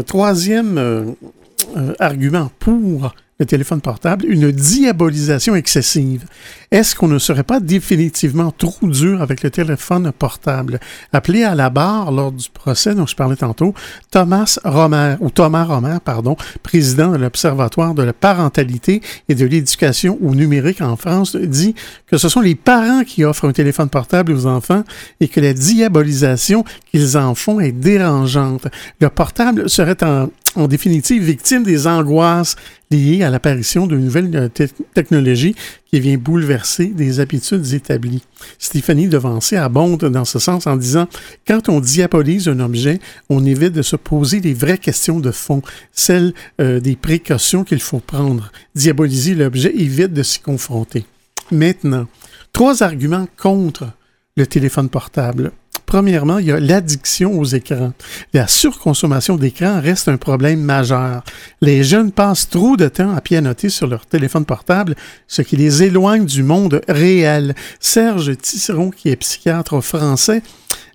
troisième 0.05 1.15
argument 1.99 2.51
pour 2.59 3.13
le 3.39 3.45
téléphone 3.45 3.81
portable, 3.81 4.25
une 4.27 4.51
diabolisation 4.51 5.55
excessive. 5.55 6.25
Est-ce 6.71 6.95
qu'on 6.95 7.07
ne 7.07 7.19
serait 7.19 7.43
pas 7.43 7.59
définitivement 7.59 8.51
trop 8.51 8.87
dur 8.87 9.21
avec 9.21 9.43
le 9.43 9.51
téléphone 9.51 10.11
portable? 10.11 10.79
Appelé 11.13 11.43
à 11.43 11.53
la 11.53 11.69
barre 11.69 12.11
lors 12.11 12.31
du 12.31 12.49
procès 12.49 12.95
dont 12.95 13.05
je 13.05 13.15
parlais 13.15 13.35
tantôt, 13.35 13.75
Thomas 14.09 14.57
Romer, 14.63 15.15
ou 15.19 15.29
Thomas 15.29 15.65
Romer, 15.65 15.97
pardon, 16.03 16.35
président 16.63 17.11
de 17.11 17.17
l'Observatoire 17.17 17.93
de 17.93 18.01
la 18.01 18.13
parentalité 18.13 19.01
et 19.29 19.35
de 19.35 19.45
l'éducation 19.45 20.17
au 20.21 20.33
numérique 20.33 20.81
en 20.81 20.95
France, 20.95 21.35
dit 21.35 21.75
que 22.07 22.17
ce 22.17 22.29
sont 22.29 22.41
les 22.41 22.55
parents 22.55 23.03
qui 23.03 23.23
offrent 23.23 23.47
un 23.47 23.53
téléphone 23.53 23.89
portable 23.89 24.31
aux 24.31 24.47
enfants 24.47 24.83
et 25.19 25.27
que 25.27 25.39
la 25.39 25.53
diabolisation 25.53 26.65
qu'ils 26.91 27.17
en 27.17 27.35
font 27.35 27.59
est 27.59 27.71
dérangeante. 27.71 28.67
Le 28.99 29.09
portable 29.09 29.69
serait 29.69 30.03
en, 30.03 30.29
en 30.57 30.67
définitive 30.67 31.23
victime 31.23 31.63
des 31.63 31.87
angoisses 31.87 32.55
liées 32.89 33.23
à 33.23 33.29
l'apparition 33.29 33.85
d'une 33.85 34.03
nouvelle 34.03 34.35
euh, 34.35 34.67
technologie 34.93 35.55
qui 35.85 35.99
vient 35.99 36.17
bouleverser 36.17 36.87
des 36.87 37.19
habitudes 37.19 37.73
établies. 37.73 38.23
Stéphanie 38.57 39.07
Devancé 39.07 39.55
abonde 39.55 40.05
dans 40.05 40.25
ce 40.25 40.39
sens 40.39 40.67
en 40.67 40.75
disant 40.75 41.07
Quand 41.47 41.69
on 41.69 41.79
diabolise 41.79 42.47
un 42.47 42.59
objet, 42.59 42.99
on 43.29 43.45
évite 43.45 43.73
de 43.73 43.81
se 43.81 43.95
poser 43.95 44.39
les 44.39 44.53
vraies 44.53 44.79
questions 44.79 45.19
de 45.19 45.31
fond, 45.31 45.61
celles 45.91 46.33
euh, 46.59 46.79
des 46.79 46.95
précautions 46.95 47.63
qu'il 47.63 47.81
faut 47.81 47.99
prendre. 47.99 48.51
Diaboliser 48.73 49.35
l'objet 49.35 49.73
évite 49.75 50.13
de 50.13 50.23
s'y 50.23 50.39
confronter. 50.39 51.05
Maintenant, 51.51 52.07
trois 52.51 52.83
arguments 52.83 53.27
contre 53.37 53.91
le 54.35 54.47
téléphone 54.47 54.89
portable. 54.89 55.51
Premièrement, 55.87 56.39
il 56.39 56.47
y 56.47 56.51
a 56.51 56.59
l'addiction 56.59 57.39
aux 57.39 57.45
écrans. 57.45 57.93
La 58.33 58.45
surconsommation 58.45 59.37
d'écrans 59.37 59.79
reste 59.79 60.09
un 60.09 60.17
problème 60.17 60.59
majeur. 60.59 61.23
Les 61.61 61.81
jeunes 61.81 62.11
passent 62.11 62.49
trop 62.49 62.75
de 62.75 62.89
temps 62.89 63.15
à 63.15 63.21
pianoter 63.21 63.69
sur 63.69 63.87
leur 63.87 64.05
téléphone 64.05 64.43
portable, 64.43 64.95
ce 65.29 65.41
qui 65.41 65.55
les 65.55 65.83
éloigne 65.83 66.25
du 66.25 66.43
monde 66.43 66.81
réel. 66.89 67.55
Serge 67.79 68.35
Tisseron, 68.35 68.91
qui 68.91 69.07
est 69.07 69.15
psychiatre 69.15 69.79
français, 69.79 70.43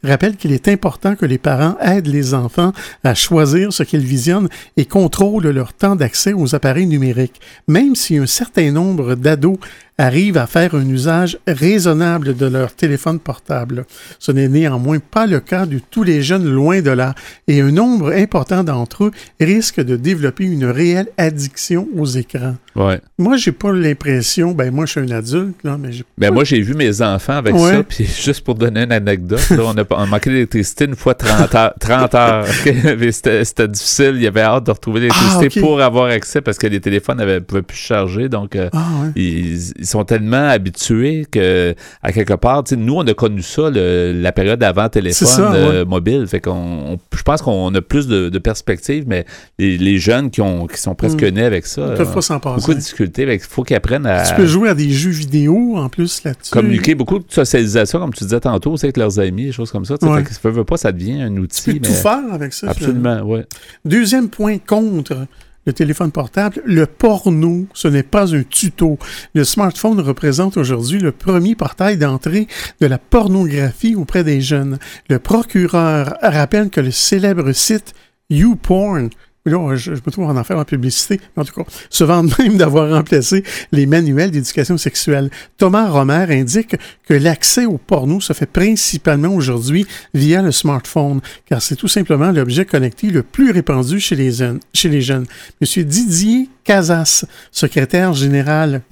rappelle 0.04 0.36
qu'il 0.36 0.52
est 0.52 0.68
important 0.68 1.16
que 1.16 1.24
les 1.24 1.38
parents 1.38 1.78
aident 1.80 2.08
les 2.08 2.34
enfants 2.34 2.74
à 3.02 3.14
choisir 3.14 3.72
ce 3.72 3.84
qu'ils 3.84 4.04
visionnent 4.04 4.50
et 4.76 4.84
contrôlent 4.84 5.48
leur 5.48 5.72
temps 5.72 5.96
d'accès 5.96 6.34
aux 6.34 6.54
appareils 6.54 6.86
numériques, 6.86 7.40
même 7.66 7.94
si 7.94 8.18
un 8.18 8.26
certain 8.26 8.70
nombre 8.72 9.14
d'ados 9.14 9.58
arrivent 10.02 10.36
à 10.36 10.46
faire 10.48 10.74
un 10.74 10.86
usage 10.88 11.38
raisonnable 11.46 12.36
de 12.36 12.46
leur 12.46 12.74
téléphone 12.74 13.20
portable. 13.20 13.86
Ce 14.18 14.32
n'est 14.32 14.48
néanmoins 14.48 14.98
pas 14.98 15.26
le 15.26 15.38
cas 15.38 15.64
de 15.64 15.80
tous 15.90 16.02
les 16.02 16.22
jeunes 16.22 16.48
loin 16.48 16.82
de 16.82 16.90
là, 16.90 17.14
et 17.46 17.60
un 17.60 17.70
nombre 17.70 18.12
important 18.12 18.64
d'entre 18.64 19.04
eux 19.04 19.10
risquent 19.40 19.80
de 19.80 19.96
développer 19.96 20.44
une 20.44 20.64
réelle 20.64 21.08
addiction 21.18 21.88
aux 21.96 22.06
écrans. 22.06 22.56
Ouais. 22.74 23.00
Moi, 23.18 23.36
j'ai 23.36 23.52
pas 23.52 23.72
l'impression, 23.72 24.52
ben 24.52 24.72
moi 24.72 24.86
je 24.86 24.92
suis 24.92 25.00
un 25.00 25.10
adulte, 25.10 25.62
là, 25.62 25.76
mais 25.78 25.92
j'ai 25.92 26.04
Ben 26.18 26.32
moi 26.32 26.42
j'ai 26.44 26.60
vu 26.60 26.74
mes 26.74 27.02
enfants 27.02 27.34
avec 27.34 27.56
ça, 27.56 27.82
puis 27.82 28.04
juste 28.24 28.42
pour 28.42 28.54
donner 28.54 28.82
une 28.82 28.92
anecdote, 28.92 29.40
on, 29.50 29.76
a, 29.76 29.84
on 29.90 30.06
manqué 30.06 30.30
d'électricité 30.30 30.86
une 30.86 30.96
fois 30.96 31.14
30 31.14 31.54
heures. 31.54 31.74
30 31.78 32.14
heures. 32.14 32.46
C'était 33.12 33.68
difficile, 33.68 34.12
il 34.16 34.22
y 34.22 34.26
avait 34.26 34.40
hâte 34.40 34.64
de 34.64 34.70
retrouver 34.70 35.00
l'électricité 35.00 35.48
ah, 35.56 35.60
pour 35.60 35.80
avoir 35.80 36.06
accès 36.06 36.40
parce 36.40 36.58
que 36.58 36.66
les 36.66 36.80
téléphones 36.80 37.18
ne 37.18 37.38
pouvaient 37.38 37.62
plus 37.62 37.76
charger, 37.76 38.28
donc 38.28 38.56
euh, 38.56 38.70
ah, 38.72 39.04
ils, 39.14 39.72
ils 39.78 39.86
sont 39.92 40.04
tellement 40.04 40.48
habitués 40.48 41.26
que, 41.30 41.74
à 42.02 42.12
quelque 42.12 42.34
part, 42.34 42.64
nous, 42.76 42.94
on 42.94 43.06
a 43.06 43.14
connu 43.14 43.42
ça, 43.42 43.70
la 43.70 44.32
période 44.32 44.62
avant 44.62 44.88
téléphone 44.88 45.54
euh, 45.54 45.84
mobile. 45.84 46.26
Fait 46.26 46.40
qu'on, 46.40 46.98
je 47.14 47.22
pense 47.22 47.42
qu'on 47.42 47.74
a 47.74 47.80
plus 47.80 48.06
de, 48.06 48.28
de 48.28 48.38
perspectives, 48.38 49.04
mais 49.06 49.24
les, 49.58 49.98
jeunes 49.98 50.30
qui, 50.30 50.40
ont, 50.40 50.66
qui 50.66 50.78
sont 50.78 50.94
presque 50.94 51.22
mm. 51.22 51.28
nés 51.28 51.44
avec 51.44 51.66
ça, 51.66 51.88
ils 51.90 51.96
peuvent 51.96 52.14
pas 52.14 52.22
s'en 52.22 52.40
passer. 52.40 52.60
beaucoup 52.60 52.74
de 52.74 52.78
difficultés. 52.78 53.22
Il 53.30 53.40
faut 53.40 53.62
qu'ils 53.62 53.76
apprennent 53.76 54.06
à. 54.06 54.22
Tu 54.22 54.34
peux 54.34 54.46
jouer 54.46 54.68
à 54.68 54.74
des 54.74 54.90
jeux 54.90 55.10
vidéo 55.10 55.76
en 55.76 55.88
plus 55.88 56.24
là-dessus. 56.24 56.50
Communiquer 56.50 56.94
beaucoup 56.94 57.18
de 57.18 57.24
socialisation, 57.28 58.00
comme 58.00 58.14
tu 58.14 58.24
disais 58.24 58.40
tantôt, 58.40 58.74
avec 58.82 58.96
leurs 58.96 59.18
amis, 59.18 59.46
des 59.46 59.52
choses 59.52 59.70
comme 59.70 59.84
ça. 59.84 59.94
Ouais. 60.02 60.24
Fait 60.24 60.64
pas, 60.64 60.76
ça 60.76 60.92
devient 60.92 61.22
un 61.22 61.36
outil. 61.36 61.62
Tu 61.64 61.80
peux 61.80 61.86
tout 61.86 61.92
faire 61.92 62.32
avec 62.32 62.52
ça. 62.52 62.70
Absolument, 62.70 63.20
oui. 63.24 63.40
Deuxième 63.84 64.28
point 64.28 64.58
contre 64.58 65.26
le 65.66 65.72
téléphone 65.72 66.10
portable, 66.10 66.62
le 66.64 66.86
porno, 66.86 67.66
ce 67.72 67.88
n'est 67.88 68.02
pas 68.02 68.34
un 68.34 68.42
tuto. 68.42 68.98
Le 69.34 69.44
smartphone 69.44 70.00
représente 70.00 70.56
aujourd'hui 70.56 70.98
le 70.98 71.12
premier 71.12 71.54
portail 71.54 71.96
d'entrée 71.96 72.48
de 72.80 72.86
la 72.86 72.98
pornographie 72.98 73.94
auprès 73.94 74.24
des 74.24 74.40
jeunes. 74.40 74.78
Le 75.08 75.18
procureur 75.18 76.16
rappelle 76.22 76.70
que 76.70 76.80
le 76.80 76.90
célèbre 76.90 77.52
site 77.52 77.94
YouPorn 78.30 79.10
Là, 79.44 79.74
je, 79.74 79.96
je, 79.96 80.00
me 80.06 80.10
trouve 80.12 80.26
en 80.26 80.36
enfer 80.36 80.56
en 80.56 80.64
publicité, 80.64 81.20
en 81.36 81.44
tout 81.44 81.52
cas, 81.52 81.68
se 81.90 82.04
vendent 82.04 82.32
même 82.38 82.56
d'avoir 82.56 82.88
remplacé 82.90 83.42
les 83.72 83.86
manuels 83.86 84.30
d'éducation 84.30 84.78
sexuelle. 84.78 85.30
Thomas 85.58 85.88
Romer 85.88 86.26
indique 86.30 86.76
que 87.04 87.14
l'accès 87.14 87.66
au 87.66 87.76
porno 87.76 88.20
se 88.20 88.34
fait 88.34 88.46
principalement 88.46 89.34
aujourd'hui 89.34 89.84
via 90.14 90.42
le 90.42 90.52
smartphone, 90.52 91.20
car 91.46 91.60
c'est 91.60 91.74
tout 91.74 91.88
simplement 91.88 92.30
l'objet 92.30 92.64
connecté 92.64 93.08
le 93.08 93.24
plus 93.24 93.50
répandu 93.50 93.98
chez 93.98 94.14
les, 94.14 94.30
chez 94.72 94.88
les 94.88 95.00
jeunes. 95.02 95.26
Monsieur 95.60 95.82
Didier 95.82 96.48
Casas, 96.62 97.24
secrétaire 97.50 98.12
général 98.12 98.82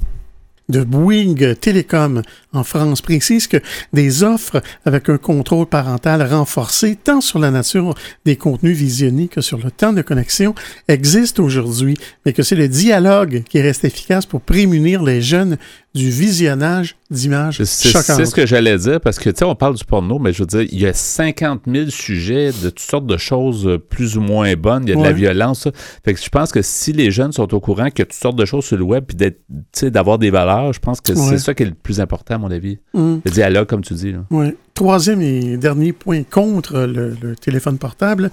de 0.71 0.85
Bouygues 0.85 1.59
Télécom 1.59 2.23
en 2.53 2.65
France 2.65 3.03
précise 3.03 3.47
que 3.47 3.59
des 3.93 4.23
offres 4.23 4.63
avec 4.85 5.09
un 5.09 5.19
contrôle 5.19 5.67
parental 5.67 6.23
renforcé 6.23 6.97
tant 6.97 7.21
sur 7.21 7.39
la 7.39 7.51
nature 7.51 7.95
des 8.25 8.37
contenus 8.37 8.77
visionnés 8.77 9.29
que 9.29 9.41
sur 9.41 9.59
le 9.59 9.71
temps 9.71 9.93
de 9.93 10.03
connexion 10.03 10.55
existent 10.89 11.43
aujourd'hui, 11.43 11.97
mais 12.25 12.33
que 12.33 12.43
c'est 12.43 12.57
le 12.57 12.69
dialogue 12.69 13.43
qui 13.49 13.61
reste 13.61 13.85
efficace 13.85 14.27
pour 14.27 14.41
prémunir 14.41 15.03
les 15.03 15.21
jeunes 15.21 15.59
du 15.95 16.09
visionnage 16.09 16.97
d'images 17.11 17.57
choquantes. 17.65 18.03
C'est 18.05 18.25
ce 18.25 18.35
que 18.35 18.47
j'allais 18.47 18.79
dire, 18.79 19.01
parce 19.01 19.19
que, 19.19 19.29
tu 19.31 19.39
sais, 19.39 19.45
on 19.45 19.57
parle 19.57 19.75
du 19.75 19.85
porno, 19.85 20.21
mais 20.21 20.33
je 20.33 20.43
veux 20.43 20.47
dire, 20.47 20.61
il 20.63 20.81
y 20.81 20.87
a 20.87 20.93
50 20.93 21.63
000 21.67 21.91
sujets 21.91 22.53
de 22.63 22.69
toutes 22.71 22.79
sortes 22.79 23.07
de 23.07 23.17
choses 23.17 23.79
plus 23.89 24.17
ou 24.17 24.21
moins 24.21 24.55
bonnes. 24.55 24.85
Il 24.85 24.91
y 24.91 24.93
a 24.93 24.95
de 24.95 25.01
Ouais. 25.01 25.07
la 25.09 25.13
violence. 25.13 25.63
ça. 25.63 25.73
Fait 26.05 26.15
que 26.15 26.21
je 26.23 26.29
pense 26.29 26.53
que 26.53 26.63
si 26.63 26.93
les 26.93 27.11
jeunes 27.11 27.33
sont 27.33 27.53
au 27.53 27.59
courant 27.61 27.91
qu'il 27.91 27.99
y 28.01 28.03
a 28.03 28.05
toutes 28.07 28.13
sortes 28.15 28.37
de 28.37 28.45
choses 28.45 28.65
sur 28.65 28.77
le 28.77 28.85
web, 28.85 29.05
puis 29.05 29.91
d'avoir 29.91 30.19
des 30.19 30.31
valeurs, 30.31 30.73
je 30.73 30.79
pense 30.81 31.01
que 31.01 31.11
Ouais. 31.13 31.19
c'est 31.29 31.39
ça 31.39 31.55
qui 31.55 31.65
est 31.65 31.67
le 31.67 31.75
plus 31.75 32.01
important, 32.01 32.35
à 32.37 32.39
mon 32.39 32.51
avis. 32.53 32.79
Mm. 32.95 33.17
Le 33.25 33.31
dialogue, 33.31 33.67
comme 33.67 33.83
tu 33.83 33.95
dis. 33.95 34.13
Là. 34.13 34.25
Ouais. 34.31 34.57
Troisième 34.75 35.21
et 35.23 35.57
dernier 35.57 35.93
point 35.93 36.23
contre 36.23 36.79
le, 36.83 37.17
le 37.21 37.35
téléphone 37.37 37.79
portable, 37.79 38.31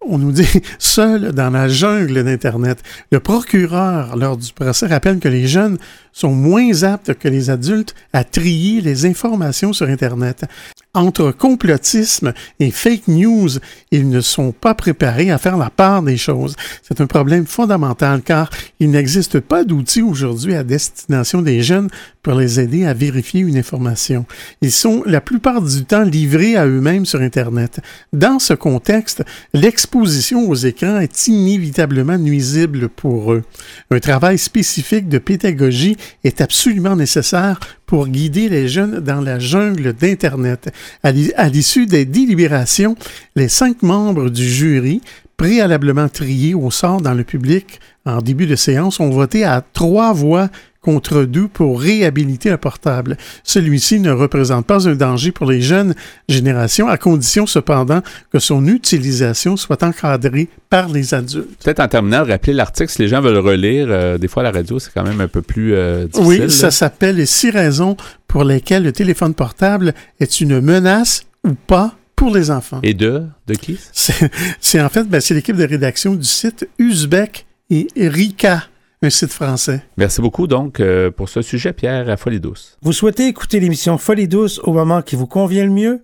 on 0.00 0.18
nous 0.18 0.32
dit 0.32 0.48
seul 0.78 1.32
dans 1.32 1.50
la 1.50 1.68
jungle 1.68 2.24
d'Internet. 2.24 2.82
Le 3.10 3.20
procureur, 3.20 4.16
lors 4.16 4.36
du 4.36 4.52
procès, 4.52 4.86
rappelle 4.86 5.18
que 5.18 5.28
les 5.28 5.46
jeunes 5.46 5.78
sont 6.12 6.32
moins 6.32 6.82
aptes 6.82 7.14
que 7.14 7.28
les 7.28 7.50
adultes 7.50 7.94
à 8.12 8.24
trier 8.24 8.80
les 8.80 9.06
informations 9.06 9.72
sur 9.72 9.88
Internet. 9.88 10.44
Entre 10.92 11.30
complotisme 11.30 12.32
et 12.58 12.72
fake 12.72 13.06
news, 13.06 13.48
ils 13.92 14.08
ne 14.08 14.20
sont 14.20 14.50
pas 14.50 14.74
préparés 14.74 15.30
à 15.30 15.38
faire 15.38 15.56
la 15.56 15.70
part 15.70 16.02
des 16.02 16.16
choses. 16.16 16.56
C'est 16.82 17.00
un 17.00 17.06
problème 17.06 17.46
fondamental 17.46 18.22
car 18.22 18.50
il 18.80 18.90
n'existe 18.90 19.38
pas 19.38 19.62
d'outils 19.62 20.02
aujourd'hui 20.02 20.56
à 20.56 20.64
destination 20.64 21.42
des 21.42 21.62
jeunes 21.62 21.90
pour 22.24 22.34
les 22.34 22.58
aider 22.58 22.86
à 22.86 22.92
vérifier 22.92 23.40
une 23.40 23.56
information. 23.56 24.26
Ils 24.62 24.72
sont 24.72 25.04
la 25.06 25.20
plupart 25.20 25.62
du 25.62 25.84
temps 25.84 26.02
livrés 26.02 26.56
à 26.56 26.66
eux-mêmes 26.66 27.06
sur 27.06 27.20
Internet. 27.20 27.80
Dans 28.12 28.40
ce 28.40 28.54
contexte, 28.54 29.22
l'exposition 29.54 30.48
aux 30.48 30.56
écrans 30.56 30.98
est 30.98 31.28
inévitablement 31.28 32.18
nuisible 32.18 32.88
pour 32.88 33.32
eux. 33.32 33.44
Un 33.92 34.00
travail 34.00 34.38
spécifique 34.38 35.08
de 35.08 35.18
pédagogie 35.18 35.96
est 36.24 36.40
absolument 36.40 36.96
nécessaire 36.96 37.60
pour 37.90 38.06
guider 38.06 38.48
les 38.48 38.68
jeunes 38.68 39.00
dans 39.00 39.20
la 39.20 39.40
jungle 39.40 39.92
d'Internet. 39.94 40.72
À 41.02 41.10
l'i- 41.10 41.32
à 41.36 41.48
l'issue 41.48 41.86
des 41.86 42.04
délibérations, 42.04 42.94
les 43.34 43.48
cinq 43.48 43.82
membres 43.82 44.30
du 44.30 44.44
jury, 44.48 45.00
préalablement 45.36 46.08
triés 46.08 46.54
au 46.54 46.70
sort 46.70 47.00
dans 47.00 47.14
le 47.14 47.24
public 47.24 47.80
en 48.06 48.22
début 48.22 48.46
de 48.46 48.54
séance, 48.54 49.00
ont 49.00 49.10
voté 49.10 49.42
à 49.42 49.60
trois 49.72 50.12
voix 50.12 50.50
contre 50.80 51.24
deux 51.24 51.48
pour 51.48 51.80
réhabiliter 51.80 52.50
le 52.50 52.56
portable. 52.56 53.16
Celui-ci 53.44 54.00
ne 54.00 54.10
représente 54.10 54.66
pas 54.66 54.88
un 54.88 54.94
danger 54.94 55.30
pour 55.30 55.50
les 55.50 55.60
jeunes 55.60 55.94
générations, 56.28 56.88
à 56.88 56.96
condition 56.96 57.46
cependant 57.46 58.00
que 58.32 58.38
son 58.38 58.66
utilisation 58.66 59.56
soit 59.56 59.82
encadrée 59.82 60.48
par 60.70 60.88
les 60.88 61.12
adultes. 61.12 61.62
Peut-être 61.62 61.80
en 61.80 61.88
terminant, 61.88 62.24
rappeler 62.24 62.52
l'article, 62.52 62.90
si 62.90 63.02
les 63.02 63.08
gens 63.08 63.20
veulent 63.20 63.34
le 63.34 63.40
relire, 63.40 63.86
euh, 63.90 64.18
des 64.18 64.28
fois 64.28 64.42
à 64.42 64.44
la 64.44 64.52
radio, 64.52 64.78
c'est 64.78 64.92
quand 64.92 65.04
même 65.04 65.20
un 65.20 65.28
peu 65.28 65.42
plus 65.42 65.74
euh, 65.74 66.06
difficile. 66.06 66.42
Oui, 66.44 66.50
ça 66.50 66.70
s'appelle 66.70 67.16
les 67.16 67.26
six 67.26 67.50
raisons 67.50 67.96
pour 68.26 68.44
lesquelles 68.44 68.84
le 68.84 68.92
téléphone 68.92 69.34
portable 69.34 69.94
est 70.18 70.40
une 70.40 70.60
menace 70.60 71.24
ou 71.46 71.54
pas 71.54 71.94
pour 72.16 72.34
les 72.34 72.50
enfants. 72.50 72.80
Et 72.82 72.94
de? 72.94 73.24
De 73.46 73.54
qui? 73.54 73.78
C'est 73.92 74.30
c'est 74.60 74.80
en 74.80 74.88
fait, 74.88 75.04
ben, 75.04 75.20
c'est 75.20 75.34
l'équipe 75.34 75.56
de 75.56 75.66
rédaction 75.66 76.14
du 76.14 76.24
site 76.24 76.68
Uzbek 76.78 77.46
et 77.70 77.88
Rika, 77.96 78.64
un 79.02 79.10
site 79.10 79.32
français. 79.32 79.82
Merci 79.96 80.20
beaucoup, 80.20 80.46
donc, 80.46 80.80
euh, 80.80 81.10
pour 81.10 81.28
ce 81.28 81.42
sujet, 81.42 81.72
Pierre, 81.72 82.08
à 82.08 82.16
Folie 82.16 82.40
Douce. 82.40 82.76
Vous 82.82 82.92
souhaitez 82.92 83.26
écouter 83.26 83.60
l'émission 83.60 83.96
Folie 83.98 84.28
douce 84.28 84.60
au 84.64 84.72
moment 84.72 85.02
qui 85.02 85.16
vous 85.16 85.26
convient 85.26 85.64
le 85.64 85.70
mieux? 85.70 86.02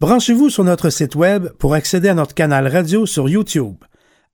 Branchez-vous 0.00 0.50
sur 0.50 0.64
notre 0.64 0.90
site 0.90 1.14
web 1.14 1.48
pour 1.58 1.74
accéder 1.74 2.08
à 2.08 2.14
notre 2.14 2.34
canal 2.34 2.66
radio 2.66 3.06
sur 3.06 3.28
YouTube. 3.28 3.76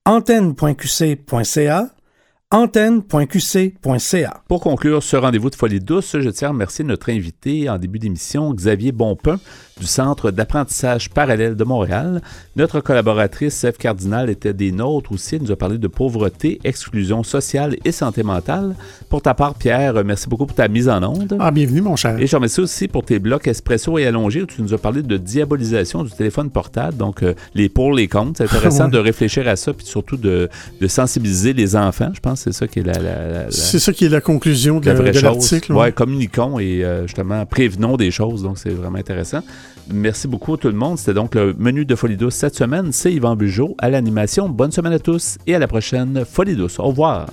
antenne.qc.ca 0.07 1.91
antenne.qc.ca 2.51 4.43
Pour 4.49 4.61
conclure 4.63 5.03
ce 5.03 5.17
rendez-vous 5.17 5.51
de 5.51 5.55
Folie 5.55 5.81
Douce, 5.81 6.17
je 6.19 6.31
tiens 6.31 6.49
à 6.49 6.53
remercier 6.53 6.83
notre 6.83 7.11
invité 7.11 7.69
en 7.69 7.77
début 7.77 7.99
d'émission, 7.99 8.55
Xavier 8.55 8.93
Bonpin, 8.93 9.39
du 9.81 9.87
Centre 9.87 10.31
d'apprentissage 10.31 11.11
parallèle 11.11 11.55
de 11.57 11.65
Montréal. 11.65 12.21
Notre 12.57 12.81
collaboratrice, 12.81 13.63
Eve 13.65 13.77
Cardinal, 13.77 14.29
était 14.31 14.53
des 14.53 14.73
nôtres 14.73 15.13
aussi. 15.13 15.37
Elle 15.37 15.43
nous 15.43 15.53
a 15.53 15.57
parlé 15.57 15.79
de 15.79 15.89
pauvreté, 15.89 16.61
exclusion 16.65 17.23
sociale 17.23 17.77
et 17.85 17.93
santé 17.93 18.23
mentale. 18.23 18.75
Pour 19.09 19.23
ta 19.23 19.35
part, 19.35 19.55
Pierre, 19.55 20.05
merci 20.05 20.29
beaucoup 20.29 20.47
pour 20.47 20.57
ta 20.57 20.69
mise 20.69 20.89
en 20.89 21.03
onde. 21.03 21.37
Ah, 21.41 21.51
bienvenue, 21.51 21.81
mon 21.81 21.97
cher. 21.97 22.19
Et 22.19 22.27
je 22.27 22.35
remercie 22.37 22.61
aussi 22.61 22.89
pour 22.89 23.05
tes 23.05 23.19
blocs 23.19 23.47
espresso 23.47 23.99
et 23.99 24.07
allongés 24.07 24.43
où 24.43 24.47
tu 24.47 24.63
nous 24.63 24.75
as 24.75 24.79
parlé 24.79 25.03
de 25.03 25.17
diabolisation 25.17 26.03
du 26.05 26.11
téléphone 26.11 26.51
portable, 26.51 26.97
donc 26.97 27.23
euh, 27.23 27.35
les 27.55 27.69
pour, 27.69 27.93
les 27.93 28.09
contre. 28.09 28.39
C'est 28.39 28.45
intéressant 28.57 28.85
Ouais. 28.87 28.91
de 28.91 28.99
réfléchir 28.99 29.47
à 29.49 29.57
ça, 29.57 29.73
puis 29.73 29.87
surtout 29.87 30.17
de, 30.17 30.49
de 30.81 30.87
sensibiliser 30.89 31.53
les 31.53 31.77
enfants. 31.77 32.11
Je 32.15 32.21
pense 32.21 32.45
que 32.45 32.51
c'est 32.53 32.59
ça 32.59 32.67
qui 32.69 32.81
est 32.81 32.83
la, 32.85 32.93
la- 32.95 33.01
la- 33.03 33.29
la- 33.45 33.51
C'est 33.51 33.79
ça 33.79 33.93
qui 33.93 34.05
est 34.05 34.09
la 34.09 34.21
conclusion 34.21 34.81
de, 34.81 34.87
la 34.87 34.95
vraie 34.95 35.09
de 35.11 35.15
chose. 35.15 35.23
l'article. 35.23 35.73
Ouais, 35.73 35.79
ouais. 35.85 35.93
communiquons 35.93 36.59
et 36.59 36.85
euh, 36.85 37.03
justement 37.07 37.45
prévenons 37.47 37.97
des 37.97 38.11
choses. 38.11 38.43
Donc, 38.43 38.59
c'est 38.59 38.71
vraiment 38.71 38.99
intéressant. 38.99 39.41
Merci 39.91 40.29
beaucoup 40.29 40.57
tout 40.57 40.69
le 40.69 40.75
monde. 40.75 40.99
C'était 40.99 41.15
donc 41.15 41.35
le 41.35 41.55
menu 41.55 41.85
de 41.85 41.95
Folie 41.95 42.17
Douce 42.17 42.35
cette 42.35 42.55
semaine. 42.55 42.93
C'est 42.93 43.13
Yvan 43.13 43.37
Bugeaud 43.37 43.75
à 43.79 43.91
l'animation. 43.91 44.49
Bonne 44.49 44.73
semaine 44.73 44.93
à 44.93 44.99
tous 44.99 45.39
et 45.47 45.55
à 45.55 45.59
la 45.59 45.69
prochaine 45.69 46.25
Folie 46.25 46.57
Douce. 46.57 46.79
Au 46.79 46.85
revoir. 46.85 47.29